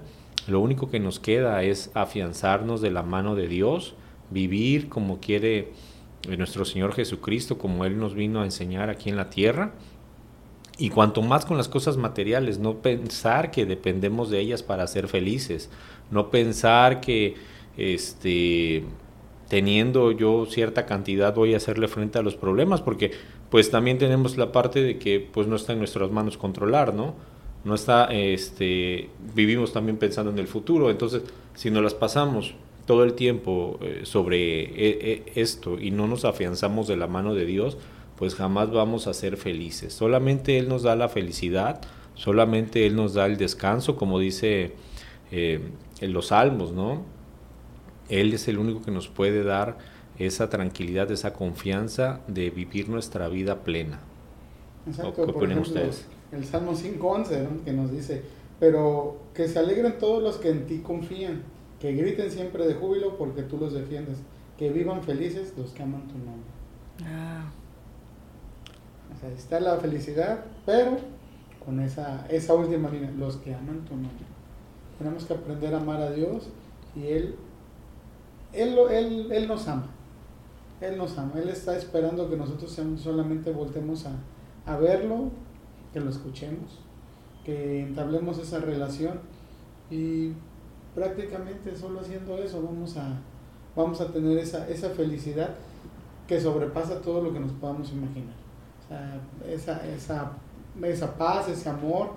lo 0.47 0.61
único 0.61 0.89
que 0.89 0.99
nos 0.99 1.19
queda 1.19 1.63
es 1.63 1.91
afianzarnos 1.95 2.79
de 2.79 2.91
la 2.91 3.03
mano 3.03 3.35
de 3.35 3.47
Dios, 3.47 3.95
vivir 4.29 4.87
como 4.87 5.19
quiere 5.19 5.73
nuestro 6.37 6.63
Señor 6.63 6.93
Jesucristo, 6.93 7.57
como 7.57 7.83
Él 7.83 7.97
nos 7.97 8.13
vino 8.13 8.41
a 8.41 8.45
enseñar 8.45 8.89
aquí 8.89 9.09
en 9.09 9.17
la 9.17 9.29
tierra. 9.29 9.73
Y 10.77 10.89
cuanto 10.89 11.21
más 11.21 11.45
con 11.45 11.57
las 11.57 11.67
cosas 11.67 11.97
materiales, 11.97 12.59
no 12.59 12.77
pensar 12.77 13.51
que 13.51 13.65
dependemos 13.65 14.29
de 14.29 14.39
ellas 14.39 14.63
para 14.63 14.87
ser 14.87 15.07
felices, 15.07 15.69
no 16.11 16.29
pensar 16.29 17.01
que 17.01 17.35
este 17.77 18.83
teniendo 19.47 20.13
yo 20.13 20.45
cierta 20.45 20.85
cantidad 20.85 21.35
voy 21.35 21.53
a 21.53 21.57
hacerle 21.57 21.89
frente 21.89 22.17
a 22.17 22.21
los 22.21 22.35
problemas, 22.35 22.79
porque 22.79 23.11
pues 23.51 23.69
también 23.69 23.99
tenemos 23.99 24.37
la 24.37 24.51
parte 24.51 24.81
de 24.81 24.97
que 24.97 25.19
pues 25.19 25.45
no 25.45 25.55
está 25.55 25.73
en 25.73 25.79
nuestras 25.79 26.09
manos 26.09 26.37
controlar, 26.37 26.95
¿no? 26.95 27.13
no 27.63 27.75
está, 27.75 28.05
este, 28.05 29.09
vivimos 29.35 29.71
también 29.71 29.97
pensando 29.97 30.31
en 30.31 30.39
el 30.39 30.47
futuro, 30.47 30.89
entonces 30.89 31.23
si 31.53 31.69
nos 31.69 31.83
las 31.83 31.93
pasamos 31.93 32.55
todo 32.85 33.03
el 33.03 33.13
tiempo 33.13 33.77
eh, 33.81 34.01
sobre 34.03 34.63
eh, 34.63 34.71
eh, 34.75 35.31
esto 35.35 35.79
y 35.79 35.91
no 35.91 36.07
nos 36.07 36.25
afianzamos 36.25 36.87
de 36.87 36.97
la 36.97 37.07
mano 37.07 37.35
de 37.35 37.45
Dios, 37.45 37.77
pues 38.17 38.35
jamás 38.35 38.71
vamos 38.71 39.07
a 39.07 39.13
ser 39.13 39.37
felices. 39.37 39.93
Solamente 39.93 40.57
Él 40.57 40.67
nos 40.67 40.83
da 40.83 40.95
la 40.95 41.09
felicidad, 41.09 41.81
solamente 42.15 42.85
Él 42.85 42.95
nos 42.95 43.13
da 43.13 43.25
el 43.25 43.37
descanso, 43.37 43.95
como 43.95 44.19
dice 44.19 44.73
en 45.31 46.13
los 46.13 46.27
salmos, 46.27 46.73
¿no? 46.73 47.05
Él 48.09 48.33
es 48.33 48.49
el 48.49 48.57
único 48.57 48.83
que 48.83 48.91
nos 48.91 49.07
puede 49.07 49.43
dar 49.43 49.77
esa 50.25 50.49
tranquilidad, 50.49 51.11
esa 51.11 51.33
confianza 51.33 52.21
de 52.27 52.49
vivir 52.49 52.89
nuestra 52.89 53.27
vida 53.27 53.63
plena. 53.63 53.99
Exacto, 54.87 55.25
¿Qué 55.25 55.31
opinan 55.31 55.59
ustedes? 55.59 56.05
El 56.31 56.45
Salmo 56.45 56.73
5.11, 56.73 57.63
que 57.63 57.73
nos 57.73 57.91
dice, 57.91 58.23
pero 58.59 59.17
que 59.33 59.47
se 59.47 59.59
alegren 59.59 59.97
todos 59.97 60.23
los 60.23 60.37
que 60.37 60.49
en 60.49 60.65
ti 60.65 60.79
confían, 60.79 61.43
que 61.79 61.93
griten 61.93 62.31
siempre 62.31 62.65
de 62.67 62.75
júbilo 62.75 63.17
porque 63.17 63.43
tú 63.43 63.57
los 63.57 63.73
defiendes, 63.73 64.17
que 64.57 64.69
vivan 64.69 65.03
felices 65.03 65.53
los 65.57 65.71
que 65.71 65.83
aman 65.83 66.07
tu 66.07 66.17
nombre. 66.17 66.49
Ah. 67.03 67.51
O 69.15 69.19
sea, 69.19 69.29
está 69.31 69.59
la 69.59 69.77
felicidad, 69.77 70.45
pero 70.65 70.97
con 71.63 71.79
esa, 71.79 72.25
esa 72.29 72.53
última 72.53 72.89
línea, 72.89 73.11
los 73.11 73.37
que 73.37 73.53
aman 73.53 73.83
tu 73.85 73.95
nombre. 73.95 74.25
Tenemos 74.97 75.25
que 75.25 75.33
aprender 75.33 75.73
a 75.73 75.79
amar 75.79 76.01
a 76.01 76.11
Dios 76.11 76.49
y 76.95 77.07
Él, 77.07 77.35
Él, 78.53 78.77
él, 78.91 79.31
él 79.31 79.47
nos 79.47 79.67
ama. 79.67 79.89
Él 80.81 80.97
nos 80.97 81.17
ama. 81.17 81.33
Él 81.35 81.49
está 81.49 81.77
esperando 81.77 82.29
que 82.29 82.35
nosotros 82.35 82.77
solamente 82.97 83.51
voltemos 83.51 84.05
a, 84.05 84.15
a 84.65 84.77
verlo, 84.77 85.29
que 85.93 85.99
lo 85.99 86.09
escuchemos, 86.09 86.79
que 87.45 87.81
entablemos 87.81 88.37
esa 88.39 88.59
relación 88.59 89.19
y 89.89 90.33
prácticamente 90.95 91.75
solo 91.75 92.01
haciendo 92.01 92.37
eso 92.37 92.61
vamos 92.61 92.97
a, 92.97 93.19
vamos 93.75 94.01
a 94.01 94.07
tener 94.07 94.37
esa, 94.37 94.67
esa 94.67 94.89
felicidad 94.89 95.51
que 96.27 96.39
sobrepasa 96.39 97.01
todo 97.01 97.21
lo 97.21 97.33
que 97.33 97.39
nos 97.39 97.51
podamos 97.53 97.91
imaginar. 97.91 98.35
esa, 99.47 99.85
esa, 99.87 100.31
esa 100.81 101.17
paz, 101.17 101.49
ese 101.49 101.69
amor, 101.69 102.11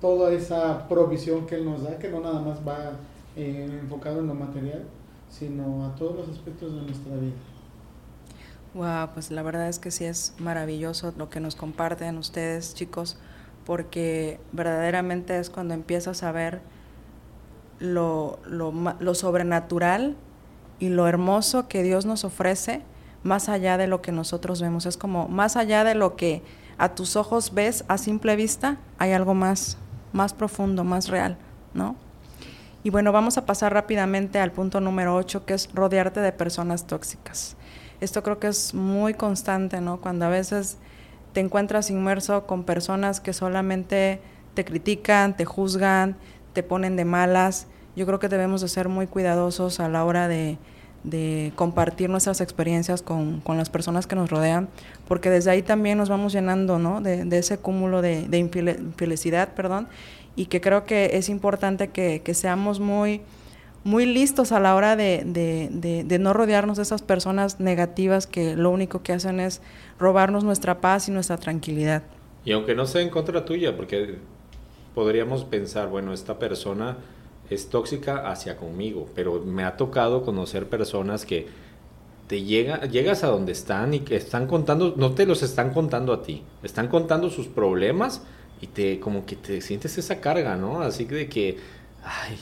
toda 0.00 0.32
esa 0.32 0.86
provisión 0.88 1.46
que 1.46 1.56
Él 1.56 1.64
nos 1.64 1.82
da, 1.82 1.98
que 1.98 2.08
no 2.08 2.20
nada 2.20 2.40
más 2.40 2.58
va 2.66 2.92
eh, 3.36 3.80
enfocado 3.82 4.20
en 4.20 4.28
lo 4.28 4.34
material, 4.34 4.84
sino 5.28 5.84
a 5.84 5.94
todos 5.94 6.16
los 6.16 6.28
aspectos 6.28 6.74
de 6.74 6.82
nuestra 6.82 7.16
vida. 7.16 7.34
Wow, 8.78 9.08
pues 9.12 9.32
la 9.32 9.42
verdad 9.42 9.68
es 9.68 9.80
que 9.80 9.90
sí 9.90 10.04
es 10.04 10.34
maravilloso 10.38 11.12
lo 11.16 11.28
que 11.28 11.40
nos 11.40 11.56
comparten 11.56 12.16
ustedes, 12.16 12.74
chicos, 12.74 13.18
porque 13.66 14.38
verdaderamente 14.52 15.36
es 15.36 15.50
cuando 15.50 15.74
empiezas 15.74 16.22
a 16.22 16.30
ver 16.30 16.60
lo, 17.80 18.38
lo, 18.46 18.72
lo 19.00 19.14
sobrenatural 19.16 20.14
y 20.78 20.90
lo 20.90 21.08
hermoso 21.08 21.66
que 21.66 21.82
Dios 21.82 22.06
nos 22.06 22.22
ofrece 22.22 22.82
más 23.24 23.48
allá 23.48 23.78
de 23.78 23.88
lo 23.88 24.00
que 24.00 24.12
nosotros 24.12 24.62
vemos. 24.62 24.86
Es 24.86 24.96
como 24.96 25.26
más 25.26 25.56
allá 25.56 25.82
de 25.82 25.96
lo 25.96 26.14
que 26.14 26.44
a 26.78 26.94
tus 26.94 27.16
ojos 27.16 27.54
ves 27.54 27.84
a 27.88 27.98
simple 27.98 28.36
vista, 28.36 28.78
hay 28.98 29.10
algo 29.10 29.34
más, 29.34 29.76
más 30.12 30.34
profundo, 30.34 30.84
más 30.84 31.08
real, 31.08 31.36
¿no? 31.74 31.96
Y 32.84 32.90
bueno, 32.90 33.10
vamos 33.10 33.38
a 33.38 33.44
pasar 33.44 33.72
rápidamente 33.72 34.38
al 34.38 34.52
punto 34.52 34.80
número 34.80 35.16
8, 35.16 35.44
que 35.46 35.54
es 35.54 35.68
rodearte 35.74 36.20
de 36.20 36.30
personas 36.30 36.86
tóxicas. 36.86 37.56
Esto 38.00 38.22
creo 38.22 38.38
que 38.38 38.48
es 38.48 38.74
muy 38.74 39.14
constante, 39.14 39.80
¿no? 39.80 40.00
Cuando 40.00 40.24
a 40.24 40.28
veces 40.28 40.78
te 41.32 41.40
encuentras 41.40 41.90
inmerso 41.90 42.46
con 42.46 42.64
personas 42.64 43.20
que 43.20 43.32
solamente 43.32 44.20
te 44.54 44.64
critican, 44.64 45.36
te 45.36 45.44
juzgan, 45.44 46.16
te 46.52 46.62
ponen 46.62 46.96
de 46.96 47.04
malas. 47.04 47.66
Yo 47.96 48.06
creo 48.06 48.18
que 48.18 48.28
debemos 48.28 48.60
de 48.60 48.68
ser 48.68 48.88
muy 48.88 49.06
cuidadosos 49.06 49.80
a 49.80 49.88
la 49.88 50.04
hora 50.04 50.28
de, 50.28 50.58
compartir 51.56 52.10
nuestras 52.10 52.40
experiencias 52.40 53.02
con, 53.02 53.42
las 53.46 53.70
personas 53.70 54.06
que 54.06 54.14
nos 54.14 54.30
rodean, 54.30 54.68
porque 55.06 55.30
desde 55.30 55.50
ahí 55.50 55.62
también 55.62 55.98
nos 55.98 56.08
vamos 56.08 56.32
llenando 56.32 56.78
¿no? 56.78 57.00
de, 57.00 57.26
ese 57.38 57.58
cúmulo 57.58 58.02
de, 58.02 58.28
de 58.28 58.38
infelicidad, 58.38 59.48
perdón, 59.54 59.88
y 60.36 60.46
que 60.46 60.60
creo 60.60 60.84
que 60.84 61.10
es 61.14 61.28
importante 61.28 61.88
que 61.88 62.34
seamos 62.34 62.78
muy 62.78 63.22
muy 63.88 64.04
listos 64.04 64.52
a 64.52 64.60
la 64.60 64.74
hora 64.74 64.96
de, 64.96 65.22
de, 65.24 66.18
no 66.18 66.34
rodearnos 66.34 66.76
de 66.76 66.82
esas 66.82 67.00
personas 67.00 67.58
negativas 67.58 68.26
que 68.26 68.54
lo 68.54 68.70
único 68.70 69.02
que 69.02 69.14
hacen 69.14 69.40
es 69.40 69.62
robarnos 69.98 70.44
nuestra 70.44 70.82
paz 70.82 71.08
y 71.08 71.10
nuestra 71.10 71.38
tranquilidad. 71.38 72.02
Y 72.44 72.52
aunque 72.52 72.74
no 72.74 72.84
sea 72.84 73.00
en 73.00 73.08
contra 73.08 73.46
tuya, 73.46 73.76
porque 73.76 74.16
podríamos 74.94 75.44
pensar, 75.44 75.88
bueno, 75.88 76.12
esta 76.12 76.38
persona 76.38 76.98
es 77.48 77.70
tóxica 77.70 78.30
hacia 78.30 78.58
conmigo, 78.58 79.08
pero 79.14 79.40
me 79.40 79.64
ha 79.64 79.78
tocado 79.78 80.22
conocer 80.22 80.68
personas 80.68 81.24
que 81.24 81.46
te 82.26 82.42
llega, 82.42 82.82
llegas 82.82 83.24
a 83.24 83.28
donde 83.28 83.52
están 83.52 83.94
y 83.94 84.00
que 84.00 84.16
están 84.16 84.46
contando, 84.46 84.92
no 84.98 85.12
te 85.12 85.24
los 85.24 85.42
están 85.42 85.72
contando 85.72 86.12
a 86.12 86.22
ti, 86.22 86.42
están 86.62 86.88
contando 86.88 87.30
sus 87.30 87.46
problemas 87.46 88.20
y 88.60 88.66
te 88.66 89.00
como 89.00 89.24
que 89.24 89.36
te 89.36 89.62
sientes 89.62 89.96
esa 89.96 90.20
carga, 90.20 90.56
¿no? 90.56 90.82
Así 90.82 91.06
de 91.06 91.26
que, 91.26 91.56
ay, 92.04 92.38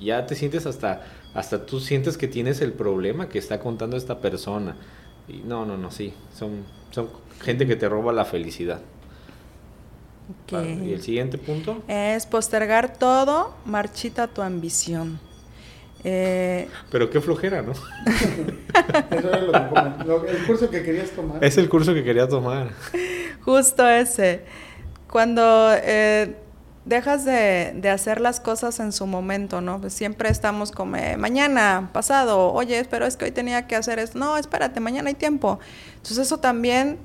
ya 0.00 0.26
te 0.26 0.34
sientes 0.34 0.66
hasta, 0.66 1.02
hasta 1.34 1.66
tú 1.66 1.80
sientes 1.80 2.16
que 2.18 2.28
tienes 2.28 2.60
el 2.60 2.72
problema 2.72 3.28
que 3.28 3.38
está 3.38 3.60
contando 3.60 3.96
esta 3.96 4.20
persona. 4.20 4.76
Y 5.28 5.38
no, 5.38 5.66
no, 5.66 5.76
no, 5.76 5.90
sí, 5.90 6.14
son, 6.34 6.64
son 6.90 7.10
gente 7.40 7.66
que 7.66 7.76
te 7.76 7.88
roba 7.88 8.12
la 8.12 8.24
felicidad. 8.24 8.80
¿Y 10.50 10.92
el 10.92 11.02
siguiente 11.02 11.38
punto? 11.38 11.82
Es 11.88 12.26
postergar 12.26 12.98
todo, 12.98 13.54
marchita 13.64 14.26
tu 14.26 14.42
ambición. 14.42 15.18
Eh, 16.04 16.68
Pero 16.90 17.10
qué 17.10 17.20
flojera, 17.20 17.62
¿no? 17.62 17.72
Eso 19.10 19.32
es 19.32 19.42
lo 20.06 20.22
que, 20.22 20.30
el 20.30 20.46
curso 20.46 20.70
que 20.70 20.82
querías 20.82 21.10
tomar. 21.10 21.42
Es 21.44 21.58
el 21.58 21.68
curso 21.68 21.92
que 21.94 22.04
quería 22.04 22.28
tomar. 22.28 22.70
Justo 23.44 23.88
ese. 23.88 24.44
Cuando 25.10 25.72
eh, 25.74 26.36
dejas 26.88 27.24
de, 27.26 27.90
hacer 27.92 28.20
las 28.20 28.40
cosas 28.40 28.80
en 28.80 28.92
su 28.92 29.06
momento, 29.06 29.60
¿no? 29.60 29.80
Pues 29.80 29.92
siempre 29.92 30.30
estamos 30.30 30.72
como, 30.72 30.96
eh, 30.96 31.16
mañana, 31.18 31.90
pasado, 31.92 32.52
oye, 32.52 32.84
pero 32.88 33.04
es 33.04 33.16
que 33.16 33.26
hoy 33.26 33.30
tenía 33.30 33.66
que 33.66 33.76
hacer 33.76 33.98
esto. 33.98 34.18
No, 34.18 34.38
espérate, 34.38 34.80
mañana 34.80 35.08
hay 35.08 35.14
tiempo. 35.14 35.58
Entonces 35.96 36.18
eso 36.18 36.38
también, 36.38 36.98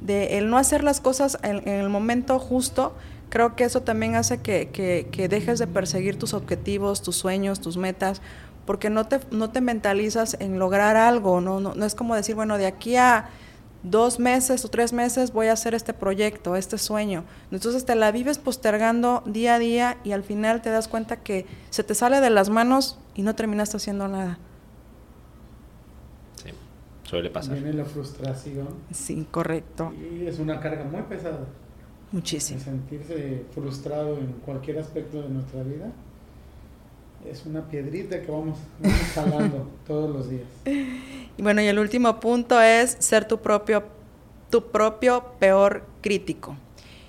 de 0.00 0.38
el 0.38 0.50
no 0.50 0.58
hacer 0.58 0.82
las 0.82 1.00
cosas 1.00 1.38
en, 1.42 1.66
el 1.68 1.88
momento 1.88 2.38
justo, 2.40 2.96
creo 3.28 3.54
que 3.54 3.64
eso 3.64 3.82
también 3.82 4.16
hace 4.16 4.38
que, 4.38 4.70
que, 4.70 5.28
dejes 5.28 5.60
de 5.60 5.68
perseguir 5.68 6.18
tus 6.18 6.34
objetivos, 6.34 7.02
tus 7.02 7.14
sueños, 7.14 7.60
tus 7.60 7.76
metas, 7.76 8.20
porque 8.66 8.90
no 8.90 9.06
te, 9.06 9.20
no 9.30 9.50
te 9.50 9.60
mentalizas 9.60 10.36
en 10.40 10.58
lograr 10.58 10.96
algo, 10.96 11.40
¿no? 11.40 11.60
No, 11.60 11.74
no 11.74 11.86
es 11.86 11.94
como 11.94 12.16
decir, 12.16 12.34
bueno, 12.34 12.58
de 12.58 12.66
aquí 12.66 12.96
a 12.96 13.28
dos 13.82 14.18
meses 14.18 14.64
o 14.64 14.68
tres 14.68 14.92
meses 14.92 15.32
voy 15.32 15.46
a 15.46 15.52
hacer 15.52 15.74
este 15.74 15.94
proyecto, 15.94 16.56
este 16.56 16.78
sueño. 16.78 17.24
Entonces 17.50 17.84
te 17.84 17.94
la 17.94 18.10
vives 18.10 18.38
postergando 18.38 19.22
día 19.26 19.54
a 19.54 19.58
día 19.58 19.98
y 20.04 20.12
al 20.12 20.22
final 20.22 20.62
te 20.62 20.70
das 20.70 20.88
cuenta 20.88 21.22
que 21.22 21.46
se 21.70 21.84
te 21.84 21.94
sale 21.94 22.20
de 22.20 22.30
las 22.30 22.50
manos 22.50 22.98
y 23.14 23.22
no 23.22 23.34
terminaste 23.34 23.76
haciendo 23.76 24.08
nada. 24.08 24.38
Sí, 26.42 26.50
suele 27.04 27.30
pasar. 27.30 27.54
Viene 27.54 27.72
la 27.72 27.84
frustración. 27.84 28.68
Sí, 28.92 29.26
correcto. 29.30 29.92
Y 29.92 30.26
es 30.26 30.38
una 30.38 30.60
carga 30.60 30.84
muy 30.84 31.02
pesada. 31.02 31.46
Muchísimo. 32.10 32.58
sentirse 32.58 33.44
frustrado 33.52 34.16
en 34.16 34.32
cualquier 34.44 34.78
aspecto 34.78 35.20
de 35.20 35.28
nuestra 35.28 35.62
vida 35.62 35.92
es 37.26 37.44
una 37.46 37.68
piedrita 37.68 38.20
que 38.22 38.30
vamos, 38.30 38.58
vamos 39.16 39.52
todos 39.86 40.14
los 40.14 40.30
días. 40.30 40.46
Y 40.64 41.42
bueno, 41.42 41.60
y 41.60 41.66
el 41.66 41.78
último 41.78 42.20
punto 42.20 42.60
es 42.60 42.96
ser 42.98 43.26
tu 43.26 43.38
propio, 43.38 43.84
tu 44.50 44.70
propio 44.70 45.32
peor 45.38 45.84
crítico. 46.00 46.56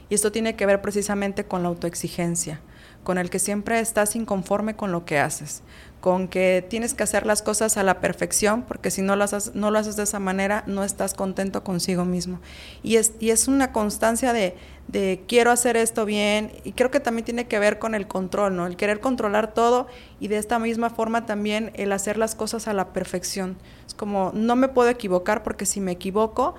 Y 0.10 0.16
esto 0.16 0.32
tiene 0.32 0.56
que 0.56 0.66
ver 0.66 0.82
precisamente 0.82 1.46
con 1.46 1.64
la 1.64 1.70
autoexigencia, 1.70 2.60
con 3.04 3.18
el 3.18 3.30
que 3.30 3.40
siempre 3.40 3.80
estás 3.80 4.16
inconforme 4.16 4.76
con 4.76 4.92
lo 4.92 5.06
que 5.06 5.20
haces, 5.20 5.62
con 6.00 6.30
que 6.30 6.66
tienes 6.70 6.94
que 6.94 7.04
hacer 7.04 7.26
las 7.26 7.42
cosas 7.42 7.76
a 7.78 7.84
la 7.84 8.00
perfección, 8.00 8.64
porque 8.64 8.90
si 8.90 9.02
no 9.02 9.16
lo 9.16 9.26
haces, 9.26 9.54
no 9.54 9.70
lo 9.70 9.80
haces 9.80 9.98
de 9.98 10.04
esa 10.04 10.20
manera, 10.20 10.64
no 10.66 10.84
estás 10.84 11.14
contento 11.14 11.64
consigo 11.64 12.06
mismo. 12.06 12.40
Y 12.84 12.96
es, 12.96 13.14
y 13.20 13.32
es 13.32 13.48
una 13.48 13.74
constancia 13.74 14.32
de, 14.32 14.56
de 14.88 15.24
quiero 15.28 15.52
hacer 15.52 15.76
esto 15.76 16.06
bien, 16.06 16.54
y 16.64 16.72
creo 16.72 16.90
que 16.90 17.02
también 17.02 17.26
tiene 17.26 17.48
que 17.48 17.60
ver 17.60 17.80
con 17.80 17.96
el 17.96 18.08
control, 18.08 18.56
¿no? 18.56 18.66
El 18.66 18.78
querer 18.78 19.02
controlar 19.02 19.54
todo 19.54 19.88
y 20.20 20.30
de 20.30 20.38
esta 20.38 20.58
misma 20.58 20.90
forma 20.90 21.26
también 21.26 21.72
el 21.76 21.92
hacer 21.92 22.18
las 22.18 22.34
cosas 22.34 22.68
a 22.70 22.74
la 22.74 22.94
perfección. 22.94 23.58
Es 23.86 23.94
como, 23.94 24.32
no 24.34 24.56
me 24.56 24.70
puedo 24.70 24.90
equivocar 24.90 25.44
porque 25.44 25.66
si 25.66 25.82
me 25.82 25.92
equivoco, 25.92 26.56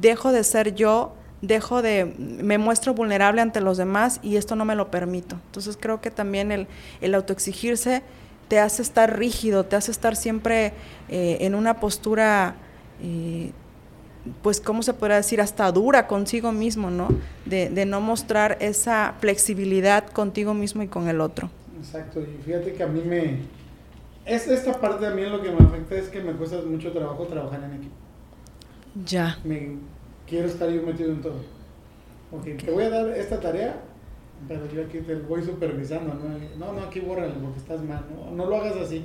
dejo 0.00 0.32
de 0.32 0.42
ser 0.42 0.74
yo, 0.74 1.14
dejo 1.42 1.82
de, 1.82 2.06
me 2.18 2.56
muestro 2.58 2.94
vulnerable 2.94 3.42
ante 3.42 3.60
los 3.60 3.76
demás 3.76 4.20
y 4.22 4.36
esto 4.36 4.56
no 4.56 4.64
me 4.64 4.74
lo 4.74 4.90
permito. 4.90 5.36
Entonces 5.46 5.76
creo 5.78 6.00
que 6.00 6.10
también 6.10 6.50
el, 6.50 6.66
el 7.00 7.14
autoexigirse 7.14 8.02
te 8.48 8.58
hace 8.58 8.82
estar 8.82 9.18
rígido, 9.18 9.64
te 9.64 9.76
hace 9.76 9.90
estar 9.90 10.16
siempre 10.16 10.72
eh, 11.08 11.38
en 11.40 11.54
una 11.54 11.80
postura 11.80 12.56
eh, 13.02 13.52
pues, 14.42 14.60
¿cómo 14.60 14.82
se 14.82 14.92
podría 14.94 15.16
decir? 15.16 15.40
Hasta 15.40 15.70
dura 15.72 16.06
consigo 16.06 16.52
mismo, 16.52 16.90
¿no? 16.90 17.08
De, 17.44 17.70
de 17.70 17.86
no 17.86 18.00
mostrar 18.00 18.56
esa 18.60 19.14
flexibilidad 19.20 20.06
contigo 20.06 20.54
mismo 20.54 20.82
y 20.82 20.88
con 20.88 21.08
el 21.08 21.20
otro. 21.20 21.50
Exacto, 21.78 22.20
y 22.20 22.42
fíjate 22.42 22.72
que 22.72 22.82
a 22.82 22.86
mí 22.86 23.02
me... 23.04 23.38
Es 24.24 24.46
esta 24.46 24.78
parte 24.78 25.06
a 25.06 25.10
mí 25.10 25.22
lo 25.22 25.40
que 25.40 25.50
me 25.50 25.64
afecta 25.64 25.94
es 25.94 26.08
que 26.08 26.20
me 26.20 26.32
cuesta 26.32 26.58
mucho 26.66 26.92
trabajo 26.92 27.24
trabajar 27.24 27.62
en 27.64 27.76
equipo. 27.76 27.94
Ya. 29.06 29.38
Me 29.44 29.76
quiero 30.26 30.48
estar 30.48 30.68
yo 30.68 30.82
metido 30.82 31.12
en 31.12 31.22
todo. 31.22 31.40
Ok, 32.30 32.44
te 32.62 32.70
voy 32.70 32.84
a 32.84 32.90
dar 32.90 33.08
esta 33.08 33.40
tarea, 33.40 33.80
pero 34.46 34.66
yo 34.66 34.82
aquí 34.84 34.98
te 34.98 35.14
voy 35.16 35.42
supervisando, 35.42 36.14
¿no? 36.14 36.66
No, 36.66 36.72
no, 36.72 36.86
aquí 36.86 37.00
bórralo 37.00 37.34
porque 37.34 37.58
estás 37.58 37.82
mal, 37.82 38.04
¿no? 38.14 38.30
No 38.30 38.46
lo 38.48 38.56
hagas 38.56 38.76
así. 38.76 39.04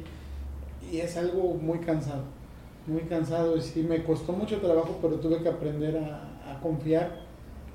Y 0.91 0.99
es 0.99 1.17
algo 1.17 1.55
muy 1.55 1.79
cansado, 1.79 2.23
muy 2.85 3.01
cansado. 3.03 3.57
Y 3.57 3.61
sí, 3.61 3.81
me 3.83 4.03
costó 4.03 4.33
mucho 4.33 4.59
trabajo, 4.59 4.99
pero 5.01 5.15
tuve 5.15 5.41
que 5.41 5.49
aprender 5.49 5.97
a, 5.97 6.29
confiar 6.61 7.19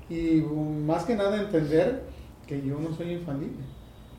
y 0.09 0.39
um, 0.39 0.85
más 0.85 1.03
que 1.03 1.13
nada 1.13 1.39
entender 1.39 2.01
que 2.47 2.59
yo 2.59 2.79
no 2.79 2.91
soy 2.95 3.11
infalible, 3.11 3.61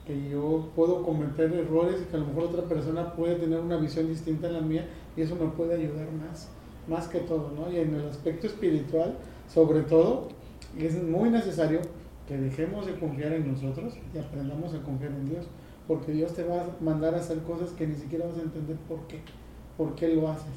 que 0.07 0.31
yo 0.31 0.69
puedo 0.77 1.03
cometer 1.03 1.53
errores 1.53 1.97
y 2.01 2.05
que 2.05 2.17
a 2.17 2.21
lo 2.21 2.27
mejor 2.27 2.45
otra 2.45 2.63
persona 2.65 3.13
puede 3.15 3.35
tener 3.37 3.59
una 3.59 3.79
visión 3.79 4.07
distinta 4.07 4.47
a 4.47 4.53
la 4.53 4.61
mía 4.61 4.87
y 5.17 5.23
eso 5.23 5.35
me 5.35 5.47
puede 5.47 5.75
ayudar 5.75 6.07
más, 6.13 6.51
más 6.87 7.09
que 7.09 7.19
todo, 7.21 7.51
¿no? 7.57 7.73
Y 7.73 7.81
en 7.81 7.95
el 7.95 8.09
aspecto 8.09 8.47
espiritual, 8.47 9.17
sobre 9.49 9.81
todo, 9.81 10.29
es 10.79 11.03
muy 11.03 11.31
necesario 11.31 11.81
que 12.31 12.37
dejemos 12.37 12.87
de 12.87 12.95
confiar 12.95 13.33
en 13.33 13.51
nosotros 13.51 13.95
y 14.15 14.19
aprendamos 14.19 14.73
a 14.73 14.81
confiar 14.83 15.11
en 15.11 15.29
Dios, 15.29 15.47
porque 15.89 16.13
Dios 16.13 16.33
te 16.33 16.45
va 16.45 16.63
a 16.63 16.67
mandar 16.81 17.13
a 17.17 17.19
hacer 17.19 17.39
cosas 17.39 17.71
que 17.71 17.89
ni 17.89 17.97
siquiera 17.97 18.25
vas 18.25 18.39
a 18.39 18.43
entender 18.43 18.77
por 18.89 19.01
qué, 19.09 19.19
por 19.77 19.97
qué 19.97 20.15
lo 20.15 20.31
haces. 20.31 20.53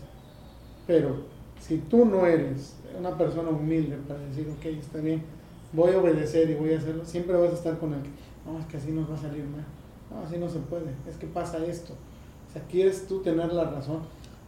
Pero 0.85 1.23
si 1.59 1.79
tú 1.79 2.05
no 2.05 2.27
eres 2.27 2.75
una 2.95 3.17
persona 3.17 3.49
humilde 3.49 3.97
para 4.07 4.19
decir, 4.19 4.47
ok, 4.55 4.65
está 4.65 4.99
bien, 4.99 5.23
voy 5.71 5.93
a 5.93 5.97
obedecer 5.97 6.47
y 6.51 6.53
voy 6.53 6.73
a 6.73 6.77
hacerlo, 6.77 7.03
siempre 7.05 7.35
vas 7.35 7.53
a 7.53 7.55
estar 7.55 7.79
con 7.79 7.95
el 7.95 8.03
que, 8.03 8.09
no, 8.45 8.59
es 8.59 8.65
que 8.67 8.77
así 8.77 8.91
nos 8.91 9.09
va 9.09 9.15
a 9.15 9.21
salir 9.21 9.43
mal, 9.45 9.65
no, 10.11 10.27
así 10.27 10.37
no 10.37 10.47
se 10.47 10.59
puede, 10.59 10.91
es 11.09 11.15
que 11.17 11.25
pasa 11.25 11.57
esto. 11.65 11.93
O 12.49 12.53
sea, 12.53 12.61
quieres 12.69 13.07
tú 13.07 13.23
tener 13.23 13.51
la 13.51 13.63
razón. 13.63 14.01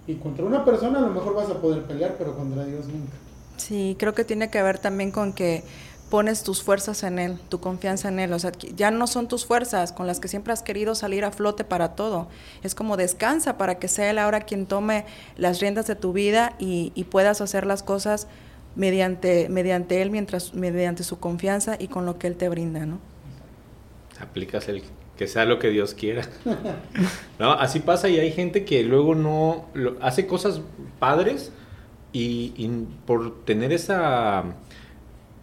Y 0.05 0.13
contra 0.17 0.45
una 0.45 0.63
persona 0.63 0.99
a 0.99 1.01
lo 1.01 1.09
mejor 1.09 1.33
vas 1.33 1.49
a 1.49 1.59
poder 1.59 1.85
pelear, 1.85 2.17
pero 2.19 2.35
contra 2.37 2.63
Dios 2.65 2.85
nunca. 2.85 3.13
Sí, 3.57 3.95
creo 3.97 4.13
que 4.13 4.23
tiene 4.23 4.51
que 4.51 4.61
ver 4.61 4.77
también 4.77 5.09
con 5.09 5.33
que 5.33 5.63
pones 6.09 6.43
tus 6.43 6.61
fuerzas 6.61 7.03
en 7.03 7.19
Él, 7.19 7.37
tu 7.49 7.59
confianza 7.59 8.09
en 8.09 8.19
Él. 8.19 8.33
O 8.33 8.39
sea, 8.39 8.51
ya 8.75 8.91
no 8.91 9.07
son 9.07 9.27
tus 9.27 9.45
fuerzas 9.45 9.91
con 9.91 10.07
las 10.07 10.19
que 10.19 10.27
siempre 10.27 10.53
has 10.53 10.61
querido 10.61 10.95
salir 10.95 11.25
a 11.25 11.31
flote 11.31 11.63
para 11.63 11.95
todo. 11.95 12.27
Es 12.63 12.75
como 12.75 12.97
descansa 12.97 13.57
para 13.57 13.79
que 13.79 13.87
sea 13.87 14.09
Él 14.09 14.19
ahora 14.19 14.41
quien 14.41 14.65
tome 14.65 15.05
las 15.37 15.59
riendas 15.59 15.87
de 15.87 15.95
tu 15.95 16.13
vida 16.13 16.55
y, 16.59 16.91
y 16.95 17.05
puedas 17.05 17.41
hacer 17.41 17.65
las 17.65 17.83
cosas 17.83 18.27
mediante, 18.75 19.49
mediante 19.49 20.01
Él, 20.01 20.11
mientras, 20.11 20.53
mediante 20.53 21.03
su 21.03 21.19
confianza 21.19 21.77
y 21.79 21.87
con 21.87 22.05
lo 22.05 22.19
que 22.19 22.27
Él 22.27 22.35
te 22.35 22.49
brinda, 22.49 22.85
¿no? 22.85 22.99
Aplicas 24.19 24.69
el 24.69 24.83
que 25.17 25.27
sea 25.27 25.45
lo 25.45 25.59
que 25.59 25.69
Dios 25.69 25.93
quiera. 25.93 26.27
no, 27.39 27.53
así 27.53 27.79
pasa 27.79 28.09
y 28.09 28.19
hay 28.19 28.31
gente 28.31 28.65
que 28.65 28.83
luego 28.83 29.15
no 29.15 29.65
lo, 29.73 29.97
hace 30.01 30.27
cosas 30.27 30.61
padres 30.99 31.51
y, 32.11 32.53
y, 32.55 32.69
por 33.05 33.43
tener 33.45 33.71
esa 33.71 34.43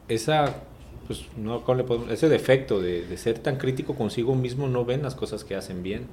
esa 0.09 0.63
pues 1.07 1.27
no 1.37 1.63
ese 2.11 2.29
defecto 2.29 2.81
de, 2.81 3.05
de, 3.05 3.17
ser 3.17 3.39
tan 3.39 3.57
crítico 3.57 3.95
consigo 3.95 4.35
mismo 4.35 4.69
no 4.69 4.85
ven 4.85 5.03
las 5.03 5.15
cosas 5.15 5.45
que 5.45 5.57
hacen 5.57 5.83
bien. 5.83 6.07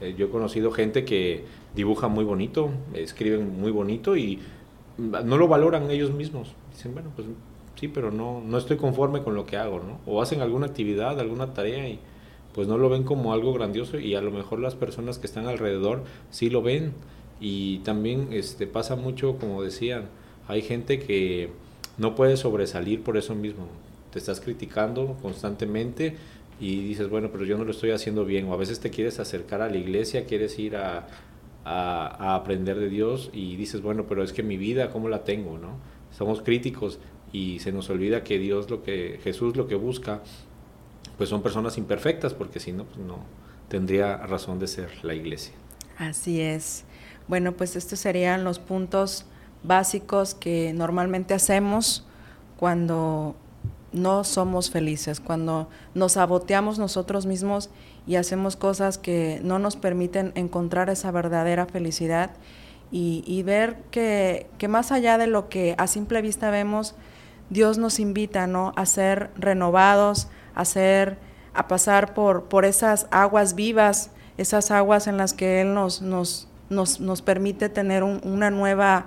Eh, 0.00 0.14
yo 0.18 0.26
he 0.26 0.28
conocido 0.28 0.70
gente 0.72 1.04
que 1.04 1.44
dibuja 1.74 2.08
muy 2.08 2.24
bonito, 2.24 2.70
escriben 2.94 3.60
muy 3.60 3.70
bonito 3.70 4.16
y 4.16 4.40
no 4.98 5.38
lo 5.38 5.48
valoran 5.48 5.90
ellos 5.90 6.12
mismos. 6.12 6.52
Dicen, 6.72 6.94
bueno, 6.94 7.10
pues 7.14 7.28
sí, 7.76 7.88
pero 7.88 8.10
no, 8.10 8.40
no 8.40 8.58
estoy 8.58 8.76
conforme 8.76 9.22
con 9.22 9.34
lo 9.34 9.46
que 9.46 9.56
hago, 9.56 9.78
¿no? 9.78 10.00
O 10.06 10.20
hacen 10.20 10.40
alguna 10.40 10.66
actividad, 10.66 11.18
alguna 11.20 11.54
tarea 11.54 11.88
y 11.88 11.98
pues 12.54 12.68
no 12.68 12.78
lo 12.78 12.88
ven 12.88 13.02
como 13.02 13.32
algo 13.32 13.52
grandioso 13.52 13.98
y 13.98 14.14
a 14.14 14.20
lo 14.20 14.30
mejor 14.30 14.60
las 14.60 14.76
personas 14.76 15.18
que 15.18 15.26
están 15.26 15.46
alrededor 15.46 16.04
sí 16.30 16.50
lo 16.50 16.62
ven. 16.62 16.92
Y 17.40 17.78
también 17.78 18.28
este, 18.30 18.66
pasa 18.66 18.96
mucho, 18.96 19.36
como 19.38 19.62
decían, 19.62 20.08
hay 20.46 20.62
gente 20.62 21.00
que 21.00 21.50
no 21.98 22.14
puede 22.14 22.36
sobresalir 22.36 23.02
por 23.02 23.16
eso 23.16 23.34
mismo. 23.34 23.66
Te 24.12 24.18
estás 24.18 24.40
criticando 24.40 25.16
constantemente 25.22 26.16
y 26.60 26.82
dices, 26.84 27.08
bueno, 27.08 27.30
pero 27.32 27.44
yo 27.44 27.58
no 27.58 27.64
lo 27.64 27.70
estoy 27.70 27.90
haciendo 27.90 28.24
bien. 28.24 28.48
O 28.48 28.54
a 28.54 28.56
veces 28.56 28.80
te 28.80 28.90
quieres 28.90 29.18
acercar 29.18 29.60
a 29.62 29.68
la 29.68 29.76
iglesia, 29.76 30.24
quieres 30.26 30.58
ir 30.58 30.76
a, 30.76 31.08
a, 31.64 32.32
a 32.32 32.34
aprender 32.36 32.78
de 32.78 32.88
Dios 32.88 33.30
y 33.32 33.56
dices, 33.56 33.82
bueno, 33.82 34.06
pero 34.08 34.22
es 34.22 34.32
que 34.32 34.42
mi 34.42 34.56
vida, 34.56 34.90
¿cómo 34.90 35.08
la 35.08 35.24
tengo? 35.24 35.58
¿no? 35.58 35.78
Somos 36.16 36.42
críticos 36.42 36.98
y 37.32 37.58
se 37.58 37.72
nos 37.72 37.90
olvida 37.90 38.22
que 38.22 38.38
Dios 38.38 38.70
lo 38.70 38.82
que, 38.84 39.18
Jesús 39.24 39.56
lo 39.56 39.66
que 39.66 39.74
busca, 39.74 40.20
pues 41.16 41.28
son 41.28 41.42
personas 41.42 41.76
imperfectas, 41.78 42.32
porque 42.32 42.60
si 42.60 42.72
no, 42.72 42.84
pues 42.84 42.98
no 42.98 43.18
tendría 43.68 44.18
razón 44.18 44.60
de 44.60 44.68
ser 44.68 44.90
la 45.02 45.14
iglesia. 45.14 45.52
Así 45.98 46.40
es. 46.40 46.84
Bueno, 47.26 47.52
pues 47.52 47.74
estos 47.74 47.98
serían 47.98 48.44
los 48.44 48.58
puntos 48.58 49.26
básicos 49.64 50.34
que 50.34 50.72
normalmente 50.74 51.34
hacemos 51.34 52.06
cuando 52.56 53.34
no 53.92 54.24
somos 54.24 54.70
felices, 54.70 55.20
cuando 55.20 55.68
nos 55.94 56.12
saboteamos 56.12 56.78
nosotros 56.78 57.26
mismos 57.26 57.70
y 58.06 58.16
hacemos 58.16 58.56
cosas 58.56 58.98
que 58.98 59.40
no 59.42 59.58
nos 59.58 59.76
permiten 59.76 60.32
encontrar 60.34 60.90
esa 60.90 61.10
verdadera 61.10 61.66
felicidad 61.66 62.30
y, 62.96 63.42
ver 63.42 63.76
que, 63.90 64.46
que, 64.56 64.68
más 64.68 64.92
allá 64.92 65.18
de 65.18 65.26
lo 65.26 65.48
que 65.48 65.74
a 65.78 65.88
simple 65.88 66.22
vista 66.22 66.50
vemos, 66.50 66.94
Dios 67.50 67.76
nos 67.76 67.98
invita 67.98 68.46
¿no? 68.46 68.72
a 68.76 68.86
ser 68.86 69.30
renovados, 69.36 70.28
a 70.54 70.64
ser, 70.64 71.18
a 71.54 71.66
pasar 71.66 72.14
por, 72.14 72.44
por 72.44 72.64
esas 72.64 73.08
aguas 73.10 73.56
vivas, 73.56 74.10
esas 74.36 74.70
aguas 74.70 75.08
en 75.08 75.16
las 75.16 75.32
que 75.32 75.60
Él 75.60 75.74
nos, 75.74 76.02
nos, 76.02 76.46
nos, 76.70 77.00
nos 77.00 77.20
permite 77.20 77.68
tener 77.68 78.04
un, 78.04 78.20
una 78.22 78.50
nueva 78.50 79.06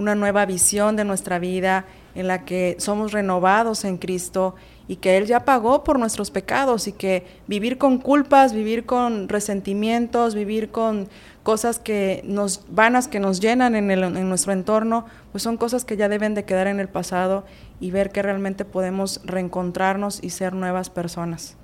una 0.00 0.14
nueva 0.14 0.46
visión 0.46 0.96
de 0.96 1.04
nuestra 1.04 1.38
vida 1.38 1.84
en 2.14 2.26
la 2.26 2.44
que 2.44 2.76
somos 2.78 3.12
renovados 3.12 3.84
en 3.84 3.98
Cristo 3.98 4.54
y 4.88 4.96
que 4.96 5.16
Él 5.16 5.26
ya 5.26 5.44
pagó 5.44 5.84
por 5.84 5.98
nuestros 5.98 6.30
pecados 6.30 6.88
y 6.88 6.92
que 6.92 7.24
vivir 7.46 7.78
con 7.78 7.98
culpas, 7.98 8.52
vivir 8.52 8.86
con 8.86 9.28
resentimientos, 9.28 10.34
vivir 10.34 10.70
con 10.70 11.08
cosas 11.44 11.78
que 11.78 12.22
nos 12.24 12.64
vanas 12.68 13.06
que 13.06 13.20
nos 13.20 13.40
llenan 13.40 13.76
en, 13.76 13.90
el, 13.90 14.02
en 14.02 14.28
nuestro 14.28 14.52
entorno, 14.52 15.04
pues 15.30 15.44
son 15.44 15.56
cosas 15.56 15.84
que 15.84 15.96
ya 15.96 16.08
deben 16.08 16.34
de 16.34 16.44
quedar 16.44 16.66
en 16.66 16.80
el 16.80 16.88
pasado 16.88 17.44
y 17.78 17.92
ver 17.92 18.10
que 18.10 18.22
realmente 18.22 18.64
podemos 18.64 19.20
reencontrarnos 19.24 20.22
y 20.22 20.30
ser 20.30 20.54
nuevas 20.54 20.90
personas. 20.90 21.56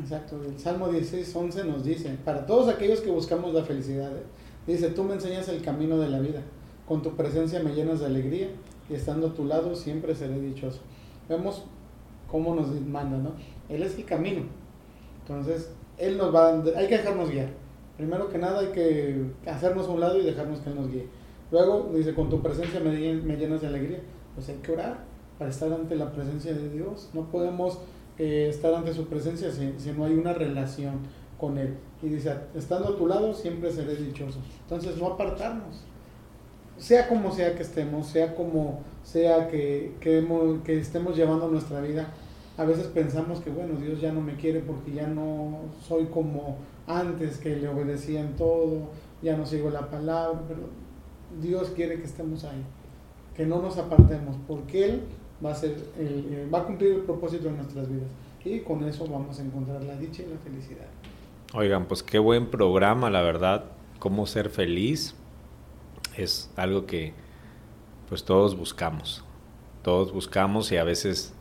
Exacto, 0.00 0.40
el 0.44 0.58
Salmo 0.58 0.88
16, 0.88 1.36
11 1.36 1.64
nos 1.64 1.84
dice, 1.84 2.16
para 2.24 2.46
todos 2.46 2.68
aquellos 2.68 3.00
que 3.00 3.10
buscamos 3.10 3.54
la 3.54 3.62
felicidad, 3.62 4.10
dice, 4.66 4.88
tú 4.88 5.04
me 5.04 5.14
enseñas 5.14 5.48
el 5.48 5.62
camino 5.62 5.98
de 5.98 6.08
la 6.08 6.18
vida 6.18 6.42
con 6.86 7.02
tu 7.02 7.16
presencia 7.16 7.62
me 7.62 7.74
llenas 7.74 8.00
de 8.00 8.06
alegría 8.06 8.48
y 8.88 8.94
estando 8.94 9.28
a 9.28 9.34
tu 9.34 9.44
lado 9.44 9.74
siempre 9.74 10.14
seré 10.14 10.40
dichoso. 10.40 10.80
Vemos 11.28 11.64
cómo 12.30 12.54
nos 12.54 12.68
manda, 12.80 13.18
¿no? 13.18 13.32
Él 13.68 13.82
es 13.82 13.96
el 13.96 14.04
camino. 14.04 14.42
Entonces, 15.20 15.70
Él 15.98 16.18
nos 16.18 16.34
va, 16.34 16.50
hay 16.76 16.88
que 16.88 16.98
dejarnos 16.98 17.30
guiar. 17.30 17.48
Primero 17.96 18.28
que 18.28 18.38
nada 18.38 18.60
hay 18.60 18.68
que 18.68 19.24
hacernos 19.46 19.86
a 19.86 19.90
un 19.90 20.00
lado 20.00 20.18
y 20.18 20.24
dejarnos 20.24 20.60
que 20.60 20.70
Él 20.70 20.76
nos 20.76 20.90
guíe. 20.90 21.06
Luego 21.50 21.90
dice, 21.94 22.14
con 22.14 22.28
tu 22.28 22.42
presencia 22.42 22.80
me, 22.80 22.90
me 23.14 23.36
llenas 23.36 23.60
de 23.60 23.68
alegría. 23.68 24.00
Pues 24.34 24.48
hay 24.48 24.56
que 24.56 24.72
orar 24.72 25.04
para 25.38 25.50
estar 25.50 25.72
ante 25.72 25.94
la 25.94 26.10
presencia 26.10 26.54
de 26.54 26.70
Dios. 26.70 27.10
No 27.12 27.30
podemos 27.30 27.78
eh, 28.18 28.48
estar 28.48 28.74
ante 28.74 28.92
su 28.92 29.06
presencia 29.06 29.52
si, 29.52 29.74
si 29.78 29.92
no 29.92 30.06
hay 30.06 30.14
una 30.14 30.32
relación 30.32 31.00
con 31.38 31.58
Él. 31.58 31.76
Y 32.02 32.08
dice, 32.08 32.34
estando 32.54 32.88
a 32.88 32.96
tu 32.96 33.06
lado 33.06 33.34
siempre 33.34 33.70
seré 33.70 33.94
dichoso. 33.94 34.38
Entonces, 34.62 34.96
no 34.96 35.08
apartarnos 35.08 35.84
sea 36.78 37.08
como 37.08 37.32
sea 37.32 37.54
que 37.54 37.62
estemos, 37.62 38.06
sea 38.08 38.34
como 38.34 38.80
sea 39.04 39.48
que, 39.48 39.94
que, 40.00 40.78
estemos 40.78 41.16
llevando 41.16 41.48
nuestra 41.48 41.80
vida, 41.80 42.12
a 42.56 42.64
veces 42.64 42.86
pensamos 42.86 43.40
que, 43.40 43.50
bueno, 43.50 43.78
Dios 43.80 44.00
ya 44.00 44.12
no 44.12 44.20
me 44.20 44.34
quiere 44.34 44.60
porque 44.60 44.92
ya 44.92 45.06
no 45.06 45.60
soy 45.86 46.06
como 46.06 46.58
antes, 46.86 47.38
que 47.38 47.56
le 47.56 47.68
obedecía 47.68 48.20
en 48.20 48.36
todo, 48.36 48.90
ya 49.22 49.36
no 49.36 49.46
sigo 49.46 49.70
la 49.70 49.90
palabra, 49.90 50.40
pero 50.46 50.60
Dios 51.40 51.72
quiere 51.74 51.98
que 51.98 52.04
estemos 52.04 52.44
ahí, 52.44 52.62
que 53.36 53.46
no 53.46 53.62
nos 53.62 53.78
apartemos, 53.78 54.36
porque 54.46 54.84
Él 54.84 55.02
va 55.44 55.52
a, 55.52 55.54
ser 55.54 55.76
el, 55.98 56.48
va 56.52 56.60
a 56.60 56.64
cumplir 56.64 56.92
el 56.92 57.00
propósito 57.00 57.44
de 57.44 57.52
nuestras 57.52 57.88
vidas. 57.88 58.08
Y 58.44 58.60
con 58.60 58.82
eso 58.84 59.06
vamos 59.06 59.38
a 59.38 59.42
encontrar 59.42 59.82
la 59.84 59.96
dicha 59.96 60.22
y 60.22 60.26
la 60.26 60.38
felicidad. 60.38 60.86
Oigan, 61.54 61.86
pues 61.86 62.02
qué 62.02 62.18
buen 62.18 62.46
programa, 62.46 63.08
la 63.08 63.22
verdad, 63.22 63.64
cómo 63.98 64.26
ser 64.26 64.50
feliz 64.50 65.14
es 66.16 66.50
algo 66.56 66.86
que 66.86 67.14
pues 68.08 68.24
todos 68.24 68.56
buscamos. 68.56 69.24
Todos 69.82 70.12
buscamos 70.12 70.70
y 70.70 70.76
a 70.76 70.84
veces 70.84 71.34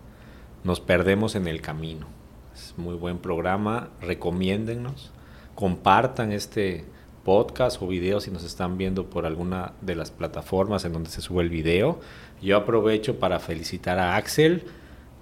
nos 0.63 0.79
perdemos 0.79 1.35
en 1.35 1.47
el 1.47 1.61
camino. 1.61 2.07
Es 2.55 2.73
muy 2.77 2.95
buen 2.95 3.17
programa, 3.17 3.89
recomiéndennos, 4.01 5.11
compartan 5.55 6.31
este 6.31 6.85
podcast 7.23 7.81
o 7.81 7.87
videos 7.87 8.23
si 8.23 8.31
nos 8.31 8.43
están 8.43 8.77
viendo 8.77 9.09
por 9.09 9.25
alguna 9.25 9.73
de 9.81 9.95
las 9.95 10.11
plataformas 10.11 10.85
en 10.85 10.93
donde 10.93 11.09
se 11.09 11.21
sube 11.21 11.43
el 11.43 11.49
video. 11.49 11.99
Yo 12.41 12.57
aprovecho 12.57 13.19
para 13.19 13.39
felicitar 13.39 13.99
a 13.99 14.15
Axel, 14.15 14.63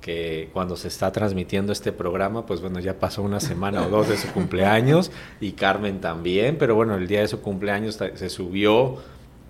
que 0.02 0.50
cuando 0.54 0.78
se 0.78 0.88
está 0.88 1.12
transmitiendo 1.12 1.74
este 1.74 1.91
programa, 1.91 2.45
pues 2.45 2.62
bueno, 2.62 2.80
ya 2.80 3.00
pasó 3.00 3.22
una 3.22 3.41
semana 3.41 3.86
o 3.86 3.89
dos 3.89 4.08
de 4.08 4.18
su 4.18 4.28
cumpleaños 4.34 5.12
y 5.41 5.52
Carmen 5.52 6.00
también, 6.00 6.58
pero 6.58 6.76
bueno, 6.76 6.95
el 6.95 7.08
día 7.08 7.20
de 7.22 7.28
su 7.28 7.41
cumpleaños 7.41 7.95
se 7.95 8.30
subió 8.30 8.97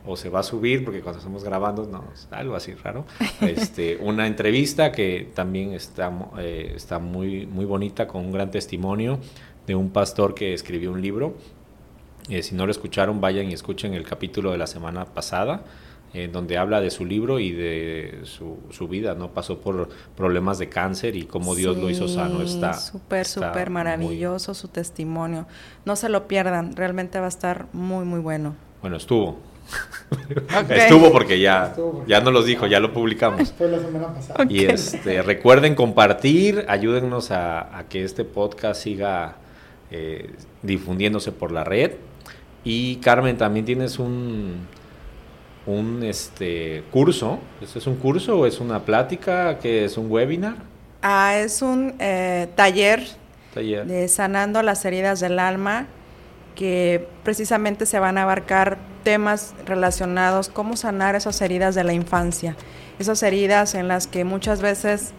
o 0.10 0.18
se 0.18 0.30
va 0.30 0.39
a 0.39 0.43
subir, 0.43 0.84
porque 0.84 1.01
cuando 1.01 1.20
estamos 1.20 1.43
grabando, 1.43 1.86
no, 1.86 2.03
algo 2.32 2.55
así 2.55 2.74
raro, 2.74 3.05
este, 3.41 3.97
una 4.01 4.26
entrevista 4.26 4.91
que 4.91 5.30
también 5.36 5.74
está, 5.74 6.12
eh, 6.39 6.74
está 6.76 6.97
muy, 6.97 7.45
muy 7.45 7.66
bonita, 7.66 8.07
con 8.07 8.26
un 8.26 8.32
gran 8.32 8.49
testimonio 8.49 9.20
de 9.68 9.76
un 9.76 9.91
pastor 9.91 10.34
que 10.34 10.55
escribió 10.55 10.91
un 10.91 11.01
libro. 11.01 11.36
Eh, 12.28 12.41
si 12.41 12.55
no 12.55 12.66
lo 12.66 12.72
escucharon, 12.72 13.22
vayan 13.22 13.51
y 13.51 13.53
escuchen 13.53 13.93
el 13.93 14.03
capítulo 14.03 14.51
de 14.51 14.57
la 14.57 14.66
semana 14.66 15.05
pasada, 15.05 15.64
en 16.16 16.32
donde 16.32 16.57
habla 16.57 16.82
de 16.82 16.89
su 16.89 17.05
libro 17.05 17.38
y 17.38 17.51
de 17.51 18.22
su, 18.24 18.57
su, 18.72 18.88
vida, 18.88 19.14
¿no? 19.14 19.32
Pasó 19.32 19.60
por 19.60 19.89
problemas 20.18 20.57
de 20.57 20.70
cáncer 20.70 21.16
y 21.16 21.26
cómo 21.26 21.53
Dios 21.53 21.78
lo 21.78 21.88
hizo 21.88 22.07
sano. 22.07 22.41
Está 22.41 22.74
súper, 22.74 23.28
súper 23.28 23.70
maravilloso 23.70 24.55
su 24.55 24.70
testimonio. 24.70 25.45
No 25.86 25.95
se 25.95 26.10
lo 26.10 26.28
pierdan, 26.28 26.76
realmente 26.76 27.20
va 27.20 27.26
a 27.26 27.30
estar 27.30 27.68
muy, 27.74 28.05
muy 28.05 28.20
bueno. 28.20 28.55
Bueno, 28.82 28.97
estuvo. 28.97 29.49
Estuvo 30.70 31.11
porque 31.11 31.39
ya, 31.39 31.76
ya 32.07 32.22
nos 32.22 32.34
los 32.34 32.45
dijo, 32.45 32.67
ya 32.67 32.80
lo 32.80 32.93
publicamos. 32.93 33.53
Fue 33.57 33.70
la 33.70 33.80
semana 33.80 34.13
pasada. 34.13 34.45
Y 34.49 34.65
este, 34.65 35.22
recuerden 35.22 35.76
compartir, 35.76 36.65
ayúdennos 36.67 37.32
a, 37.32 37.86
que 37.89 38.03
este 38.03 38.26
podcast 38.26 38.82
siga 38.82 39.36
eh, 39.91 40.32
difundiéndose 40.61 41.32
por 41.32 41.51
la 41.51 41.63
red. 41.63 41.93
Y 42.63 42.97
Carmen, 42.97 43.38
también 43.38 43.65
tienes 43.65 43.99
un, 43.99 44.67
un 45.65 46.03
este, 46.03 46.84
curso. 46.91 47.39
¿Esto 47.61 47.80
es 47.80 47.88
un 47.88 47.95
curso 47.95 48.39
o 48.39 48.45
es 48.45 48.59
una 48.59 48.84
plática? 48.84 49.59
que 49.59 49.86
es 49.86 49.97
un 49.97 50.11
webinar? 50.11 50.55
Ah, 51.01 51.38
es 51.38 51.61
un 51.61 51.95
eh, 51.99 52.49
taller, 52.55 53.07
taller 53.53 53.86
de 53.86 54.07
sanando 54.09 54.61
las 54.63 54.84
heridas 54.84 55.22
del 55.22 55.39
alma 55.39 55.88
que 56.60 57.07
precisamente 57.24 57.86
se 57.86 57.99
van 57.99 58.18
a 58.18 58.24
abarcar 58.24 58.78
temas 59.05 59.53
relacionados 59.66 60.49
cómo 60.49 60.76
sanar 60.76 61.16
esas 61.16 61.41
heridas 61.41 61.74
de 61.74 61.86
la 61.86 61.93
infancia, 61.93 62.57
esas 62.99 63.24
heridas 63.24 63.76
en 63.76 63.88
las 63.88 64.07
que 64.07 64.26
muchas 64.26 64.62
veces 64.62 65.12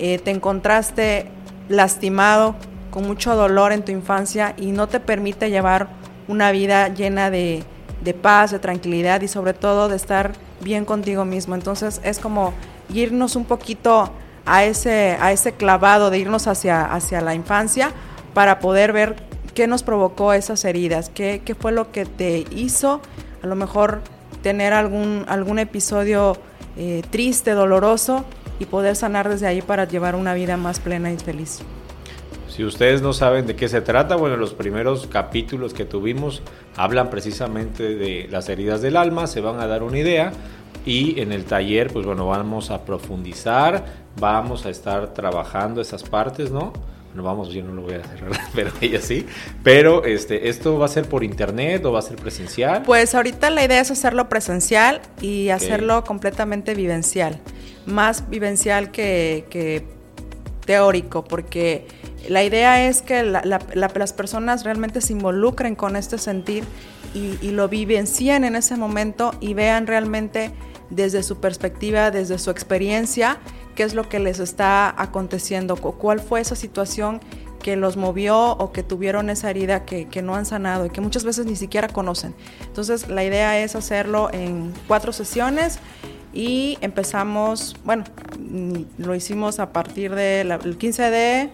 eh, 0.00 0.18
te 0.18 0.32
encontraste 0.32 1.28
lastimado, 1.68 2.56
con 2.90 3.06
mucho 3.06 3.36
dolor 3.36 3.70
en 3.70 3.84
tu 3.84 3.92
infancia 3.92 4.54
y 4.56 4.72
no 4.72 4.88
te 4.88 4.98
permite 4.98 5.48
llevar 5.48 5.86
una 6.26 6.50
vida 6.50 6.88
llena 6.88 7.30
de, 7.30 7.62
de 8.02 8.12
paz, 8.12 8.50
de 8.50 8.58
tranquilidad 8.58 9.20
y 9.20 9.28
sobre 9.28 9.54
todo 9.54 9.88
de 9.88 9.94
estar 9.94 10.32
bien 10.60 10.84
contigo 10.84 11.24
mismo. 11.24 11.54
Entonces 11.54 12.00
es 12.02 12.18
como 12.18 12.52
irnos 12.92 13.36
un 13.36 13.44
poquito 13.44 14.10
a 14.44 14.64
ese, 14.64 15.16
a 15.20 15.30
ese 15.30 15.52
clavado 15.52 16.10
de 16.10 16.18
irnos 16.18 16.48
hacia, 16.48 16.84
hacia 16.84 17.20
la 17.20 17.36
infancia 17.36 17.92
para 18.34 18.58
poder 18.58 18.92
ver 18.92 19.29
qué 19.54 19.66
nos 19.66 19.82
provocó 19.82 20.32
esas 20.32 20.64
heridas, 20.64 21.10
qué, 21.10 21.42
qué 21.44 21.54
fue 21.54 21.72
lo 21.72 21.92
que 21.92 22.04
te 22.06 22.44
hizo 22.50 23.00
a 23.42 23.46
lo 23.46 23.56
mejor 23.56 24.00
tener 24.42 24.72
algún, 24.72 25.24
algún 25.28 25.58
episodio 25.58 26.36
eh, 26.76 27.02
triste, 27.10 27.52
doloroso 27.52 28.24
y 28.58 28.66
poder 28.66 28.96
sanar 28.96 29.28
desde 29.28 29.46
ahí 29.46 29.62
para 29.62 29.86
llevar 29.86 30.14
una 30.14 30.34
vida 30.34 30.56
más 30.56 30.80
plena 30.80 31.12
y 31.12 31.16
feliz. 31.16 31.60
Si 32.48 32.64
ustedes 32.64 33.00
no 33.00 33.12
saben 33.12 33.46
de 33.46 33.56
qué 33.56 33.68
se 33.68 33.80
trata, 33.80 34.16
bueno, 34.16 34.36
los 34.36 34.54
primeros 34.54 35.06
capítulos 35.06 35.72
que 35.72 35.84
tuvimos 35.84 36.42
hablan 36.76 37.08
precisamente 37.08 37.94
de 37.94 38.28
las 38.30 38.48
heridas 38.48 38.82
del 38.82 38.96
alma, 38.96 39.26
se 39.26 39.40
van 39.40 39.60
a 39.60 39.66
dar 39.66 39.82
una 39.82 39.98
idea 39.98 40.32
y 40.84 41.20
en 41.20 41.32
el 41.32 41.44
taller, 41.44 41.92
pues 41.92 42.04
bueno, 42.04 42.26
vamos 42.26 42.70
a 42.70 42.84
profundizar, 42.84 43.84
vamos 44.18 44.66
a 44.66 44.70
estar 44.70 45.14
trabajando 45.14 45.80
esas 45.80 46.02
partes, 46.02 46.50
¿no? 46.50 46.72
No 47.14 47.22
vamos, 47.22 47.52
yo 47.52 47.62
no 47.62 47.72
lo 47.72 47.82
voy 47.82 47.94
a 47.94 47.98
hacer, 47.98 48.20
pero 48.54 48.70
ella 48.80 49.00
sí. 49.00 49.26
Pero 49.62 50.04
este, 50.04 50.48
¿esto 50.48 50.78
va 50.78 50.86
a 50.86 50.88
ser 50.88 51.06
por 51.06 51.24
internet 51.24 51.84
o 51.84 51.92
va 51.92 51.98
a 51.98 52.02
ser 52.02 52.16
presencial? 52.16 52.82
Pues 52.82 53.14
ahorita 53.14 53.50
la 53.50 53.64
idea 53.64 53.80
es 53.80 53.90
hacerlo 53.90 54.28
presencial 54.28 55.00
y 55.20 55.48
hacerlo 55.48 56.04
completamente 56.04 56.74
vivencial. 56.74 57.40
Más 57.86 58.28
vivencial 58.28 58.90
que, 58.90 59.84
teórico, 60.64 61.24
porque 61.24 61.88
la 62.28 62.44
idea 62.44 62.86
es 62.86 63.02
que 63.02 63.24
las 63.24 64.12
personas 64.12 64.64
realmente 64.64 65.00
se 65.00 65.12
involucren 65.12 65.74
con 65.74 65.96
este 65.96 66.16
sentir 66.18 66.62
y, 67.12 67.38
y 67.44 67.50
lo 67.50 67.68
vivencien 67.68 68.44
en 68.44 68.54
ese 68.54 68.76
momento 68.76 69.34
y 69.40 69.54
vean 69.54 69.88
realmente 69.88 70.52
desde 70.90 71.22
su 71.22 71.40
perspectiva, 71.40 72.10
desde 72.10 72.38
su 72.38 72.50
experiencia, 72.50 73.38
qué 73.74 73.82
es 73.82 73.94
lo 73.94 74.08
que 74.08 74.18
les 74.18 74.40
está 74.40 74.94
aconteciendo, 75.00 75.76
cuál 75.76 76.20
fue 76.20 76.40
esa 76.40 76.56
situación 76.56 77.20
que 77.60 77.76
los 77.76 77.96
movió 77.96 78.52
o 78.52 78.72
que 78.72 78.82
tuvieron 78.82 79.30
esa 79.30 79.50
herida 79.50 79.84
que, 79.84 80.22
no 80.22 80.34
han 80.34 80.46
sanado 80.46 80.86
y 80.86 80.90
que 80.90 81.00
muchas 81.00 81.24
veces 81.24 81.46
ni 81.46 81.56
siquiera 81.56 81.88
conocen. 81.88 82.34
Entonces 82.66 83.08
la 83.08 83.22
idea 83.24 83.60
es 83.60 83.76
hacerlo 83.76 84.30
en 84.32 84.72
cuatro 84.88 85.12
sesiones 85.12 85.78
y 86.32 86.78
empezamos, 86.80 87.76
bueno, 87.84 88.04
mm, 88.38 88.82
lo 88.98 89.14
hicimos 89.14 89.60
a 89.60 89.72
partir 89.72 90.14
del 90.14 90.76
15 90.76 91.02
de, 91.10 91.50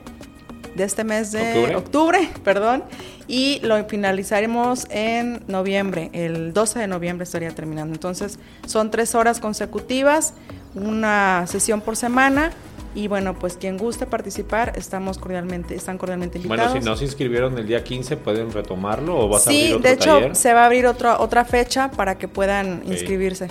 de 0.74 0.84
este 0.84 1.04
mes 1.04 1.32
de 1.32 1.74
octubre, 1.74 2.28
perdón, 2.44 2.84
y 3.28 3.60
lo 3.60 3.84
finalizaremos 3.86 4.86
en 4.90 5.42
noviembre, 5.48 6.10
el 6.12 6.52
12 6.52 6.78
de 6.78 6.86
noviembre 6.86 7.24
estaría 7.24 7.50
terminando. 7.50 7.94
Entonces 7.94 8.38
son 8.66 8.90
tres 8.90 9.14
horas 9.14 9.40
consecutivas 9.40 10.34
una 10.76 11.46
sesión 11.48 11.80
por 11.80 11.96
semana. 11.96 12.52
Y 12.94 13.08
bueno, 13.08 13.38
pues 13.38 13.58
quien 13.58 13.76
guste 13.76 14.06
participar, 14.06 14.72
estamos 14.76 15.18
cordialmente, 15.18 15.74
están 15.74 15.98
cordialmente 15.98 16.38
invitados. 16.38 16.72
Bueno, 16.72 16.82
si 16.82 16.88
no 16.88 16.96
se 16.96 17.04
inscribieron 17.04 17.58
el 17.58 17.66
día 17.66 17.84
15, 17.84 18.16
¿pueden 18.16 18.50
retomarlo 18.52 19.18
o 19.18 19.28
vas 19.28 19.46
a 19.46 19.50
abrir 19.50 19.74
otro 19.74 19.82
de 19.82 19.94
hecho, 19.94 20.34
se 20.34 20.54
va 20.54 20.62
a 20.62 20.66
abrir 20.66 20.86
otra 20.86 21.18
otra 21.20 21.44
fecha 21.44 21.90
para 21.90 22.16
que 22.16 22.26
puedan 22.26 22.82
inscribirse. 22.86 23.48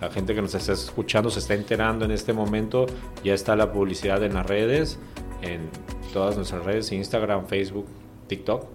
La 0.00 0.10
gente 0.10 0.34
que 0.34 0.42
nos 0.42 0.54
está 0.54 0.72
escuchando 0.72 1.30
se 1.30 1.38
está 1.38 1.54
enterando 1.54 2.04
en 2.04 2.10
este 2.10 2.34
momento. 2.34 2.86
Ya 3.24 3.32
está 3.32 3.56
la 3.56 3.72
publicidad 3.72 4.22
en 4.24 4.34
las 4.34 4.44
redes, 4.44 4.98
en 5.40 5.70
todas 6.12 6.36
nuestras 6.36 6.64
redes, 6.64 6.92
Instagram, 6.92 7.46
Facebook, 7.46 7.86
TikTok. 8.26 8.66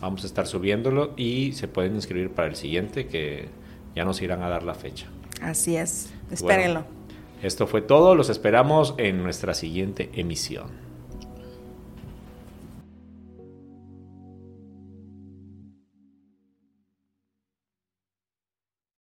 Vamos 0.00 0.24
a 0.24 0.26
estar 0.26 0.48
subiéndolo 0.48 1.12
y 1.16 1.52
se 1.52 1.68
pueden 1.68 1.94
inscribir 1.94 2.30
para 2.30 2.48
el 2.48 2.56
siguiente 2.56 3.06
que 3.06 3.50
ya 3.94 4.04
nos 4.04 4.20
irán 4.20 4.42
a 4.42 4.48
dar 4.48 4.64
la 4.64 4.74
fecha. 4.74 5.06
Así 5.42 5.76
es, 5.76 6.10
espérenlo. 6.32 6.99
Esto 7.42 7.66
fue 7.66 7.80
todo, 7.80 8.14
los 8.14 8.28
esperamos 8.28 8.94
en 8.98 9.22
nuestra 9.22 9.54
siguiente 9.54 10.10
emisión. 10.14 10.89